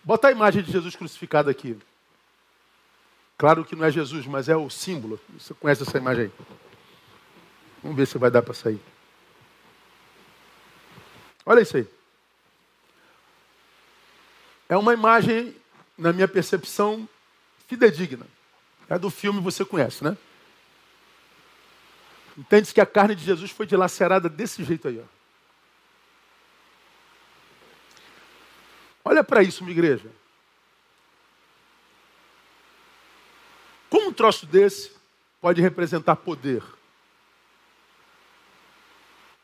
Bota 0.07 0.29
a 0.29 0.31
imagem 0.31 0.63
de 0.63 0.71
Jesus 0.71 0.95
crucificado 0.95 1.49
aqui. 1.49 1.77
Claro 3.37 3.65
que 3.65 3.75
não 3.75 3.83
é 3.83 3.91
Jesus, 3.91 4.25
mas 4.25 4.47
é 4.47 4.55
o 4.55 4.69
símbolo. 4.69 5.19
Você 5.37 5.53
conhece 5.53 5.83
essa 5.83 5.97
imagem 5.97 6.23
aí? 6.23 6.31
Vamos 7.83 7.97
ver 7.97 8.07
se 8.07 8.17
vai 8.17 8.31
dar 8.31 8.41
para 8.41 8.53
sair. 8.53 8.79
Olha 11.45 11.59
isso 11.59 11.75
aí. 11.75 11.85
É 14.69 14.77
uma 14.77 14.93
imagem, 14.93 15.53
na 15.97 16.13
minha 16.13 16.27
percepção, 16.29 17.05
fidedigna. 17.67 18.25
É 18.87 18.97
do 18.97 19.09
filme 19.09 19.41
você 19.41 19.65
conhece, 19.65 20.05
né? 20.05 20.17
Entende-se 22.37 22.73
que 22.73 22.79
a 22.79 22.85
carne 22.85 23.13
de 23.13 23.25
Jesus 23.25 23.51
foi 23.51 23.65
dilacerada 23.65 24.29
desse 24.29 24.63
jeito 24.63 24.87
aí. 24.87 25.01
Ó. 25.01 25.16
Olha 29.07 29.23
para 29.23 29.41
isso, 29.41 29.63
minha 29.63 29.73
igreja. 29.73 30.11
troço 34.17 34.47
desse 34.47 34.91
pode 35.39 35.61
representar 35.61 36.15
poder? 36.17 36.63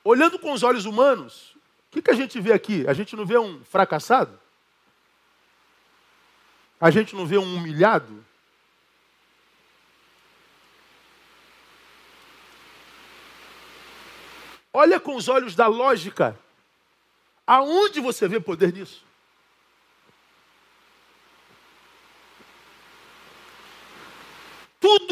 Olhando 0.03 0.37
com 0.37 0.51
os 0.51 0.63
olhos 0.63 0.85
humanos, 0.85 1.55
o 1.87 1.91
que, 1.91 2.01
que 2.01 2.11
a 2.11 2.15
gente 2.15 2.41
vê 2.41 2.51
aqui? 2.51 2.85
A 2.87 2.93
gente 2.93 3.15
não 3.15 3.25
vê 3.25 3.37
um 3.37 3.63
fracassado? 3.63 4.37
A 6.81 6.89
gente 6.89 7.15
não 7.15 7.25
vê 7.25 7.37
um 7.37 7.55
humilhado? 7.55 8.25
Olha 14.73 14.99
com 14.99 15.15
os 15.15 15.29
olhos 15.29 15.55
da 15.55 15.67
lógica. 15.67 16.37
Aonde 17.45 18.01
você 18.01 18.27
vê 18.27 18.39
poder 18.39 18.73
nisso? 18.73 19.05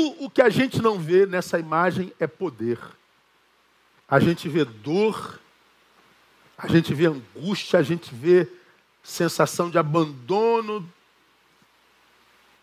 Tudo 0.02 0.26
o 0.26 0.30
que 0.32 0.42
a 0.42 0.50
gente 0.50 0.82
não 0.82 0.98
vê 0.98 1.28
nessa 1.28 1.60
imagem 1.60 2.12
é 2.20 2.26
poder. 2.26 2.80
A 4.08 4.20
gente 4.20 4.50
vê 4.50 4.66
dor, 4.66 5.40
a 6.58 6.68
gente 6.68 6.92
vê 6.92 7.06
angústia, 7.06 7.78
a 7.78 7.84
gente 7.84 8.14
vê 8.14 8.52
sensação 9.04 9.70
de 9.70 9.78
abandono. 9.78 10.92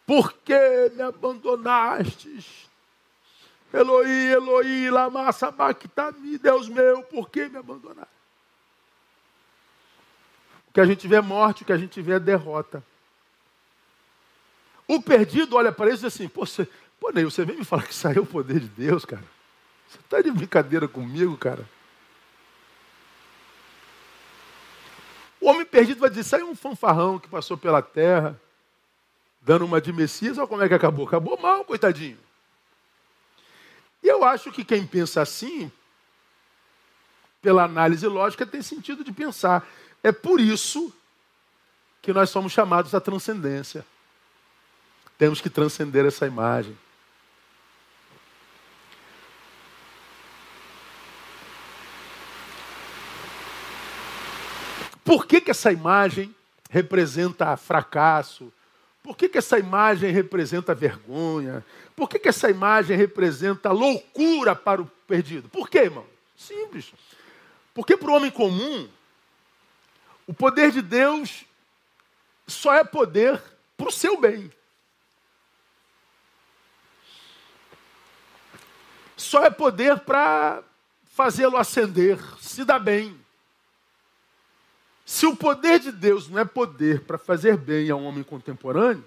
Por 0.04 0.32
que 0.32 0.90
me 0.96 1.02
abandonastes? 1.02 2.68
Eloí, 3.72 4.32
Eloí, 4.32 4.90
lama 4.90 5.30
sabachthani, 5.30 6.38
Deus 6.38 6.68
meu, 6.68 7.04
por 7.04 7.30
que 7.30 7.48
me 7.48 7.58
abandonar? 7.58 8.08
O 10.68 10.72
que 10.72 10.80
a 10.80 10.86
gente 10.86 11.06
vê 11.06 11.16
é 11.16 11.20
morte, 11.20 11.62
o 11.62 11.66
que 11.66 11.72
a 11.72 11.78
gente 11.78 12.02
vê 12.02 12.14
é 12.14 12.18
derrota. 12.18 12.82
O 14.88 15.00
perdido 15.00 15.54
olha 15.54 15.70
para 15.70 15.86
ele 15.86 15.94
e 15.94 15.98
diz 15.98 16.04
assim, 16.04 16.28
pô, 16.28 16.44
pô 17.00 17.10
Neil, 17.10 17.30
você 17.30 17.44
vem 17.44 17.56
me 17.56 17.64
falar 17.64 17.84
que 17.84 17.94
saiu 17.94 18.22
o 18.22 18.26
poder 18.26 18.60
de 18.60 18.68
Deus, 18.68 19.04
cara? 19.04 19.24
Você 19.88 19.98
está 19.98 20.20
de 20.20 20.30
brincadeira 20.30 20.86
comigo, 20.86 21.36
cara? 21.36 21.66
O 25.40 25.48
homem 25.48 25.64
perdido 25.64 26.00
vai 26.00 26.10
dizer: 26.10 26.24
saiu 26.24 26.48
um 26.48 26.56
fanfarrão 26.56 27.18
que 27.18 27.28
passou 27.28 27.56
pela 27.56 27.80
terra, 27.80 28.38
dando 29.40 29.64
uma 29.64 29.80
de 29.80 29.92
Messias, 29.92 30.36
olha 30.36 30.46
como 30.46 30.62
é 30.62 30.68
que 30.68 30.74
acabou. 30.74 31.06
Acabou 31.06 31.38
mal, 31.40 31.64
coitadinho. 31.64 32.18
E 34.02 34.08
eu 34.08 34.24
acho 34.24 34.52
que 34.52 34.64
quem 34.64 34.86
pensa 34.86 35.22
assim, 35.22 35.70
pela 37.40 37.64
análise 37.64 38.06
lógica, 38.06 38.46
tem 38.46 38.62
sentido 38.62 39.02
de 39.02 39.12
pensar. 39.12 39.66
É 40.02 40.12
por 40.12 40.40
isso 40.40 40.92
que 42.02 42.12
nós 42.12 42.30
somos 42.30 42.52
chamados 42.52 42.94
à 42.94 43.00
transcendência. 43.00 43.84
Temos 45.16 45.40
que 45.40 45.50
transcender 45.50 46.04
essa 46.06 46.26
imagem. 46.26 46.76
Por 55.08 55.24
que, 55.24 55.40
que 55.40 55.50
essa 55.50 55.72
imagem 55.72 56.36
representa 56.68 57.56
fracasso? 57.56 58.52
Por 59.02 59.16
que, 59.16 59.26
que 59.26 59.38
essa 59.38 59.58
imagem 59.58 60.12
representa 60.12 60.74
vergonha? 60.74 61.64
Por 61.96 62.10
que, 62.10 62.18
que 62.18 62.28
essa 62.28 62.50
imagem 62.50 62.94
representa 62.94 63.72
loucura 63.72 64.54
para 64.54 64.82
o 64.82 64.86
perdido? 65.06 65.48
Por 65.48 65.70
quê, 65.70 65.78
irmão? 65.78 66.04
Simples. 66.36 66.92
Porque 67.72 67.96
para 67.96 68.10
o 68.10 68.14
homem 68.16 68.30
comum, 68.30 68.86
o 70.26 70.34
poder 70.34 70.70
de 70.72 70.82
Deus 70.82 71.46
só 72.46 72.74
é 72.74 72.84
poder 72.84 73.42
para 73.78 73.88
o 73.88 73.92
seu 73.92 74.20
bem. 74.20 74.52
Só 79.16 79.42
é 79.42 79.48
poder 79.48 80.00
para 80.00 80.62
fazê-lo 81.14 81.56
ascender, 81.56 82.18
se 82.42 82.62
dar 82.62 82.78
bem. 82.78 83.18
Se 85.08 85.24
o 85.24 85.34
poder 85.34 85.78
de 85.78 85.90
Deus 85.90 86.28
não 86.28 86.38
é 86.38 86.44
poder 86.44 87.00
para 87.00 87.16
fazer 87.16 87.56
bem 87.56 87.88
a 87.88 87.96
um 87.96 88.04
homem 88.04 88.22
contemporâneo, 88.22 89.02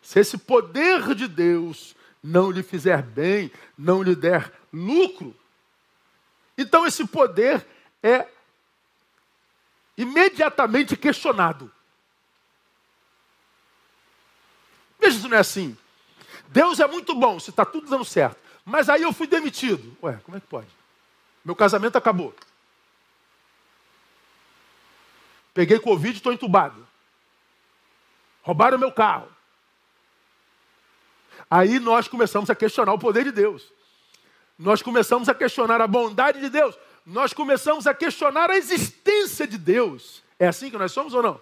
se 0.00 0.18
esse 0.18 0.38
poder 0.38 1.14
de 1.14 1.28
Deus 1.28 1.94
não 2.22 2.50
lhe 2.50 2.62
fizer 2.62 3.02
bem, 3.02 3.52
não 3.76 4.02
lhe 4.02 4.16
der 4.16 4.50
lucro, 4.72 5.36
então 6.56 6.86
esse 6.86 7.06
poder 7.06 7.64
é 8.02 8.26
imediatamente 9.98 10.96
questionado. 10.96 11.70
Veja 14.98 15.20
se 15.20 15.28
não 15.28 15.36
é 15.36 15.40
assim. 15.40 15.76
Deus 16.48 16.80
é 16.80 16.86
muito 16.86 17.14
bom, 17.14 17.38
se 17.38 17.50
está 17.50 17.66
tudo 17.66 17.90
dando 17.90 18.04
certo. 18.06 18.38
Mas 18.64 18.88
aí 18.88 19.02
eu 19.02 19.12
fui 19.12 19.26
demitido. 19.26 19.94
Ué, 20.02 20.18
como 20.24 20.38
é 20.38 20.40
que 20.40 20.46
pode? 20.46 20.68
Meu 21.44 21.54
casamento 21.54 21.98
acabou. 21.98 22.34
Peguei 25.58 25.80
Covid 25.80 26.14
e 26.14 26.16
estou 26.18 26.32
entubado. 26.32 26.86
Roubaram 28.42 28.78
meu 28.78 28.92
carro. 28.92 29.28
Aí 31.50 31.80
nós 31.80 32.06
começamos 32.06 32.48
a 32.48 32.54
questionar 32.54 32.92
o 32.92 32.98
poder 32.98 33.24
de 33.24 33.32
Deus. 33.32 33.72
Nós 34.56 34.82
começamos 34.82 35.28
a 35.28 35.34
questionar 35.34 35.80
a 35.80 35.86
bondade 35.88 36.38
de 36.38 36.48
Deus. 36.48 36.78
Nós 37.04 37.32
começamos 37.32 37.88
a 37.88 37.92
questionar 37.92 38.48
a 38.52 38.56
existência 38.56 39.48
de 39.48 39.58
Deus. 39.58 40.22
É 40.38 40.46
assim 40.46 40.70
que 40.70 40.78
nós 40.78 40.92
somos 40.92 41.12
ou 41.12 41.24
não? 41.24 41.40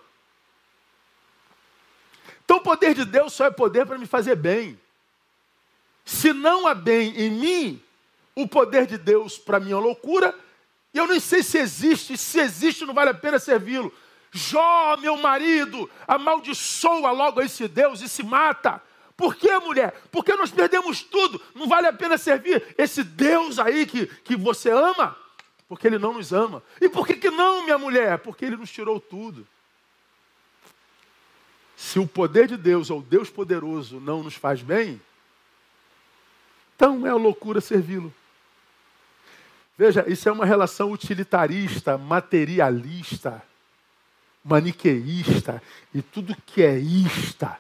Então 2.43 2.57
o 2.57 2.63
poder 2.63 2.95
de 2.95 3.05
Deus 3.05 3.35
só 3.35 3.45
é 3.45 3.51
poder 3.51 3.85
para 3.85 3.99
me 3.99 4.07
fazer 4.07 4.35
bem. 4.35 4.81
Se 6.07 6.33
não 6.33 6.67
há 6.67 6.73
bem 6.73 7.15
em 7.21 7.31
mim, 7.31 7.83
o 8.35 8.49
poder 8.49 8.87
de 8.87 8.97
Deus 8.97 9.37
para 9.37 9.61
mim 9.61 9.73
é 9.73 9.77
loucura. 9.77 10.35
E 10.95 10.97
eu 10.97 11.07
nem 11.07 11.21
sei 11.21 11.43
se 11.43 11.59
existe, 11.59 12.17
se 12.17 12.41
existe, 12.41 12.87
não 12.87 12.95
vale 12.95 13.11
a 13.11 13.15
pena 13.15 13.39
servi-lo. 13.39 13.93
Jó, 14.37 14.97
meu 14.99 15.17
marido, 15.17 15.91
amaldiçoa 16.07 17.11
logo 17.11 17.41
esse 17.41 17.67
Deus 17.67 18.01
e 18.03 18.09
se 18.09 18.23
mata. 18.23 18.83
Por 19.17 19.35
que, 19.35 19.59
mulher? 19.59 20.03
Porque 20.13 20.35
nós 20.35 20.51
perdemos 20.51 21.03
tudo. 21.03 21.41
Não 21.55 21.67
vale 21.67 21.87
a 21.87 21.93
pena 21.93 22.19
servir 22.19 22.75
esse 22.77 23.03
Deus 23.03 23.59
aí 23.59 23.87
que, 23.87 24.07
que 24.07 24.37
você 24.37 24.71
ama? 24.71 25.17
Porque 25.69 25.87
ele 25.87 25.99
não 25.99 26.13
nos 26.13 26.33
ama. 26.33 26.63
E 26.81 26.89
por 26.89 27.07
que, 27.07 27.15
que 27.15 27.31
não, 27.31 27.65
minha 27.65 27.79
mulher? 27.79 28.19
Porque 28.19 28.45
ele 28.45 28.57
nos 28.57 28.71
tirou 28.71 29.01
tudo. 29.01 29.47
Se 31.75 31.99
o 31.99 32.07
poder 32.07 32.47
de 32.47 32.57
Deus 32.57 32.91
ou 32.91 33.03
Deus 33.03 33.31
poderoso 33.31 33.99
não 33.99 34.23
nos 34.23 34.35
faz 34.35 34.63
bem, 34.63 35.01
então 36.75 37.07
é 37.07 37.13
loucura 37.13 37.61
servi-lo. 37.61 38.15
Veja, 39.79 40.05
isso 40.09 40.29
é 40.29 40.33
uma 40.33 40.47
relação 40.47 40.93
utilitarista, 40.93 41.99
materialista 41.99 43.43
maniqueísta 44.47 45.61
e 45.93 46.01
tudo 46.01 46.37
que 46.47 46.63
é 46.63 46.79
ista. 46.79 47.59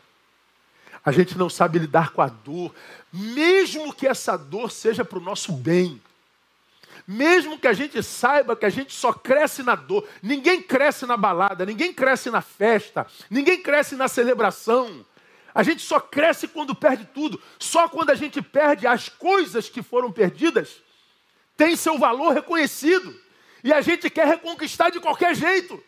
A 1.04 1.12
gente 1.12 1.36
não 1.36 1.50
sabe 1.50 1.78
lidar 1.78 2.12
com 2.12 2.22
a 2.22 2.28
dor, 2.28 2.74
mesmo 3.12 3.92
que 3.92 4.06
essa 4.06 4.36
dor 4.36 4.70
seja 4.70 5.04
para 5.04 5.18
o 5.18 5.22
nosso 5.22 5.52
bem. 5.52 6.00
Mesmo 7.06 7.58
que 7.58 7.68
a 7.68 7.72
gente 7.72 8.02
saiba 8.02 8.56
que 8.56 8.66
a 8.66 8.70
gente 8.70 8.92
só 8.92 9.12
cresce 9.12 9.62
na 9.62 9.76
dor, 9.76 10.08
ninguém 10.20 10.60
cresce 10.60 11.06
na 11.06 11.16
balada, 11.16 11.64
ninguém 11.64 11.92
cresce 11.92 12.30
na 12.30 12.40
festa, 12.40 13.06
ninguém 13.30 13.62
cresce 13.62 13.94
na 13.94 14.08
celebração. 14.08 15.04
A 15.54 15.62
gente 15.62 15.82
só 15.82 16.00
cresce 16.00 16.48
quando 16.48 16.74
perde 16.74 17.08
tudo. 17.14 17.40
Só 17.58 17.88
quando 17.88 18.10
a 18.10 18.14
gente 18.14 18.42
perde 18.42 18.86
as 18.86 19.08
coisas 19.08 19.68
que 19.68 19.82
foram 19.82 20.10
perdidas, 20.10 20.82
tem 21.56 21.76
seu 21.76 21.96
valor 21.98 22.34
reconhecido. 22.34 23.14
E 23.62 23.72
a 23.72 23.80
gente 23.80 24.10
quer 24.10 24.26
reconquistar 24.26 24.90
de 24.90 25.00
qualquer 25.00 25.34
jeito. 25.34 25.82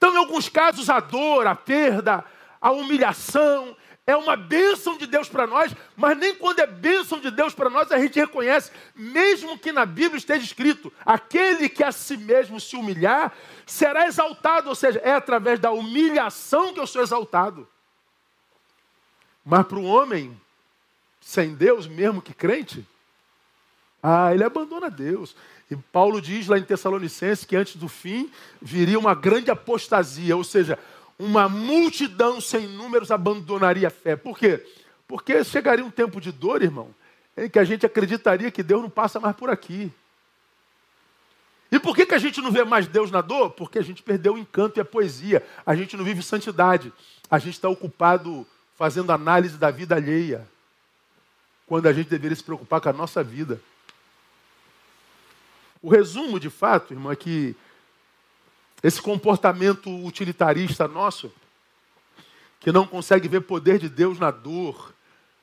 Então, 0.00 0.14
em 0.14 0.16
alguns 0.16 0.48
casos, 0.48 0.88
a 0.88 0.98
dor, 0.98 1.46
a 1.46 1.54
perda, 1.54 2.24
a 2.58 2.72
humilhação 2.72 3.76
é 4.06 4.16
uma 4.16 4.34
bênção 4.34 4.96
de 4.96 5.06
Deus 5.06 5.28
para 5.28 5.46
nós, 5.46 5.76
mas 5.94 6.16
nem 6.16 6.34
quando 6.34 6.58
é 6.58 6.66
bênção 6.66 7.20
de 7.20 7.30
Deus 7.30 7.52
para 7.52 7.68
nós 7.68 7.92
a 7.92 7.98
gente 7.98 8.18
reconhece, 8.18 8.72
mesmo 8.94 9.58
que 9.58 9.70
na 9.70 9.84
Bíblia 9.84 10.16
esteja 10.16 10.42
escrito: 10.42 10.90
aquele 11.04 11.68
que 11.68 11.84
a 11.84 11.92
si 11.92 12.16
mesmo 12.16 12.58
se 12.58 12.76
humilhar 12.76 13.30
será 13.66 14.06
exaltado, 14.06 14.70
ou 14.70 14.74
seja, 14.74 14.98
é 15.00 15.12
através 15.12 15.60
da 15.60 15.70
humilhação 15.70 16.72
que 16.72 16.80
eu 16.80 16.86
sou 16.86 17.02
exaltado. 17.02 17.68
Mas 19.44 19.66
para 19.66 19.78
o 19.78 19.84
homem 19.84 20.34
sem 21.20 21.54
Deus, 21.54 21.86
mesmo 21.86 22.22
que 22.22 22.32
crente, 22.32 22.88
ah, 24.02 24.32
ele 24.32 24.44
abandona 24.44 24.90
Deus. 24.90 25.36
E 25.70 25.76
Paulo 25.76 26.20
diz 26.20 26.48
lá 26.48 26.58
em 26.58 26.62
Tessalonicenses 26.62 27.44
que 27.44 27.56
antes 27.56 27.76
do 27.76 27.88
fim 27.88 28.30
viria 28.60 28.98
uma 28.98 29.14
grande 29.14 29.50
apostasia, 29.50 30.36
ou 30.36 30.42
seja, 30.42 30.78
uma 31.18 31.48
multidão 31.48 32.40
sem 32.40 32.66
números 32.66 33.10
abandonaria 33.10 33.88
a 33.88 33.90
fé. 33.90 34.16
Por 34.16 34.38
quê? 34.38 34.64
Porque 35.06 35.44
chegaria 35.44 35.84
um 35.84 35.90
tempo 35.90 36.20
de 36.20 36.32
dor, 36.32 36.62
irmão, 36.62 36.94
em 37.36 37.48
que 37.48 37.58
a 37.58 37.64
gente 37.64 37.84
acreditaria 37.84 38.50
que 38.50 38.62
Deus 38.62 38.82
não 38.82 38.90
passa 38.90 39.20
mais 39.20 39.36
por 39.36 39.50
aqui. 39.50 39.92
E 41.70 41.78
por 41.78 41.94
que, 41.94 42.04
que 42.04 42.14
a 42.14 42.18
gente 42.18 42.40
não 42.40 42.50
vê 42.50 42.64
mais 42.64 42.88
Deus 42.88 43.10
na 43.10 43.20
dor? 43.20 43.50
Porque 43.50 43.78
a 43.78 43.82
gente 43.82 44.02
perdeu 44.02 44.34
o 44.34 44.38
encanto 44.38 44.78
e 44.78 44.80
a 44.80 44.84
poesia. 44.84 45.46
A 45.64 45.76
gente 45.76 45.96
não 45.96 46.04
vive 46.04 46.22
santidade. 46.22 46.92
A 47.30 47.38
gente 47.38 47.54
está 47.54 47.68
ocupado 47.68 48.44
fazendo 48.74 49.12
análise 49.12 49.56
da 49.56 49.70
vida 49.70 49.94
alheia, 49.94 50.48
quando 51.66 51.86
a 51.86 51.92
gente 51.92 52.08
deveria 52.08 52.34
se 52.34 52.42
preocupar 52.42 52.80
com 52.80 52.88
a 52.88 52.92
nossa 52.92 53.22
vida. 53.22 53.60
O 55.82 55.88
resumo, 55.88 56.38
de 56.38 56.50
fato, 56.50 56.92
irmão, 56.92 57.10
é 57.10 57.16
que 57.16 57.56
esse 58.82 59.00
comportamento 59.00 59.90
utilitarista 60.04 60.86
nosso, 60.86 61.32
que 62.58 62.72
não 62.72 62.86
consegue 62.86 63.28
ver 63.28 63.42
poder 63.42 63.78
de 63.78 63.88
Deus 63.88 64.18
na 64.18 64.30
dor, 64.30 64.94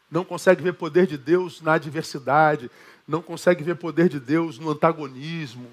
não 0.10 0.24
consegue 0.24 0.64
ver 0.64 0.74
poder 0.74 1.08
de 1.08 1.18
Deus 1.18 1.62
na 1.62 1.74
adversidade, 1.74 2.70
não 3.08 3.22
consegue 3.22 3.64
ver 3.64 3.76
poder 3.76 4.10
de 4.10 4.20
Deus 4.20 4.60
no 4.60 4.72
antagonismo. 4.72 5.70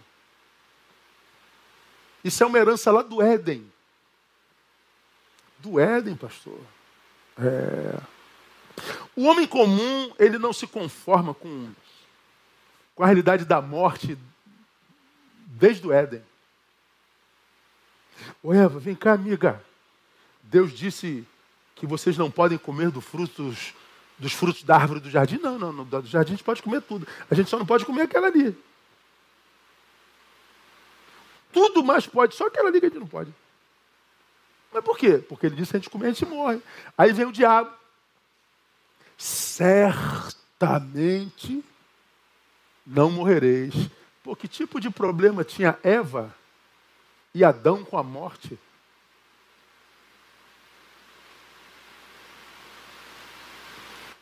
Isso 2.23 2.43
é 2.43 2.47
uma 2.47 2.59
herança 2.59 2.91
lá 2.91 3.03
do 3.03 3.21
Éden. 3.21 3.71
Do 5.59 5.79
Éden, 5.79 6.17
pastor. 6.17 6.59
É. 7.39 8.01
O 9.15 9.25
homem 9.25 9.47
comum, 9.47 10.13
ele 10.19 10.39
não 10.39 10.53
se 10.53 10.67
conforma 10.67 11.35
com, 11.35 11.71
com 12.95 13.03
a 13.03 13.07
realidade 13.07 13.45
da 13.45 13.61
morte 13.61 14.19
desde 15.55 15.87
o 15.87 15.93
Éden. 15.93 16.23
Ô 18.43 18.53
Eva, 18.53 18.79
vem 18.79 18.95
cá, 18.95 19.13
amiga. 19.13 19.65
Deus 20.43 20.73
disse 20.73 21.27
que 21.75 21.87
vocês 21.87 22.19
não 22.19 22.31
podem 22.31 22.57
comer 22.59 22.91
do 22.91 23.01
frutos, 23.01 23.73
dos 24.19 24.33
frutos 24.33 24.63
da 24.63 24.77
árvore 24.77 25.01
do 25.01 25.11
jardim. 25.11 25.39
Não, 25.39 25.59
não, 25.59 25.73
no 25.73 25.85
do 25.85 26.07
jardim 26.07 26.33
a 26.33 26.37
gente 26.37 26.45
pode 26.45 26.63
comer 26.63 26.83
tudo. 26.83 27.09
A 27.31 27.35
gente 27.35 27.51
só 27.51 27.59
não 27.59 27.67
pode 27.67 27.85
comer 27.85 28.03
aquela 28.03 28.29
ali. 28.29 28.57
Tudo 31.53 31.83
mais 31.85 32.07
pode, 32.07 32.35
só 32.35 32.47
aquela 32.47 32.69
ali 32.69 32.81
que 32.81 32.87
a 32.87 32.89
gente 32.89 32.99
não 32.99 33.07
pode. 33.07 33.33
Mas 34.73 34.85
por 34.85 34.99
quê? 34.99 35.19
Porque 35.19 35.47
ele 35.47 35.55
disse 35.55 35.71
que 35.71 35.77
a 35.77 35.81
gente 35.81 35.91
comer, 35.91 36.07
a 36.07 36.11
gente 36.11 36.27
morre. 36.27 36.61
Aí 36.99 37.13
vem 37.13 37.27
o 37.27 37.33
diabo. 37.33 37.73
Certamente 39.17 41.65
não 42.85 43.09
morrereis. 43.11 43.73
Pô, 44.25 44.35
que 44.35 44.49
tipo 44.49 44.81
de 44.81 44.89
problema 44.89 45.45
tinha 45.45 45.79
Eva 45.83 46.35
e 47.35 47.45
Adão 47.45 47.85
com 47.85 47.99
a 47.99 48.03
morte? 48.03 48.59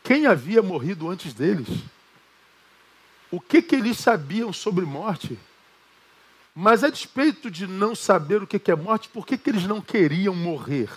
Quem 0.02 0.26
havia 0.26 0.60
morrido 0.60 1.08
antes 1.08 1.32
deles? 1.32 1.68
O 3.30 3.40
que, 3.40 3.62
que 3.62 3.76
eles 3.76 3.96
sabiam 3.96 4.52
sobre 4.52 4.84
morte? 4.84 5.38
Mas 6.52 6.82
a 6.82 6.90
despeito 6.90 7.48
de 7.48 7.68
não 7.68 7.94
saber 7.94 8.42
o 8.42 8.46
que 8.46 8.72
é 8.72 8.74
morte, 8.74 9.08
por 9.08 9.24
que, 9.24 9.38
que 9.38 9.50
eles 9.50 9.68
não 9.68 9.80
queriam 9.80 10.34
morrer? 10.34 10.90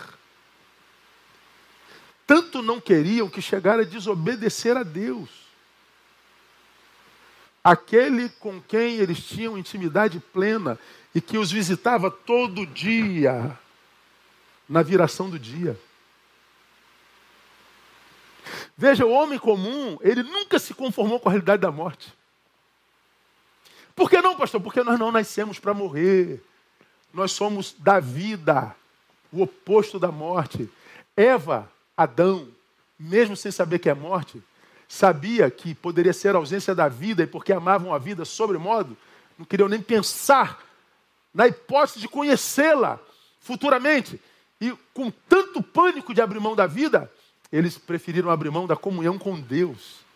Tanto 2.26 2.60
não 2.60 2.80
queriam 2.80 3.30
que 3.30 3.40
chegaram 3.40 3.82
a 3.82 3.86
desobedecer 3.86 4.76
a 4.76 4.82
Deus. 4.82 5.45
Aquele 7.66 8.28
com 8.28 8.62
quem 8.62 8.94
eles 8.94 9.18
tinham 9.18 9.58
intimidade 9.58 10.20
plena 10.20 10.78
e 11.12 11.20
que 11.20 11.36
os 11.36 11.50
visitava 11.50 12.08
todo 12.12 12.64
dia, 12.64 13.58
na 14.68 14.84
viração 14.84 15.28
do 15.28 15.36
dia. 15.36 15.76
Veja, 18.76 19.04
o 19.04 19.10
homem 19.10 19.36
comum, 19.36 19.98
ele 20.00 20.22
nunca 20.22 20.60
se 20.60 20.74
conformou 20.74 21.18
com 21.18 21.28
a 21.28 21.32
realidade 21.32 21.60
da 21.60 21.72
morte. 21.72 22.14
Por 23.96 24.08
que 24.08 24.22
não, 24.22 24.36
pastor? 24.36 24.60
Porque 24.60 24.84
nós 24.84 24.96
não 24.96 25.10
nascemos 25.10 25.58
para 25.58 25.74
morrer. 25.74 26.40
Nós 27.12 27.32
somos 27.32 27.74
da 27.76 27.98
vida, 27.98 28.76
o 29.32 29.42
oposto 29.42 29.98
da 29.98 30.12
morte. 30.12 30.70
Eva, 31.16 31.68
Adão, 31.96 32.46
mesmo 32.96 33.34
sem 33.36 33.50
saber 33.50 33.80
que 33.80 33.88
é 33.88 33.94
morte, 33.94 34.40
sabia 34.88 35.50
que 35.50 35.74
poderia 35.74 36.12
ser 36.12 36.34
a 36.34 36.38
ausência 36.38 36.74
da 36.74 36.88
vida 36.88 37.22
e 37.22 37.26
porque 37.26 37.52
amavam 37.52 37.92
a 37.92 37.98
vida 37.98 38.24
sobremodo, 38.24 38.96
não 39.38 39.44
queriam 39.44 39.68
nem 39.68 39.80
pensar 39.80 40.64
na 41.34 41.46
hipótese 41.46 42.00
de 42.00 42.08
conhecê-la 42.08 42.98
futuramente. 43.40 44.20
E 44.60 44.74
com 44.94 45.10
tanto 45.28 45.62
pânico 45.62 46.14
de 46.14 46.22
abrir 46.22 46.40
mão 46.40 46.56
da 46.56 46.66
vida, 46.66 47.12
eles 47.52 47.76
preferiram 47.76 48.30
abrir 48.30 48.50
mão 48.50 48.66
da 48.66 48.76
comunhão 48.76 49.18
com 49.18 49.38
Deus. 49.38 50.06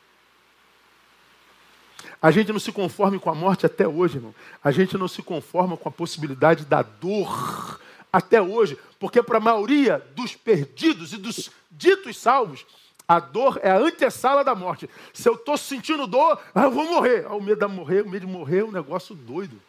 A 2.23 2.31
gente 2.31 2.53
não 2.53 2.59
se 2.59 2.73
conforma 2.73 3.18
com 3.18 3.31
a 3.31 3.35
morte 3.35 3.66
até 3.66 3.87
hoje, 3.87 4.16
irmão. 4.16 4.35
A 4.62 4.71
gente 4.71 4.97
não 4.97 5.09
se 5.09 5.23
conforma 5.23 5.77
com 5.77 5.89
a 5.89 5.93
possibilidade 5.93 6.64
da 6.64 6.83
dor 6.83 7.81
até 8.12 8.41
hoje, 8.43 8.79
porque 8.99 9.23
para 9.23 9.39
a 9.39 9.41
maioria 9.41 10.05
dos 10.14 10.35
perdidos 10.35 11.12
e 11.12 11.16
dos 11.16 11.51
ditos 11.71 12.18
salvos, 12.18 12.66
a 13.11 13.19
dor 13.19 13.59
é 13.61 13.73
a 13.73 13.77
antessala 13.77 14.45
da 14.45 14.55
morte. 14.55 14.89
Se 15.13 15.29
eu 15.29 15.35
estou 15.35 15.59
sentindo 15.59 16.07
dor, 16.07 16.41
ah, 16.55 16.63
eu 16.63 16.71
vou 16.71 16.85
morrer. 16.85 17.27
Ah, 17.27 17.35
o 17.35 17.43
medo 17.43 17.67
de 17.67 17.75
morrer, 17.75 18.03
o 18.03 18.09
medo 18.09 18.25
de 18.25 18.33
morrer 18.33 18.61
é 18.61 18.65
um 18.65 18.71
negócio 18.71 19.17
doido. 19.17 19.61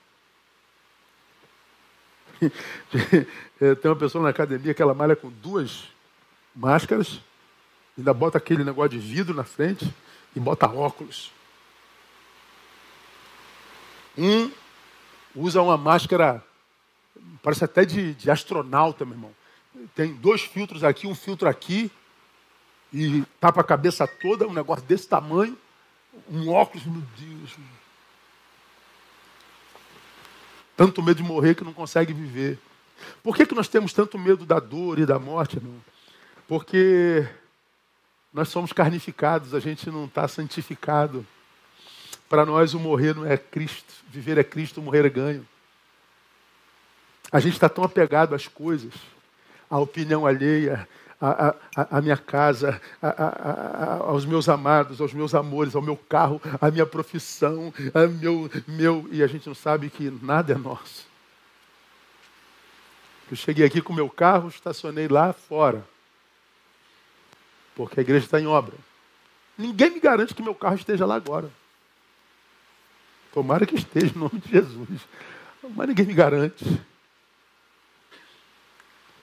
Tem 3.58 3.90
uma 3.90 3.96
pessoa 3.96 4.24
na 4.24 4.30
academia 4.30 4.76
que 4.76 4.82
ela 4.82 4.94
malha 4.94 5.16
com 5.16 5.32
duas 5.32 5.86
máscaras, 6.56 7.20
ainda 7.98 8.14
bota 8.14 8.38
aquele 8.38 8.64
negócio 8.64 8.92
de 8.92 9.00
vidro 9.00 9.34
na 9.34 9.44
frente 9.44 9.92
e 10.36 10.40
bota 10.40 10.68
óculos. 10.68 11.32
Um 14.16 14.52
usa 15.34 15.64
uma 15.64 15.78
máscara, 15.78 16.46
parece 17.42 17.66
até 17.66 17.86
de, 17.86 18.14
de 18.14 18.30
astronauta, 18.30 19.04
meu 19.04 19.16
irmão. 19.16 19.32
Tem 19.96 20.14
dois 20.14 20.42
filtros 20.42 20.84
aqui, 20.84 21.08
um 21.08 21.16
filtro 21.16 21.50
aqui, 21.50 21.90
e 22.94 23.24
tapa 23.40 23.62
a 23.62 23.64
cabeça 23.64 24.06
toda, 24.08 24.48
um 24.48 24.54
negócio 24.54 24.84
desse 24.86 25.08
tamanho, 25.08 25.58
um 26.30 26.50
óculos, 26.50 26.86
meu 26.86 27.02
Deus. 27.18 27.56
Tanto 30.76 31.02
medo 31.02 31.18
de 31.18 31.24
morrer 31.24 31.56
que 31.56 31.64
não 31.64 31.74
consegue 31.74 32.14
viver. 32.14 32.60
Por 33.24 33.36
que, 33.36 33.46
que 33.46 33.56
nós 33.56 33.68
temos 33.68 33.94
tanto 33.94 34.18
medo 34.18 34.46
da 34.46 34.60
dor 34.60 35.00
e 35.00 35.06
da 35.06 35.18
morte, 35.18 35.58
irmão? 35.58 35.82
Porque 36.48 37.28
nós 38.34 38.50
somos 38.50 38.74
carnificados, 38.74 39.54
a 39.54 39.60
gente 39.60 39.90
não 39.90 40.06
está 40.06 40.28
santificado. 40.28 41.26
Para 42.30 42.46
nós, 42.46 42.74
o 42.74 42.80
morrer 42.80 43.16
não 43.16 43.26
é 43.26 43.38
Cristo, 43.38 43.94
viver 44.10 44.38
é 44.38 44.44
Cristo, 44.44 44.82
morrer 44.82 45.06
é 45.06 45.10
ganho. 45.10 45.48
A 47.32 47.40
gente 47.40 47.54
está 47.54 47.70
tão 47.70 47.84
apegado 47.84 48.36
às 48.36 48.48
coisas, 48.48 48.94
à 49.70 49.78
opinião 49.80 50.26
alheia, 50.26 50.88
à, 51.22 51.56
à, 51.76 51.98
à 51.98 52.02
minha 52.02 52.18
casa, 52.18 52.82
à, 53.02 54.00
aos 54.02 54.26
meus 54.26 54.50
amados, 54.50 55.00
aos 55.00 55.14
meus 55.14 55.36
amores, 55.36 55.76
ao 55.76 55.82
meu 55.82 55.96
carro, 55.96 56.42
à 56.60 56.72
minha 56.72 56.86
profissão, 56.86 57.72
ao 57.94 58.10
meu, 58.10 58.50
meu. 58.68 59.08
E 59.12 59.22
a 59.22 59.28
gente 59.28 59.48
não 59.48 59.56
sabe 59.56 59.90
que 59.90 60.10
nada 60.22 60.54
é 60.54 60.58
nosso. 60.58 61.06
Eu 63.30 63.38
cheguei 63.38 63.66
aqui 63.66 63.82
com 63.82 63.94
meu 63.94 64.10
carro, 64.10 64.50
estacionei 64.50 65.08
lá 65.08 65.32
fora, 65.32 65.86
porque 67.76 68.00
a 68.00 68.04
igreja 68.04 68.26
está 68.26 68.42
em 68.42 68.48
obra. 68.48 68.76
Ninguém 69.58 69.92
me 69.92 70.00
garante 70.00 70.34
que 70.34 70.42
meu 70.42 70.56
carro 70.56 70.76
esteja 70.76 71.06
lá 71.06 71.16
agora. 71.16 71.50
Tomara 73.32 73.66
que 73.66 73.76
esteja 73.76 74.12
em 74.14 74.20
nome 74.20 74.40
de 74.40 74.50
Jesus. 74.50 75.08
Mas 75.76 75.88
ninguém 75.88 76.06
me 76.06 76.14
garante. 76.14 76.66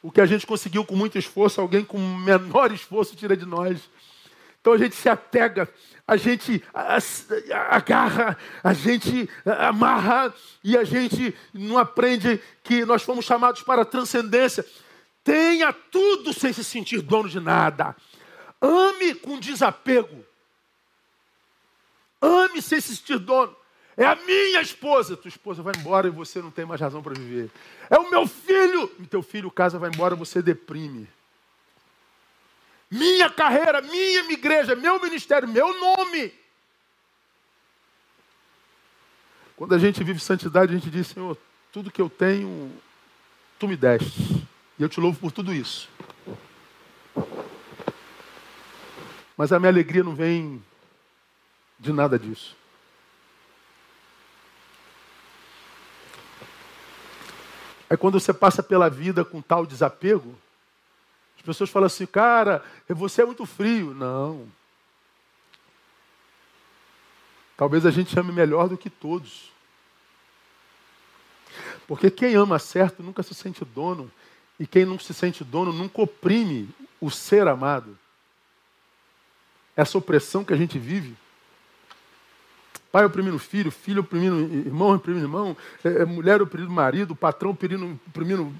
O 0.02 0.10
que 0.10 0.20
a 0.20 0.26
gente 0.26 0.46
conseguiu 0.46 0.84
com 0.84 0.94
muito 0.94 1.18
esforço, 1.18 1.60
alguém 1.60 1.84
com 1.84 1.98
menor 1.98 2.72
esforço 2.72 3.16
tira 3.16 3.36
de 3.36 3.44
nós. 3.44 3.88
Então 4.60 4.72
a 4.72 4.78
gente 4.78 4.94
se 4.94 5.08
apega, 5.08 5.68
a 6.06 6.16
gente 6.16 6.62
agarra, 7.70 8.36
a 8.62 8.72
gente 8.72 9.28
amarra 9.44 10.34
e 10.62 10.76
a 10.76 10.84
gente 10.84 11.34
não 11.52 11.78
aprende 11.78 12.40
que 12.62 12.84
nós 12.84 13.02
fomos 13.02 13.24
chamados 13.24 13.62
para 13.62 13.82
a 13.82 13.86
transcendência. 13.86 14.64
Tenha 15.24 15.72
tudo 15.72 16.32
sem 16.32 16.52
se 16.52 16.64
sentir 16.64 17.00
dono 17.00 17.28
de 17.28 17.40
nada. 17.40 17.94
Ame 18.60 19.14
com 19.14 19.38
desapego. 19.38 20.24
Ame 22.20 22.60
sem 22.60 22.80
se 22.80 22.96
sentir 22.96 23.18
dono. 23.18 23.54
É 23.98 24.06
a 24.06 24.14
minha 24.14 24.62
esposa. 24.62 25.16
Tua 25.16 25.28
esposa 25.28 25.60
vai 25.60 25.74
embora 25.76 26.06
e 26.06 26.10
você 26.10 26.40
não 26.40 26.52
tem 26.52 26.64
mais 26.64 26.80
razão 26.80 27.02
para 27.02 27.14
viver. 27.14 27.50
É 27.90 27.98
o 27.98 28.08
meu 28.08 28.28
filho. 28.28 28.88
E 29.00 29.06
teu 29.08 29.22
filho 29.22 29.50
casa 29.50 29.76
vai 29.76 29.90
embora, 29.92 30.14
você 30.14 30.40
deprime. 30.40 31.08
Minha 32.88 33.28
carreira, 33.28 33.82
minha 33.82 34.20
igreja, 34.30 34.76
meu 34.76 35.02
ministério, 35.02 35.48
meu 35.48 35.78
nome. 35.80 36.32
Quando 39.56 39.74
a 39.74 39.78
gente 39.78 40.04
vive 40.04 40.20
santidade, 40.20 40.72
a 40.72 40.78
gente 40.78 40.88
diz, 40.88 41.08
Senhor, 41.08 41.36
tudo 41.72 41.90
que 41.90 42.00
eu 42.00 42.08
tenho, 42.08 42.72
tu 43.58 43.66
me 43.66 43.76
deste. 43.76 44.46
E 44.78 44.82
eu 44.82 44.88
te 44.88 45.00
louvo 45.00 45.18
por 45.18 45.32
tudo 45.32 45.52
isso. 45.52 45.90
Mas 49.36 49.50
a 49.52 49.58
minha 49.58 49.72
alegria 49.72 50.04
não 50.04 50.14
vem 50.14 50.62
de 51.80 51.92
nada 51.92 52.16
disso. 52.16 52.56
É 57.90 57.96
quando 57.96 58.20
você 58.20 58.32
passa 58.32 58.62
pela 58.62 58.90
vida 58.90 59.24
com 59.24 59.40
tal 59.40 59.64
desapego, 59.64 60.36
As 61.36 61.42
pessoas 61.42 61.70
falam 61.70 61.86
assim, 61.86 62.04
cara, 62.04 62.62
você 62.88 63.22
é 63.22 63.24
muito 63.24 63.46
frio. 63.46 63.94
Não. 63.94 64.46
Talvez 67.56 67.86
a 67.86 67.90
gente 67.90 68.18
ame 68.18 68.32
melhor 68.32 68.68
do 68.68 68.76
que 68.76 68.90
todos. 68.90 69.50
Porque 71.86 72.10
quem 72.10 72.34
ama 72.34 72.58
certo 72.58 73.02
nunca 73.02 73.22
se 73.22 73.34
sente 73.34 73.64
dono. 73.64 74.10
E 74.60 74.66
quem 74.66 74.84
não 74.84 74.98
se 74.98 75.14
sente 75.14 75.42
dono 75.42 75.72
nunca 75.72 76.02
oprime 76.02 76.68
o 77.00 77.10
ser 77.10 77.48
amado. 77.48 77.96
Essa 79.76 79.96
opressão 79.96 80.44
que 80.44 80.52
a 80.52 80.56
gente 80.56 80.78
vive. 80.78 81.16
Pai 82.90 83.04
oprimindo 83.04 83.38
filho, 83.38 83.70
filho 83.70 84.00
oprimindo 84.00 84.36
irmão, 84.66 84.94
oprimindo 84.94 85.24
irmão, 85.26 85.56
é, 85.84 85.88
é 85.88 86.04
mulher 86.04 86.40
oprimindo 86.40 86.72
marido, 86.72 87.14
patrão 87.14 87.50
oprimindo, 87.50 87.98
oprimindo 88.08 88.52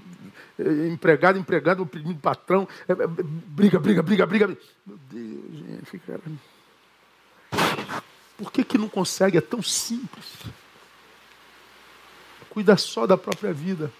é, 0.59 0.89
empregado, 0.89 1.39
empregado 1.39 1.83
oprimindo 1.83 2.19
patrão. 2.21 2.69
É, 2.87 2.93
é, 2.93 3.07
briga, 3.07 3.79
briga, 3.79 4.03
briga, 4.03 4.27
briga. 4.27 4.47
Meu 4.87 4.99
Deus, 5.11 5.67
gente, 5.67 5.99
cara. 6.01 6.21
Por 8.37 8.53
que, 8.53 8.63
que 8.63 8.79
não 8.79 8.89
consegue? 8.89 9.39
É 9.39 9.41
tão 9.41 9.63
simples 9.63 10.39
cuida 12.59 12.77
só 12.77 13.07
da 13.07 13.17
própria 13.17 13.53
vida. 13.53 13.93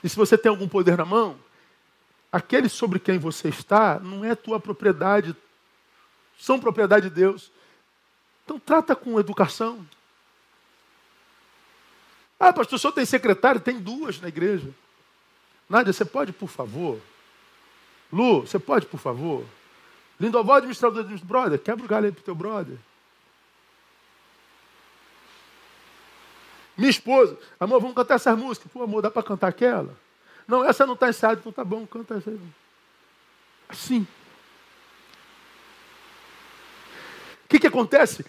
E 0.00 0.08
se 0.08 0.14
você 0.14 0.38
tem 0.38 0.48
algum 0.48 0.68
poder 0.68 0.96
na 0.96 1.04
mão, 1.04 1.36
aquele 2.30 2.68
sobre 2.68 3.00
quem 3.00 3.18
você 3.18 3.48
está 3.48 3.98
não 3.98 4.24
é 4.24 4.36
tua 4.36 4.60
propriedade, 4.60 5.34
são 6.38 6.60
propriedade 6.60 7.08
de 7.08 7.14
Deus. 7.16 7.50
Então 8.44 8.58
trata 8.58 8.94
com 8.94 9.18
educação. 9.18 9.86
Ah, 12.38 12.52
pastor, 12.52 12.76
o 12.76 12.78
senhor 12.78 12.92
tem 12.92 13.06
secretário? 13.06 13.60
Tem 13.60 13.78
duas 13.78 14.20
na 14.20 14.28
igreja. 14.28 14.68
Nádia, 15.68 15.92
você 15.92 16.04
pode, 16.04 16.32
por 16.32 16.48
favor? 16.48 17.00
Lu, 18.12 18.42
você 18.42 18.58
pode, 18.58 18.86
por 18.86 19.00
favor? 19.00 19.44
Lindoval, 20.20 20.56
administrador 20.56 21.04
do 21.04 21.24
brother, 21.24 21.58
quebra 21.58 21.84
o 21.84 21.88
galho 21.88 22.06
aí 22.06 22.12
pro 22.12 22.22
teu 22.22 22.34
brother. 22.34 22.76
Minha 26.76 26.90
esposa, 26.90 27.38
amor, 27.58 27.80
vamos 27.80 27.94
cantar 27.94 28.14
essas 28.14 28.36
músicas. 28.36 28.70
Pô, 28.70 28.82
amor, 28.82 29.00
dá 29.00 29.10
para 29.10 29.22
cantar 29.22 29.48
aquela? 29.48 29.96
Não, 30.46 30.64
essa 30.64 30.84
não 30.84 30.94
está 30.94 31.08
ensaiada, 31.08 31.40
então 31.40 31.52
tá 31.52 31.64
bom, 31.64 31.86
canta 31.86 32.16
essa 32.16 32.30
aí. 32.30 32.40
Assim. 33.68 34.06
O 37.44 37.48
que, 37.48 37.58
que 37.58 37.63
acontece? 37.74 38.24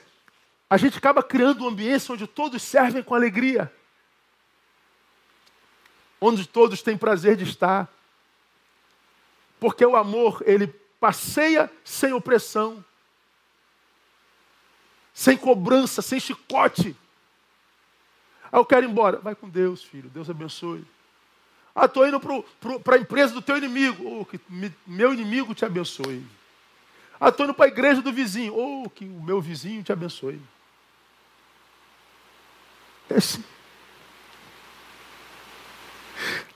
A 0.70 0.78
gente 0.78 0.98
acaba 0.98 1.22
criando 1.22 1.64
um 1.64 1.68
ambiente 1.68 2.12
onde 2.12 2.26
todos 2.26 2.62
servem 2.62 3.04
com 3.04 3.14
alegria. 3.14 3.72
Onde 6.20 6.48
todos 6.48 6.82
têm 6.82 6.98
prazer 6.98 7.36
de 7.36 7.44
estar. 7.44 7.88
Porque 9.60 9.86
o 9.86 9.96
amor, 9.96 10.44
ele 10.46 10.68
passeia 11.00 11.72
sem 11.84 12.14
opressão, 12.14 12.84
sem 15.14 15.38
cobrança, 15.38 16.02
sem 16.02 16.20
chicote. 16.20 16.96
Ah, 18.52 18.58
eu 18.58 18.66
quero 18.66 18.86
ir 18.86 18.90
embora. 18.90 19.20
Vai 19.20 19.36
com 19.36 19.48
Deus, 19.48 19.84
filho. 19.84 20.10
Deus 20.10 20.30
abençoe. 20.30 20.84
Ah, 21.76 21.86
estou 21.86 22.08
indo 22.08 22.20
para 22.20 22.96
a 22.96 23.00
empresa 23.00 23.34
do 23.34 23.42
teu 23.42 23.58
inimigo. 23.58 24.22
Oh, 24.22 24.26
que 24.26 24.40
meu 24.88 25.14
inimigo 25.14 25.54
te 25.54 25.64
abençoe. 25.64 26.26
Ah, 27.20 27.30
estou 27.30 27.46
indo 27.46 27.54
para 27.54 27.66
a 27.66 27.70
igreja 27.70 28.02
do 28.02 28.12
vizinho. 28.12 28.54
Oh, 28.56 28.90
que 28.90 29.06
o 29.06 29.24
meu 29.24 29.40
vizinho 29.40 29.84
te 29.84 29.92
abençoe. 29.92 30.42
É 33.10 33.16
assim. 33.16 33.44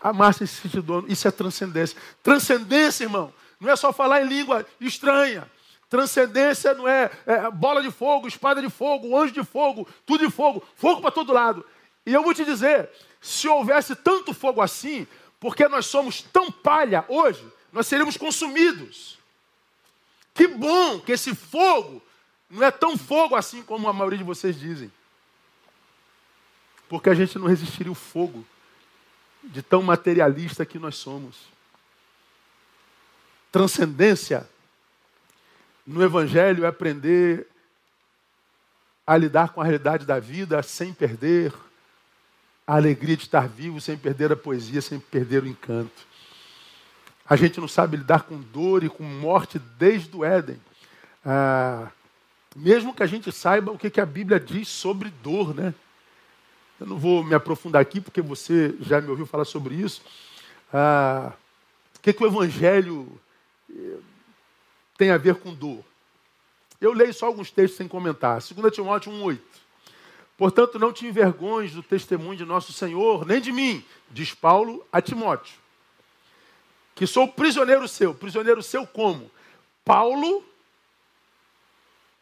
Amar-se 0.02 0.46
esse 0.46 0.68
dono, 0.82 1.08
isso 1.10 1.28
é 1.28 1.32
transcendência. 1.32 2.00
Transcendência, 2.24 3.04
irmão, 3.04 3.34
não 3.60 3.70
é 3.70 3.76
só 3.76 3.92
falar 3.92 4.22
em 4.22 4.28
língua 4.28 4.66
estranha. 4.80 5.50
Transcendência 5.90 6.74
não 6.74 6.88
é, 6.88 7.12
é 7.26 7.52
bola 7.52 7.82
de 7.82 7.92
fogo, 7.92 8.28
espada 8.28 8.62
de 8.62 8.70
fogo, 8.70 9.18
anjo 9.18 9.34
de 9.34 9.44
fogo, 9.44 9.88
tudo 10.06 10.26
de 10.26 10.32
fogo, 10.32 10.64
fogo 10.76 11.02
para 11.02 11.12
todo 11.12 11.34
lado. 11.34 11.66
E 12.06 12.14
eu 12.14 12.24
vou 12.24 12.34
te 12.34 12.46
dizer, 12.46 12.90
se 13.20 13.48
houvesse 13.48 13.96
tanto 13.96 14.34
fogo 14.34 14.62
assim, 14.62 15.06
porque 15.40 15.68
nós 15.68 15.86
somos 15.88 16.22
tão 16.22 16.52
palha 16.52 17.04
hoje, 17.08 17.46
nós 17.72 17.88
seríamos 17.88 18.18
consumidos. 18.18 19.19
Que 20.40 20.48
bom 20.48 21.02
que 21.02 21.12
esse 21.12 21.36
fogo 21.36 22.02
não 22.50 22.64
é 22.64 22.72
tão 22.72 22.98
fogo 22.98 23.36
assim 23.36 23.62
como 23.62 23.90
a 23.90 23.92
maioria 23.92 24.20
de 24.20 24.24
vocês 24.24 24.58
dizem. 24.58 24.90
Porque 26.88 27.10
a 27.10 27.14
gente 27.14 27.38
não 27.38 27.46
resistiria 27.46 27.92
o 27.92 27.96
fogo 27.96 28.46
de 29.44 29.62
tão 29.62 29.82
materialista 29.82 30.66
que 30.66 30.80
nós 30.80 30.96
somos. 30.96 31.36
Transcendência 33.52 34.50
no 35.86 36.02
Evangelho 36.02 36.64
é 36.64 36.70
aprender 36.70 37.46
a 39.06 39.18
lidar 39.18 39.50
com 39.50 39.60
a 39.60 39.66
realidade 39.66 40.06
da 40.06 40.22
vida 40.22 40.64
sem 40.64 40.94
perder 40.94 41.54
a 42.66 42.78
alegria 42.78 43.18
de 43.18 43.24
estar 43.24 43.46
vivo 43.46 43.82
sem 43.82 43.98
perder 43.98 44.32
a 44.32 44.38
poesia, 44.38 44.82
sem 44.82 45.02
perder 45.02 45.44
o 45.44 45.48
encanto. 45.48 46.08
A 47.30 47.36
gente 47.36 47.60
não 47.60 47.68
sabe 47.68 47.98
lidar 47.98 48.24
com 48.24 48.42
dor 48.42 48.84
e 48.84 48.90
com 48.90 49.04
morte 49.04 49.60
desde 49.78 50.16
o 50.18 50.26
Éden. 50.26 50.60
Ah, 51.24 51.92
mesmo 52.56 52.94
que 52.94 53.04
a 53.04 53.06
gente 53.06 53.32
saiba 53.32 53.72
o 53.72 53.78
que, 53.78 53.90
que 53.92 54.02
a 54.02 54.06
Bíblia 54.06 54.40
diz 54.40 54.68
sobre 54.68 55.12
dor, 55.22 55.54
né? 55.54 55.76
Eu 56.80 56.88
não 56.88 56.98
vou 56.98 57.24
me 57.24 57.36
aprofundar 57.36 57.82
aqui, 57.82 58.02
porque 58.02 58.22
você 58.22 58.76
já 58.80 59.00
me 59.00 59.10
ouviu 59.10 59.28
falar 59.28 59.46
sobre 59.46 59.76
isso. 59.76 60.02
Ah, 60.74 61.34
o 61.96 62.00
que, 62.00 62.14
que 62.14 62.24
o 62.24 62.28
Evangelho 62.28 63.08
eh, 63.70 63.98
tem 64.98 65.12
a 65.12 65.18
ver 65.18 65.36
com 65.36 65.54
dor? 65.54 65.84
Eu 66.82 66.94
leio 66.94 67.14
só 67.14 67.28
alguns 67.28 67.52
textos 67.52 67.78
sem 67.78 67.88
comentar. 67.88 68.40
2 68.42 68.74
Timóteo 68.74 69.12
1,8. 69.12 69.40
Portanto, 70.36 70.80
não 70.80 70.94
te 70.94 71.06
envergonhes 71.06 71.74
do 71.74 71.84
testemunho 71.84 72.38
de 72.38 72.46
nosso 72.46 72.72
Senhor, 72.72 73.26
nem 73.26 73.42
de 73.42 73.52
mim, 73.52 73.84
diz 74.10 74.34
Paulo 74.34 74.84
a 74.90 75.02
Timóteo, 75.02 75.54
que 77.00 77.08
sou 77.08 77.30
prisioneiro 77.30 77.88
seu. 77.88 78.14
Prisioneiro 78.14 78.62
seu 78.62 78.86
como? 78.86 79.32
Paulo 79.86 80.46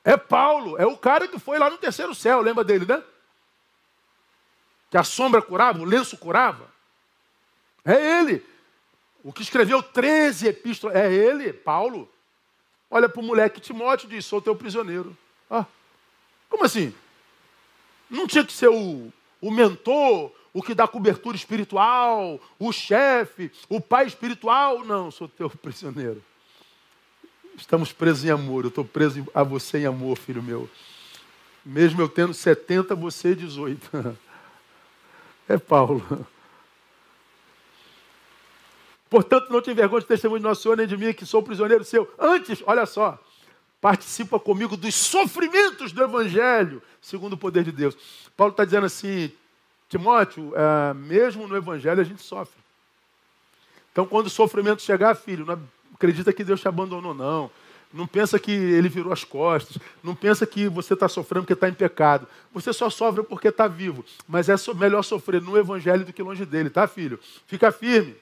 é 0.04 0.16
Paulo, 0.16 0.78
é 0.78 0.86
o 0.86 0.96
cara 0.96 1.28
que 1.28 1.40
foi 1.40 1.58
lá 1.58 1.68
no 1.68 1.80
terceiro 1.80 2.14
céu, 2.14 2.42
lembra 2.42 2.64
dele, 2.64 2.86
né? 2.86 3.04
Que 4.92 4.98
a 4.98 5.04
sombra 5.04 5.42
curava, 5.42 5.80
o 5.80 5.84
lenço 5.84 6.16
curava. 6.16 6.72
É 7.84 8.20
ele. 8.20 8.46
O 9.24 9.34
que 9.34 9.42
escreveu 9.42 9.82
13 9.82 10.48
epístolas, 10.50 10.96
é 10.96 11.12
ele, 11.12 11.52
Paulo. 11.52 12.08
Olha 12.88 13.10
para 13.10 13.20
o 13.20 13.26
moleque 13.26 13.60
Timóteo 13.60 14.06
e 14.06 14.10
diz: 14.12 14.28
Sou 14.28 14.40
teu 14.40 14.56
prisioneiro. 14.56 15.18
Ah, 15.50 15.66
como 16.48 16.66
assim? 16.66 16.94
Não 18.08 18.28
tinha 18.28 18.46
que 18.46 18.54
ser 18.54 18.70
o, 18.70 19.12
o 19.42 19.50
mentor, 19.50 20.32
o 20.58 20.64
que 20.64 20.74
dá 20.74 20.88
cobertura 20.88 21.38
espiritual, 21.38 22.42
o 22.58 22.72
chefe, 22.72 23.52
o 23.70 23.80
pai 23.80 24.08
espiritual. 24.08 24.84
Não, 24.84 25.12
sou 25.12 25.28
teu 25.28 25.52
prisioneiro. 25.52 26.24
Estamos 27.56 27.94
presos 27.94 28.26
em 28.26 28.32
amor. 28.32 28.64
Eu 28.64 28.70
estou 28.70 28.84
preso 28.84 29.28
a 29.36 29.44
você 29.44 29.78
em 29.78 29.86
amor, 29.86 30.18
filho 30.18 30.42
meu. 30.42 30.68
Mesmo 31.64 32.02
eu 32.02 32.10
tendo 32.10 32.34
70, 32.34 32.96
você 32.96 33.36
18. 33.36 34.18
É 35.50 35.58
Paulo. 35.58 36.28
Portanto, 39.10 39.50
não 39.50 39.62
te 39.62 39.72
envergonhe 39.72 40.02
de 40.02 40.08
testemunho 40.08 40.40
de 40.40 40.44
nosso 40.44 40.64
Senhor, 40.64 40.76
nem 40.76 40.86
de 40.86 40.98
mim, 40.98 41.14
que 41.14 41.26
sou 41.26 41.42
prisioneiro 41.42 41.86
seu. 41.86 42.12
Antes, 42.20 42.62
olha 42.66 42.86
só, 42.86 43.18
participa 43.80 44.38
comigo 44.38 44.76
dos 44.76 44.94
sofrimentos 44.94 45.94
do 45.94 46.04
Evangelho, 46.04 46.84
segundo 47.00 47.34
o 47.34 47.38
poder 47.38 47.64
de 47.64 47.72
Deus. 47.72 47.96
Paulo 48.36 48.52
está 48.52 48.66
dizendo 48.66 48.88
assim, 48.88 49.32
Timóteo, 49.90 50.54
é, 50.56 50.94
mesmo 50.94 51.48
no 51.48 51.56
Evangelho 51.56 52.02
a 52.02 52.04
gente 52.04 52.22
sofre. 52.22 52.60
Então, 53.92 54.06
quando 54.06 54.28
o 54.28 54.30
sofrimento 54.30 54.82
chegar, 54.82 55.16
filho, 55.16 55.46
não 55.46 55.60
acredita 55.94 56.32
que 56.32 56.44
Deus 56.44 56.62
te 56.62 56.68
abandonou, 56.68 57.14
não. 57.14 57.50
Não 57.92 58.06
pensa 58.06 58.38
que 58.38 58.52
ele 58.52 58.90
virou 58.90 59.14
as 59.14 59.24
costas. 59.24 59.78
Não 60.04 60.14
pensa 60.14 60.46
que 60.46 60.68
você 60.68 60.94
está 60.94 61.08
sofrendo 61.08 61.44
porque 61.44 61.54
está 61.54 61.70
em 61.70 61.74
pecado. 61.74 62.28
Você 62.54 62.74
só 62.74 62.90
sofre 62.90 63.24
porque 63.24 63.48
está 63.48 63.68
vivo. 63.68 64.04
Mas 64.28 64.50
é 64.50 64.56
melhor 64.76 65.04
sofrer 65.04 65.42
no 65.42 65.58
Evangelho 65.58 66.06
do 66.06 66.14
que 66.14 66.22
longe 66.22 66.46
dele, 66.46 66.70
tá, 66.70 66.88
filho? 66.88 67.20
Fica 67.48 67.72
firme. 67.72 68.16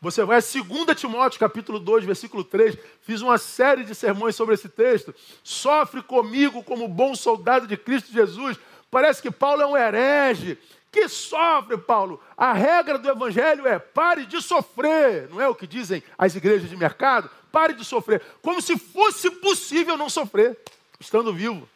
Você 0.00 0.22
vai 0.24 0.38
a 0.38 0.40
2 0.40 1.00
Timóteo, 1.00 1.40
capítulo 1.40 1.80
2, 1.80 2.04
versículo 2.04 2.44
3. 2.44 2.76
Fiz 3.02 3.22
uma 3.22 3.38
série 3.38 3.84
de 3.84 3.94
sermões 3.94 4.36
sobre 4.36 4.54
esse 4.54 4.68
texto. 4.68 5.14
Sofre 5.42 6.02
comigo 6.02 6.62
como 6.62 6.86
bom 6.86 7.14
soldado 7.14 7.66
de 7.66 7.76
Cristo 7.76 8.12
Jesus. 8.12 8.58
Parece 8.96 9.20
que 9.20 9.30
Paulo 9.30 9.60
é 9.60 9.66
um 9.66 9.76
herege. 9.76 10.56
Que 10.90 11.06
sofre, 11.06 11.76
Paulo? 11.76 12.18
A 12.34 12.54
regra 12.54 12.98
do 12.98 13.06
evangelho 13.06 13.66
é 13.66 13.78
pare 13.78 14.24
de 14.24 14.40
sofrer. 14.40 15.28
Não 15.28 15.38
é 15.38 15.46
o 15.46 15.54
que 15.54 15.66
dizem 15.66 16.02
as 16.16 16.34
igrejas 16.34 16.70
de 16.70 16.78
mercado? 16.78 17.28
Pare 17.52 17.74
de 17.74 17.84
sofrer. 17.84 18.22
Como 18.40 18.62
se 18.62 18.78
fosse 18.78 19.30
possível 19.32 19.98
não 19.98 20.08
sofrer, 20.08 20.58
estando 20.98 21.30
vivo. 21.30 21.68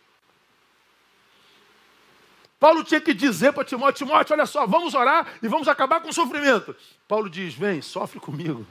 Paulo 2.59 2.83
tinha 2.83 3.03
que 3.03 3.13
dizer 3.13 3.53
para 3.53 3.67
Timóteo: 3.67 4.07
Timóteo, 4.07 4.33
olha 4.33 4.47
só, 4.47 4.67
vamos 4.67 4.95
orar 4.95 5.27
e 5.43 5.49
vamos 5.49 5.69
acabar 5.69 6.01
com 6.01 6.09
o 6.09 6.15
sofrimento. 6.15 6.75
Paulo 7.07 7.29
diz: 7.29 7.53
Vem, 7.53 7.83
sofre 7.83 8.19
comigo. 8.19 8.67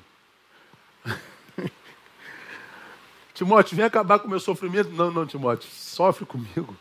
Timóteo, 3.35 3.77
vem 3.77 3.85
acabar 3.85 4.17
com 4.17 4.25
o 4.25 4.31
meu 4.31 4.39
sofrimento. 4.39 4.89
Não, 4.89 5.11
não, 5.11 5.27
Timóteo, 5.27 5.69
sofre 5.69 6.25
comigo. 6.25 6.75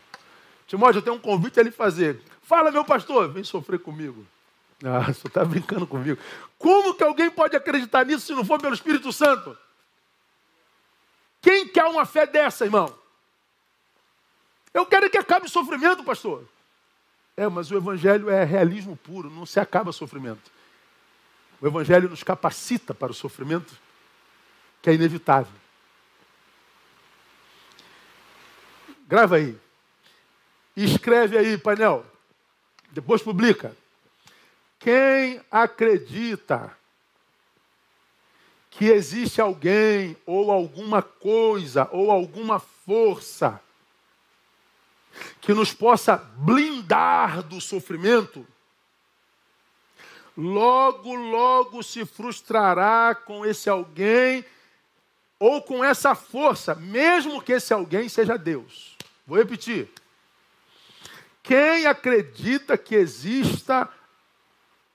Timóteo, 0.69 0.99
eu 0.99 1.01
tenho 1.01 1.15
um 1.15 1.19
convite 1.19 1.59
a 1.59 1.63
lhe 1.63 1.71
fazer. 1.71 2.21
Fala, 2.43 2.69
meu 2.69 2.85
pastor, 2.85 3.27
vem 3.27 3.43
sofrer 3.43 3.79
comigo. 3.79 4.23
Ah, 4.85 5.11
você 5.11 5.25
está 5.25 5.43
brincando 5.43 5.87
comigo. 5.87 6.21
Como 6.59 6.93
que 6.93 7.03
alguém 7.03 7.29
pode 7.31 7.55
acreditar 7.55 8.05
nisso 8.05 8.27
se 8.27 8.33
não 8.33 8.45
for 8.45 8.61
pelo 8.61 8.75
Espírito 8.75 9.11
Santo? 9.11 9.57
Quem 11.41 11.67
quer 11.67 11.85
uma 11.85 12.05
fé 12.05 12.27
dessa, 12.27 12.65
irmão? 12.65 12.95
Eu 14.71 14.85
quero 14.85 15.09
que 15.09 15.17
acabe 15.17 15.47
o 15.47 15.49
sofrimento, 15.49 16.03
pastor. 16.03 16.47
É, 17.35 17.47
mas 17.47 17.71
o 17.71 17.75
Evangelho 17.75 18.29
é 18.29 18.43
realismo 18.43 18.95
puro, 18.95 19.27
não 19.27 19.47
se 19.47 19.59
acaba 19.59 19.91
sofrimento. 19.91 20.51
O 21.59 21.65
Evangelho 21.65 22.09
nos 22.09 22.21
capacita 22.21 22.93
para 22.93 23.11
o 23.11 23.15
sofrimento 23.15 23.75
que 24.83 24.89
é 24.91 24.93
inevitável. 24.93 25.51
Grava 29.07 29.37
aí. 29.37 29.57
Escreve 30.83 31.37
aí, 31.37 31.57
painel. 31.57 32.05
Depois 32.91 33.21
publica. 33.21 33.75
Quem 34.79 35.41
acredita 35.51 36.75
que 38.71 38.85
existe 38.85 39.41
alguém 39.41 40.15
ou 40.25 40.51
alguma 40.51 41.01
coisa 41.01 41.89
ou 41.91 42.11
alguma 42.11 42.59
força 42.59 43.61
que 45.41 45.53
nos 45.53 45.73
possa 45.73 46.15
blindar 46.15 47.43
do 47.43 47.59
sofrimento, 47.59 48.47
logo, 50.37 51.13
logo 51.13 51.83
se 51.83 52.05
frustrará 52.05 53.13
com 53.13 53.45
esse 53.45 53.69
alguém 53.69 54.45
ou 55.37 55.61
com 55.61 55.83
essa 55.83 56.15
força, 56.15 56.75
mesmo 56.75 57.41
que 57.41 57.53
esse 57.53 57.73
alguém 57.73 58.07
seja 58.07 58.37
Deus. 58.37 58.95
Vou 59.25 59.37
repetir. 59.37 59.89
Quem 61.43 61.85
acredita 61.85 62.77
que 62.77 62.95
exista 62.95 63.89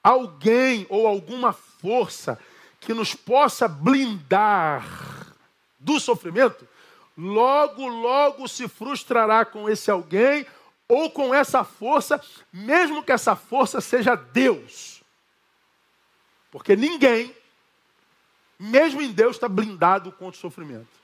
alguém 0.02 0.86
ou 0.90 1.06
alguma 1.06 1.52
força 1.52 2.38
que 2.80 2.92
nos 2.92 3.14
possa 3.14 3.66
blindar 3.66 4.86
do 5.78 5.98
sofrimento, 5.98 6.68
logo, 7.16 7.86
logo 7.86 8.46
se 8.46 8.68
frustrará 8.68 9.44
com 9.44 9.68
esse 9.68 9.90
alguém 9.90 10.46
ou 10.86 11.10
com 11.10 11.34
essa 11.34 11.64
força, 11.64 12.20
mesmo 12.52 13.02
que 13.02 13.12
essa 13.12 13.34
força 13.34 13.80
seja 13.80 14.14
Deus. 14.14 15.02
Porque 16.50 16.76
ninguém, 16.76 17.34
mesmo 18.58 19.00
em 19.00 19.10
Deus, 19.10 19.36
está 19.36 19.48
blindado 19.48 20.12
contra 20.12 20.36
o 20.36 20.40
sofrimento. 20.40 21.03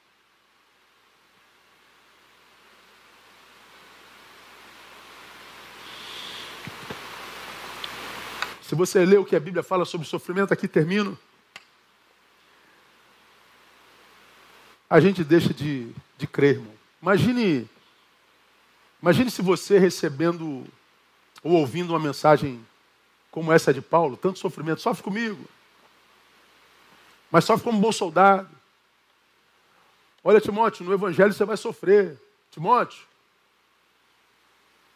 Você 8.81 9.05
lê 9.05 9.19
o 9.19 9.27
que 9.27 9.37
a 9.37 9.41
Bíblia 9.41 9.63
fala 9.63 9.85
sobre 9.85 10.07
sofrimento, 10.07 10.55
aqui 10.55 10.67
termino. 10.67 11.19
A 14.89 14.99
gente 14.99 15.23
deixa 15.23 15.53
de, 15.53 15.93
de 16.17 16.27
crer, 16.27 16.55
irmão. 16.57 16.73
Imagine, 17.03 17.69
imagine 19.03 19.31
se 19.31 19.43
você 19.43 19.79
recebendo 19.79 20.67
ou 21.45 21.53
ouvindo 21.53 21.91
uma 21.91 21.99
mensagem 21.99 22.65
como 23.31 23.53
essa 23.53 23.73
de 23.73 23.83
Paulo, 23.83 24.17
tanto 24.17 24.39
sofrimento, 24.39 24.81
sofre 24.81 25.03
comigo. 25.03 25.45
Mas 27.31 27.45
sofre 27.45 27.65
como 27.65 27.77
um 27.77 27.83
bom 27.83 27.93
soldado. 27.93 28.49
Olha, 30.25 30.41
Timóteo, 30.41 30.87
no 30.87 30.93
Evangelho 30.95 31.35
você 31.35 31.45
vai 31.45 31.59
sofrer. 31.59 32.19
Timóteo, 32.51 33.03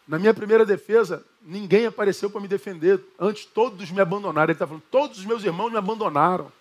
na 0.06 0.18
minha 0.18 0.34
primeira 0.34 0.66
defesa, 0.66 1.24
ninguém 1.40 1.86
apareceu 1.86 2.28
para 2.28 2.40
me 2.40 2.48
defender. 2.48 3.00
Antes, 3.18 3.46
todos 3.46 3.90
me 3.90 4.00
abandonaram. 4.00 4.44
Ele 4.44 4.52
está 4.52 4.66
falando, 4.66 4.82
todos 4.90 5.18
os 5.18 5.24
meus 5.24 5.42
irmãos 5.44 5.70
me 5.70 5.78
abandonaram. 5.78 6.52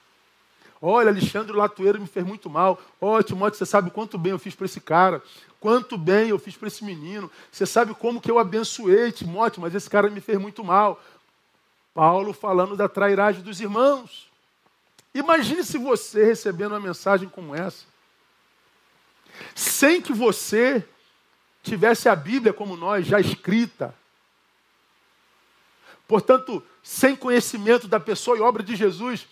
Olha, 0.81 1.09
Alexandre 1.09 1.55
Latoeiro 1.55 1.99
me 1.99 2.07
fez 2.07 2.25
muito 2.25 2.49
mal. 2.49 2.81
Olha, 2.99 3.19
oh, 3.19 3.23
Timóteo, 3.23 3.57
você 3.57 3.65
sabe 3.65 3.89
quanto 3.89 4.17
bem 4.17 4.31
eu 4.31 4.39
fiz 4.39 4.53
para 4.53 4.65
esse 4.65 4.81
cara. 4.81 5.21
Quanto 5.59 5.97
bem 5.97 6.29
eu 6.29 6.39
fiz 6.39 6.57
para 6.57 6.67
esse 6.67 6.83
menino. 6.83 7.31
Você 7.51 7.65
sabe 7.65 7.93
como 7.93 8.19
que 8.19 8.29
eu 8.29 8.37
abençoei, 8.39 9.11
Timóteo, 9.11 9.61
mas 9.61 9.73
esse 9.73 9.89
cara 9.89 10.09
me 10.09 10.19
fez 10.19 10.37
muito 10.37 10.63
mal. 10.63 11.01
Paulo 11.93 12.33
falando 12.33 12.75
da 12.75 12.89
trairagem 12.89 13.41
dos 13.41 13.61
irmãos. 13.61 14.29
Imagine 15.13 15.63
se 15.63 15.77
você 15.77 16.25
recebendo 16.25 16.71
uma 16.71 16.79
mensagem 16.79 17.29
como 17.29 17.53
essa, 17.53 17.85
sem 19.53 20.01
que 20.01 20.11
você 20.11 20.83
tivesse 21.63 22.09
a 22.09 22.15
Bíblia 22.15 22.53
como 22.53 22.75
nós, 22.75 23.07
já 23.07 23.19
escrita. 23.19 23.95
Portanto, 26.07 26.61
sem 26.83 27.15
conhecimento 27.15 27.87
da 27.87 27.99
pessoa 27.99 28.37
e 28.37 28.41
obra 28.41 28.61
de 28.61 28.75
Jesus. 28.75 29.25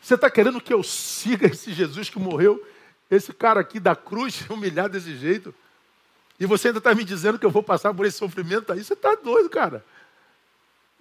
Você 0.00 0.14
está 0.14 0.30
querendo 0.30 0.60
que 0.60 0.74
eu 0.74 0.82
siga 0.82 1.46
esse 1.46 1.72
Jesus 1.72 2.10
que 2.10 2.18
morreu, 2.18 2.62
esse 3.10 3.32
cara 3.32 3.60
aqui 3.60 3.80
da 3.80 3.96
cruz, 3.96 4.44
humilhado 4.50 4.92
desse 4.92 5.16
jeito? 5.16 5.54
E 6.38 6.44
você 6.44 6.68
ainda 6.68 6.78
está 6.78 6.94
me 6.94 7.04
dizendo 7.04 7.38
que 7.38 7.46
eu 7.46 7.50
vou 7.50 7.62
passar 7.62 7.94
por 7.94 8.04
esse 8.04 8.18
sofrimento 8.18 8.72
aí? 8.72 8.84
Você 8.84 8.92
está 8.92 9.14
doido, 9.14 9.48
cara. 9.48 9.84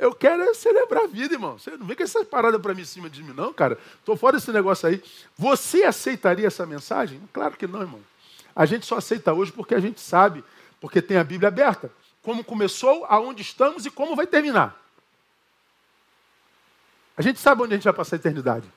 Eu 0.02 0.16
quero 0.16 0.42
é 0.42 0.54
celebrar 0.56 1.04
a 1.04 1.08
vida, 1.08 1.36
irmão. 1.36 1.60
Você 1.60 1.78
não 1.78 1.86
vem 1.86 1.96
com 1.96 2.02
essa 2.02 2.26
parada 2.26 2.60
para 2.60 2.74
mim 2.74 2.82
em 2.82 2.86
cima 2.86 3.08
de 3.08 3.22
mim, 3.22 3.34
não, 3.34 3.54
cara. 3.54 3.78
Estou 4.00 4.18
fora 4.18 4.36
desse 4.36 4.52
negócio 4.52 4.90
aí. 4.90 5.00
Você 5.38 5.84
aceitaria 5.84 6.48
essa 6.48 6.66
mensagem? 6.66 7.22
Claro 7.32 7.56
que 7.56 7.68
não, 7.68 7.82
irmão. 7.82 8.02
A 8.56 8.66
gente 8.66 8.84
só 8.84 8.98
aceita 8.98 9.32
hoje 9.32 9.52
porque 9.52 9.76
a 9.76 9.80
gente 9.80 10.02
sabe, 10.02 10.44
porque 10.80 11.04
tem 11.04 11.18
a 11.18 11.24
Bíblia 11.24 11.50
aberta. 11.50 11.92
Como 12.24 12.44
começou, 12.44 13.06
aonde 13.06 13.44
estamos 13.44 13.86
e 13.86 13.92
como 13.92 14.16
vai 14.16 14.26
terminar. 14.26 14.76
A 17.16 17.22
gente 17.22 17.40
sabe 17.40 17.62
onde 17.62 17.76
a 17.76 17.78
gente 17.78 17.84
vai 17.84 17.94
passar 17.94 18.16
a 18.16 18.18
eternidade. 18.18 18.68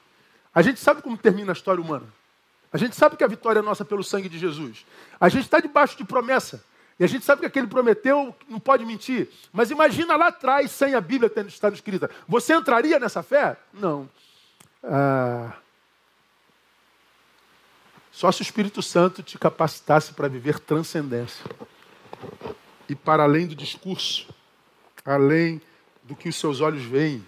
A 0.55 0.61
gente 0.61 0.79
sabe 0.79 1.01
como 1.01 1.17
termina 1.17 1.53
a 1.53 1.55
história 1.55 1.83
humana. 1.83 2.07
A 2.71 2.77
gente 2.77 2.95
sabe 2.97 3.17
que 3.17 3.25
a 3.25 3.29
vitória 3.29 3.61
é 3.61 3.63
nossa 3.63 3.83
pelo 3.83 4.05
sangue 4.05 4.29
de 4.29 4.39
Jesus. 4.39 4.85
A 5.19 5.31
gente 5.31 5.45
está 5.45 5.59
debaixo 5.59 5.97
de 5.97 6.05
promessa. 6.05 6.63
E 6.99 7.05
a 7.05 7.07
gente 7.07 7.25
sabe 7.25 7.41
que 7.41 7.47
aquele 7.47 7.67
prometeu 7.67 8.35
não 8.49 8.61
pode 8.61 8.85
mentir. 8.85 9.29
Mas 9.53 9.71
imagina 9.71 10.17
lá 10.17 10.29
atrás, 10.29 10.71
sem 10.71 10.95
a 10.95 11.01
Bíblia 11.01 11.29
tendo 11.29 11.49
estado 11.49 11.75
escrita. 11.75 12.09
Você 12.29 12.55
entraria 12.55 12.99
nessa 13.01 13.23
fé? 13.23 13.57
Não. 13.73 14.09
Ah, 14.83 15.55
só 18.15 18.31
se 18.31 18.43
o 18.43 18.45
Espírito 18.45 18.81
Santo 18.81 19.25
te 19.25 19.37
capacitasse 19.37 20.13
para 20.13 20.29
viver 20.29 20.61
transcendência. 20.61 21.45
E 22.89 22.95
para 22.95 23.25
além 23.25 23.47
do 23.47 23.57
discurso, 23.57 24.33
além 25.05 25.61
do 26.05 26.15
que 26.15 26.29
os 26.29 26.37
seus 26.37 26.61
olhos 26.61 26.85
veem. 26.85 27.27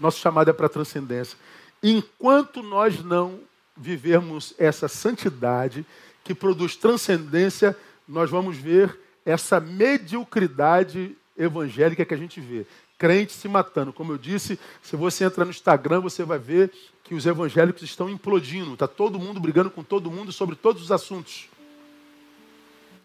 Nosso 0.00 0.18
chamado 0.18 0.50
é 0.50 0.52
para 0.52 0.68
transcendência. 0.68 1.38
Enquanto 1.80 2.60
nós 2.60 3.04
não 3.04 3.40
vivermos 3.76 4.52
essa 4.58 4.88
santidade, 4.88 5.86
que 6.28 6.34
produz 6.34 6.76
transcendência, 6.76 7.74
nós 8.06 8.28
vamos 8.28 8.54
ver 8.58 8.94
essa 9.24 9.58
mediocridade 9.58 11.16
evangélica 11.34 12.04
que 12.04 12.12
a 12.12 12.18
gente 12.18 12.38
vê. 12.38 12.66
Crente 12.98 13.32
se 13.32 13.48
matando. 13.48 13.94
Como 13.94 14.12
eu 14.12 14.18
disse, 14.18 14.58
se 14.82 14.94
você 14.94 15.24
entrar 15.24 15.46
no 15.46 15.50
Instagram, 15.50 16.00
você 16.00 16.24
vai 16.24 16.38
ver 16.38 16.70
que 17.02 17.14
os 17.14 17.24
evangélicos 17.24 17.82
estão 17.82 18.10
implodindo. 18.10 18.74
Está 18.74 18.86
todo 18.86 19.18
mundo 19.18 19.40
brigando 19.40 19.70
com 19.70 19.82
todo 19.82 20.10
mundo 20.10 20.30
sobre 20.30 20.54
todos 20.54 20.82
os 20.82 20.92
assuntos. 20.92 21.48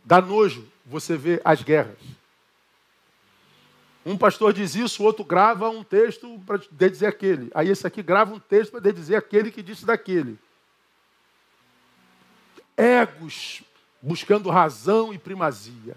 Dá 0.04 0.22
nojo 0.22 0.66
você 0.86 1.16
ver 1.16 1.42
as 1.46 1.64
guerras. 1.64 2.00
Um 4.06 4.18
pastor 4.18 4.52
diz 4.52 4.76
isso, 4.76 5.02
o 5.02 5.06
outro 5.06 5.24
grava 5.24 5.70
um 5.70 5.82
texto 5.82 6.42
para 6.46 6.90
dizer 6.90 7.06
aquele. 7.06 7.50
Aí 7.56 7.70
esse 7.70 7.88
aqui 7.88 8.04
grava 8.04 8.36
um 8.36 8.40
texto 8.40 8.72
para 8.72 8.92
dizer 8.92 9.16
aquele 9.16 9.50
que 9.50 9.64
disse 9.64 9.86
daquele 9.86 10.38
egos 12.78 13.64
buscando 14.02 14.50
razão 14.50 15.14
e 15.14 15.18
primazia. 15.18 15.96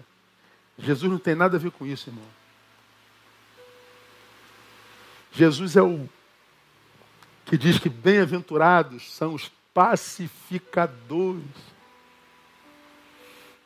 Jesus 0.77 1.11
não 1.11 1.19
tem 1.19 1.35
nada 1.35 1.57
a 1.57 1.59
ver 1.59 1.71
com 1.71 1.85
isso, 1.85 2.09
irmão. 2.09 2.25
Jesus 5.31 5.75
é 5.75 5.81
o 5.81 6.07
que 7.45 7.57
diz 7.57 7.79
que 7.79 7.89
bem-aventurados 7.89 9.13
são 9.13 9.33
os 9.33 9.51
pacificadores. 9.73 11.43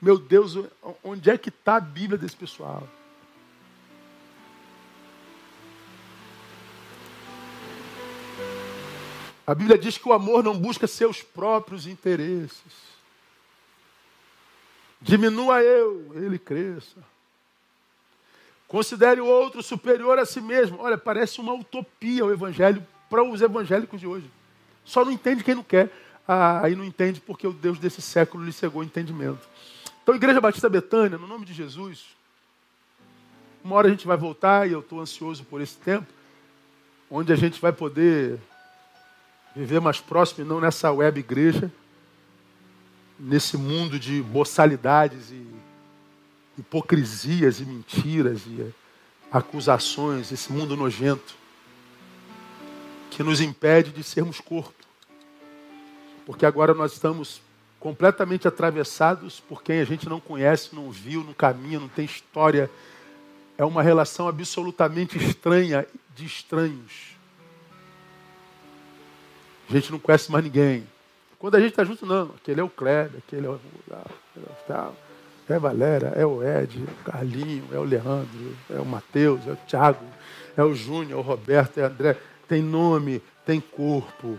Meu 0.01 0.17
Deus, 0.17 0.57
onde 1.03 1.29
é 1.29 1.37
que 1.37 1.49
está 1.49 1.75
a 1.77 1.79
Bíblia 1.79 2.17
desse 2.17 2.35
pessoal? 2.35 2.87
A 9.45 9.55
Bíblia 9.55 9.77
diz 9.77 9.97
que 9.97 10.07
o 10.07 10.13
amor 10.13 10.43
não 10.43 10.57
busca 10.57 10.87
seus 10.87 11.21
próprios 11.21 11.87
interesses. 11.87 12.90
Diminua 15.01 15.63
eu, 15.63 16.11
ele 16.15 16.37
cresça. 16.37 16.97
Considere 18.67 19.19
o 19.19 19.25
outro 19.25 19.61
superior 19.63 20.19
a 20.19 20.25
si 20.25 20.39
mesmo. 20.39 20.77
Olha, 20.79 20.97
parece 20.97 21.41
uma 21.41 21.53
utopia 21.53 22.25
o 22.25 22.31
evangelho 22.31 22.85
para 23.09 23.23
os 23.23 23.41
evangélicos 23.41 23.99
de 23.99 24.07
hoje. 24.07 24.29
Só 24.85 25.03
não 25.03 25.11
entende 25.11 25.43
quem 25.43 25.55
não 25.55 25.63
quer. 25.63 25.91
Ah, 26.27 26.63
aí 26.63 26.75
não 26.75 26.85
entende 26.85 27.19
porque 27.19 27.45
o 27.45 27.51
Deus 27.51 27.79
desse 27.79 28.01
século 28.01 28.45
lhe 28.45 28.53
cegou 28.53 28.81
o 28.81 28.85
entendimento. 28.85 29.41
Então, 30.01 30.15
Igreja 30.15 30.39
Batista 30.39 30.69
Betânia, 30.69 31.17
no 31.17 31.27
nome 31.27 31.45
de 31.45 31.53
Jesus, 31.53 32.05
uma 33.63 33.75
hora 33.75 33.87
a 33.87 33.91
gente 33.91 34.07
vai 34.07 34.17
voltar 34.17 34.67
e 34.67 34.71
eu 34.71 34.79
estou 34.79 35.01
ansioso 35.01 35.43
por 35.43 35.61
esse 35.61 35.77
tempo, 35.77 36.07
onde 37.09 37.33
a 37.33 37.35
gente 37.35 37.59
vai 37.59 37.73
poder 37.73 38.39
viver 39.55 39.81
mais 39.81 39.99
próximo 39.99 40.45
e 40.45 40.47
não 40.47 40.61
nessa 40.61 40.91
web 40.91 41.19
igreja, 41.19 41.71
nesse 43.21 43.55
mundo 43.55 43.99
de 43.99 44.21
boçalidades 44.23 45.29
e 45.29 45.45
hipocrisias 46.57 47.59
e 47.59 47.65
mentiras 47.65 48.41
e 48.47 48.73
acusações, 49.31 50.31
esse 50.31 50.51
mundo 50.51 50.75
nojento 50.75 51.35
que 53.11 53.21
nos 53.21 53.39
impede 53.39 53.91
de 53.91 54.03
sermos 54.03 54.39
corpo. 54.39 54.73
Porque 56.25 56.45
agora 56.45 56.73
nós 56.73 56.93
estamos 56.93 57.41
completamente 57.79 58.47
atravessados 58.47 59.39
por 59.39 59.61
quem 59.61 59.79
a 59.79 59.85
gente 59.85 60.09
não 60.09 60.19
conhece, 60.19 60.73
não 60.73 60.89
viu, 60.89 61.23
não 61.23 61.33
caminha, 61.33 61.79
não 61.79 61.87
tem 61.87 62.05
história. 62.05 62.69
É 63.57 63.63
uma 63.63 63.83
relação 63.83 64.27
absolutamente 64.27 65.17
estranha 65.17 65.85
de 66.15 66.25
estranhos. 66.25 67.11
A 69.69 69.73
gente 69.73 69.91
não 69.91 69.99
conhece 69.99 70.31
mais 70.31 70.43
ninguém. 70.43 70.87
Quando 71.41 71.55
a 71.55 71.59
gente 71.59 71.71
está 71.71 71.83
junto, 71.83 72.05
não. 72.05 72.35
Aquele 72.39 72.61
é 72.61 72.63
o 72.63 72.69
Kleber, 72.69 73.17
aquele 73.17 73.47
é 73.47 73.49
o. 73.49 73.59
É 75.49 75.55
a 75.55 75.59
Valéria, 75.59 76.13
é 76.15 76.23
o 76.23 76.43
Ed, 76.43 76.85
é 76.87 76.91
o 76.91 77.11
Carlinho, 77.11 77.67
é 77.73 77.79
o 77.79 77.83
Leandro, 77.83 78.55
é 78.69 78.79
o 78.79 78.85
Matheus, 78.85 79.45
é 79.47 79.51
o 79.51 79.55
Thiago, 79.55 80.05
é 80.55 80.63
o 80.63 80.75
Júnior, 80.75 81.13
é 81.13 81.15
o 81.15 81.21
Roberto, 81.21 81.79
é 81.79 81.83
o 81.83 81.85
André. 81.87 82.15
Tem 82.47 82.61
nome, 82.61 83.23
tem 83.43 83.59
corpo. 83.59 84.37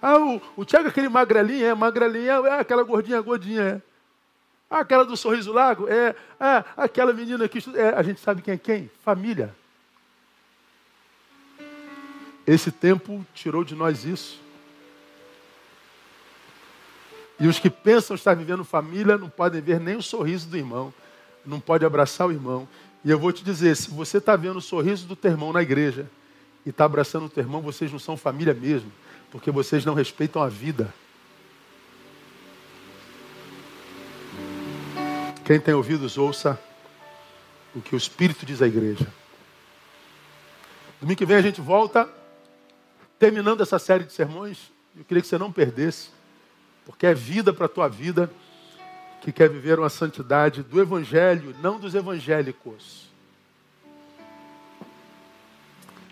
Ah, 0.00 0.16
o, 0.16 0.40
o 0.56 0.64
Thiago 0.64 0.86
é 0.86 0.90
aquele 0.90 1.08
magrelinho, 1.08 1.66
é 1.66 1.74
magrelinho, 1.74 2.46
é 2.46 2.60
aquela 2.60 2.84
gordinha, 2.84 3.20
gordinha, 3.20 3.62
é. 3.62 3.82
Ah, 4.70 4.78
aquela 4.78 5.04
do 5.04 5.16
sorriso 5.16 5.52
largo, 5.52 5.88
é. 5.88 6.14
Ah, 6.38 6.64
aquela 6.76 7.12
menina 7.12 7.48
que 7.48 7.58
estuda, 7.58 7.80
é. 7.80 7.98
A 7.98 8.02
gente 8.04 8.20
sabe 8.20 8.42
quem 8.42 8.54
é 8.54 8.58
quem? 8.58 8.90
Família. 9.02 9.52
Esse 12.46 12.70
tempo 12.70 13.26
tirou 13.34 13.64
de 13.64 13.74
nós 13.74 14.04
isso. 14.04 14.40
E 17.38 17.46
os 17.46 17.58
que 17.58 17.68
pensam 17.68 18.14
estar 18.14 18.34
vivendo 18.34 18.64
família 18.64 19.18
não 19.18 19.28
podem 19.28 19.60
ver 19.60 19.78
nem 19.78 19.96
o 19.96 20.02
sorriso 20.02 20.48
do 20.48 20.56
irmão, 20.56 20.92
não 21.44 21.60
pode 21.60 21.84
abraçar 21.84 22.26
o 22.26 22.32
irmão. 22.32 22.68
E 23.04 23.10
eu 23.10 23.18
vou 23.18 23.32
te 23.32 23.44
dizer, 23.44 23.76
se 23.76 23.90
você 23.90 24.18
está 24.18 24.36
vendo 24.36 24.56
o 24.56 24.62
sorriso 24.62 25.06
do 25.06 25.14
teu 25.14 25.32
irmão 25.32 25.52
na 25.52 25.62
igreja 25.62 26.08
e 26.64 26.70
está 26.70 26.84
abraçando 26.84 27.26
o 27.26 27.28
teu 27.28 27.42
irmão, 27.42 27.60
vocês 27.60 27.92
não 27.92 27.98
são 27.98 28.16
família 28.16 28.54
mesmo, 28.54 28.90
porque 29.30 29.50
vocês 29.50 29.84
não 29.84 29.94
respeitam 29.94 30.42
a 30.42 30.48
vida. 30.48 30.92
Quem 35.44 35.60
tem 35.60 35.74
ouvidos, 35.74 36.18
ouça 36.18 36.58
o 37.74 37.80
que 37.80 37.94
o 37.94 37.98
Espírito 37.98 38.44
diz 38.44 38.62
à 38.62 38.66
igreja. 38.66 39.06
Domingo 41.00 41.18
que 41.18 41.26
vem 41.26 41.36
a 41.36 41.42
gente 41.42 41.60
volta, 41.60 42.08
terminando 43.18 43.62
essa 43.62 43.78
série 43.78 44.04
de 44.04 44.12
sermões. 44.12 44.70
Eu 44.96 45.04
queria 45.04 45.22
que 45.22 45.28
você 45.28 45.38
não 45.38 45.52
perdesse 45.52 46.10
porque 46.84 47.06
é 47.06 47.14
vida 47.14 47.52
para 47.52 47.66
a 47.66 47.68
tua 47.68 47.88
vida 47.88 48.30
que 49.20 49.32
quer 49.32 49.50
viver 49.50 49.78
uma 49.78 49.88
santidade 49.88 50.62
do 50.62 50.80
Evangelho, 50.80 51.54
não 51.60 51.80
dos 51.80 51.96
evangélicos. 51.96 53.10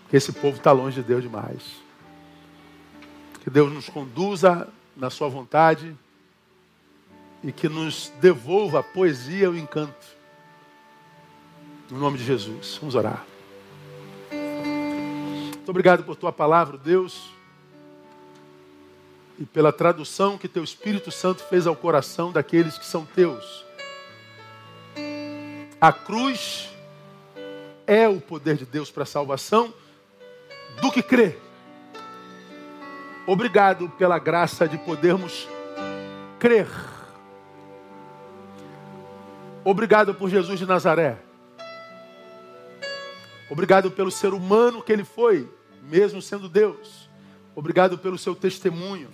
Porque 0.03 0.17
esse 0.17 0.33
povo 0.33 0.57
está 0.57 0.73
longe 0.73 1.01
de 1.01 1.07
Deus 1.07 1.23
demais. 1.23 1.63
Que 3.41 3.49
Deus 3.49 3.71
nos 3.71 3.87
conduza 3.87 4.67
na 4.97 5.09
sua 5.09 5.29
vontade 5.29 5.95
e 7.41 7.53
que 7.53 7.69
nos 7.69 8.11
devolva 8.19 8.79
a 8.79 8.83
poesia 8.83 9.45
e 9.45 9.47
o 9.47 9.57
encanto. 9.57 10.05
No 11.89 11.99
nome 11.99 12.17
de 12.17 12.25
Jesus. 12.25 12.77
Vamos 12.81 12.95
orar. 12.95 13.25
Muito 15.65 15.71
obrigado 15.71 16.03
por 16.03 16.15
tua 16.15 16.31
palavra, 16.31 16.77
Deus 16.77 17.33
e 19.39 19.45
pela 19.47 19.73
tradução 19.73 20.37
que 20.37 20.47
teu 20.47 20.63
Espírito 20.63 21.09
Santo 21.09 21.43
fez 21.43 21.65
ao 21.65 21.75
coração 21.75 22.31
daqueles 22.31 22.77
que 22.77 22.85
são 22.85 23.03
teus. 23.03 23.65
A 25.81 25.91
cruz 25.91 26.69
é 27.87 28.07
o 28.07 28.21
poder 28.21 28.57
de 28.57 28.65
Deus 28.67 28.91
para 28.91 29.01
a 29.01 29.07
salvação 29.07 29.73
do 30.83 30.91
que 30.91 31.01
crê. 31.01 31.35
Obrigado 33.25 33.89
pela 33.89 34.19
graça 34.19 34.67
de 34.67 34.77
podermos 34.77 35.49
crer. 36.37 36.67
Obrigado 39.63 40.13
por 40.13 40.29
Jesus 40.29 40.59
de 40.59 40.65
Nazaré. 40.67 41.17
Obrigado 43.49 43.91
pelo 43.91 44.11
ser 44.11 44.33
humano 44.33 44.81
que 44.81 44.91
ele 44.91 45.03
foi, 45.03 45.49
mesmo 45.83 46.21
sendo 46.21 46.49
Deus. 46.49 47.09
Obrigado 47.55 47.97
pelo 47.97 48.17
seu 48.17 48.35
testemunho 48.35 49.09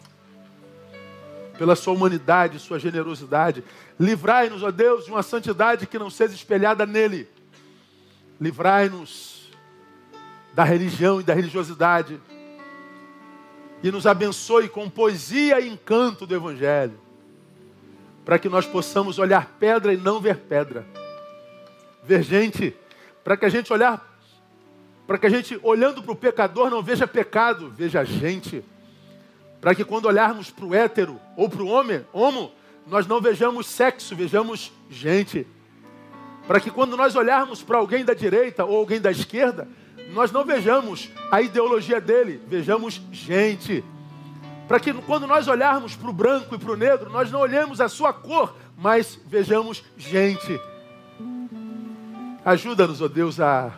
pela 1.62 1.76
sua 1.76 1.94
humanidade, 1.94 2.58
sua 2.58 2.80
generosidade. 2.80 3.64
Livrai-nos, 4.00 4.64
ó 4.64 4.72
Deus, 4.72 5.06
de 5.06 5.12
uma 5.12 5.22
santidade 5.22 5.86
que 5.86 6.00
não 6.00 6.10
seja 6.10 6.34
espelhada 6.34 6.88
nele. 6.88 7.30
Livrai-nos 8.40 9.52
da 10.56 10.64
religião 10.64 11.22
e 11.22 11.24
da 11.24 11.36
religiosidade. 11.36 12.20
E 13.84 13.92
nos 13.92 14.08
abençoe 14.08 14.70
com 14.70 14.90
poesia 14.90 15.60
e 15.60 15.70
encanto 15.70 16.26
do 16.26 16.34
Evangelho. 16.34 17.00
Para 18.26 18.40
que 18.40 18.50
nós 18.50 18.66
possamos 18.66 19.20
olhar 19.20 19.46
pedra 19.60 19.94
e 19.94 19.98
não 19.98 20.20
ver 20.20 20.38
pedra. 20.38 20.84
Ver 22.04 22.24
gente, 22.24 22.76
para 23.24 23.38
que 23.38 23.46
a 23.46 23.50
gente 23.50 23.72
olhar, 23.72 24.11
para 25.12 25.18
que 25.18 25.28
a 25.28 25.30
gente 25.30 25.60
olhando 25.62 26.02
para 26.02 26.14
o 26.14 26.16
pecador 26.16 26.70
não 26.70 26.82
veja 26.82 27.06
pecado, 27.06 27.70
veja 27.70 28.02
gente 28.06 28.64
para 29.60 29.76
que 29.76 29.84
quando 29.84 30.06
olharmos 30.06 30.50
para 30.50 30.64
o 30.64 30.74
hétero 30.74 31.20
ou 31.36 31.50
para 31.50 31.62
o 31.62 31.68
homem, 31.68 32.06
homo, 32.14 32.50
nós 32.88 33.06
não 33.06 33.20
vejamos 33.20 33.68
sexo, 33.68 34.16
vejamos 34.16 34.72
gente. 34.90 35.46
Para 36.48 36.62
que 36.62 36.72
quando 36.72 36.96
nós 36.96 37.14
olharmos 37.14 37.62
para 37.62 37.78
alguém 37.78 38.06
da 38.06 38.14
direita 38.14 38.64
ou 38.64 38.78
alguém 38.78 39.02
da 39.02 39.12
esquerda, 39.12 39.68
nós 40.14 40.32
não 40.32 40.46
vejamos 40.46 41.10
a 41.30 41.42
ideologia 41.42 42.00
dele, 42.00 42.42
vejamos 42.48 43.02
gente. 43.12 43.84
Para 44.66 44.80
que 44.80 44.94
quando 44.94 45.28
nós 45.28 45.46
olharmos 45.46 45.94
para 45.94 46.10
o 46.10 46.14
branco 46.14 46.56
e 46.56 46.58
para 46.58 46.72
o 46.72 46.78
negro, 46.78 47.10
nós 47.10 47.30
não 47.30 47.42
olhemos 47.42 47.82
a 47.82 47.90
sua 47.90 48.14
cor, 48.14 48.56
mas 48.78 49.20
vejamos 49.28 49.84
gente. 49.98 50.58
Ajuda-nos, 52.46 53.02
ó 53.02 53.06
oh 53.06 53.10
Deus, 53.10 53.42
a 53.42 53.74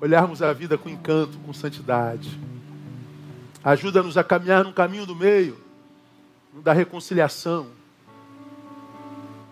olharmos 0.00 0.42
a 0.42 0.52
vida 0.52 0.78
com 0.78 0.88
encanto, 0.88 1.38
com 1.38 1.52
santidade. 1.52 2.38
Ajuda-nos 3.62 4.16
a 4.16 4.24
caminhar 4.24 4.64
no 4.64 4.72
caminho 4.72 5.04
do 5.04 5.14
meio, 5.14 5.58
da 6.62 6.72
reconciliação. 6.72 7.66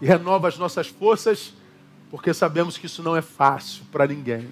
E 0.00 0.06
renova 0.06 0.48
as 0.48 0.56
nossas 0.56 0.86
forças, 0.86 1.52
porque 2.10 2.32
sabemos 2.32 2.78
que 2.78 2.86
isso 2.86 3.02
não 3.02 3.16
é 3.16 3.20
fácil 3.20 3.84
para 3.92 4.06
ninguém, 4.06 4.48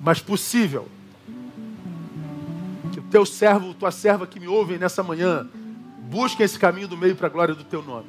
mas 0.00 0.20
possível. 0.20 0.88
Que 2.92 3.00
o 3.00 3.02
teu 3.02 3.26
servo, 3.26 3.74
tua 3.74 3.90
serva 3.90 4.26
que 4.26 4.40
me 4.40 4.48
ouvem 4.48 4.78
nessa 4.78 5.02
manhã, 5.02 5.46
busquem 6.08 6.44
esse 6.44 6.58
caminho 6.58 6.88
do 6.88 6.96
meio 6.96 7.16
para 7.16 7.26
a 7.26 7.30
glória 7.30 7.54
do 7.54 7.64
teu 7.64 7.82
nome. 7.82 8.08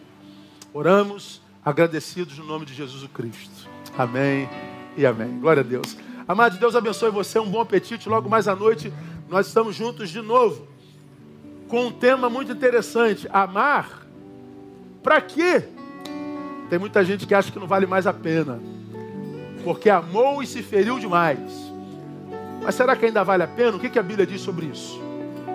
Oramos 0.73 1.41
agradecidos 1.65 2.37
no 2.37 2.45
nome 2.45 2.65
de 2.65 2.73
Jesus 2.73 3.03
o 3.03 3.09
Cristo. 3.09 3.67
Amém 3.97 4.47
e 4.95 5.05
amém. 5.05 5.39
Glória 5.39 5.61
a 5.61 5.65
Deus. 5.65 5.97
Amado, 6.27 6.57
Deus 6.57 6.75
abençoe 6.75 7.09
você, 7.09 7.39
um 7.39 7.49
bom 7.49 7.61
apetite. 7.61 8.07
Logo 8.07 8.29
mais 8.29 8.47
à 8.47 8.55
noite 8.55 8.93
nós 9.29 9.47
estamos 9.47 9.75
juntos 9.75 10.09
de 10.09 10.21
novo 10.21 10.67
com 11.67 11.85
um 11.85 11.91
tema 11.91 12.29
muito 12.29 12.51
interessante: 12.51 13.27
amar. 13.31 14.01
Para 15.01 15.19
quê? 15.21 15.63
Tem 16.69 16.77
muita 16.77 17.03
gente 17.03 17.25
que 17.25 17.33
acha 17.33 17.51
que 17.51 17.59
não 17.59 17.67
vale 17.67 17.85
mais 17.85 18.05
a 18.05 18.13
pena, 18.13 18.59
porque 19.63 19.89
amou 19.89 20.43
e 20.43 20.47
se 20.47 20.61
feriu 20.61 20.99
demais. 20.99 21.39
Mas 22.61 22.75
será 22.75 22.95
que 22.95 23.05
ainda 23.05 23.23
vale 23.23 23.43
a 23.43 23.47
pena? 23.47 23.77
O 23.77 23.79
que 23.79 23.97
a 23.97 24.03
Bíblia 24.03 24.27
diz 24.27 24.41
sobre 24.41 24.67
isso? 24.67 25.01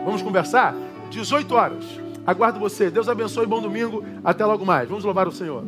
Vamos 0.04 0.22
conversar? 0.22 0.74
18 1.10 1.54
horas. 1.54 1.84
Aguardo 2.26 2.58
você. 2.58 2.90
Deus 2.90 3.08
abençoe. 3.08 3.46
Bom 3.46 3.62
domingo. 3.62 4.04
Até 4.24 4.44
logo 4.44 4.66
mais. 4.66 4.88
Vamos 4.88 5.04
louvar 5.04 5.28
o 5.28 5.32
Senhor. 5.32 5.62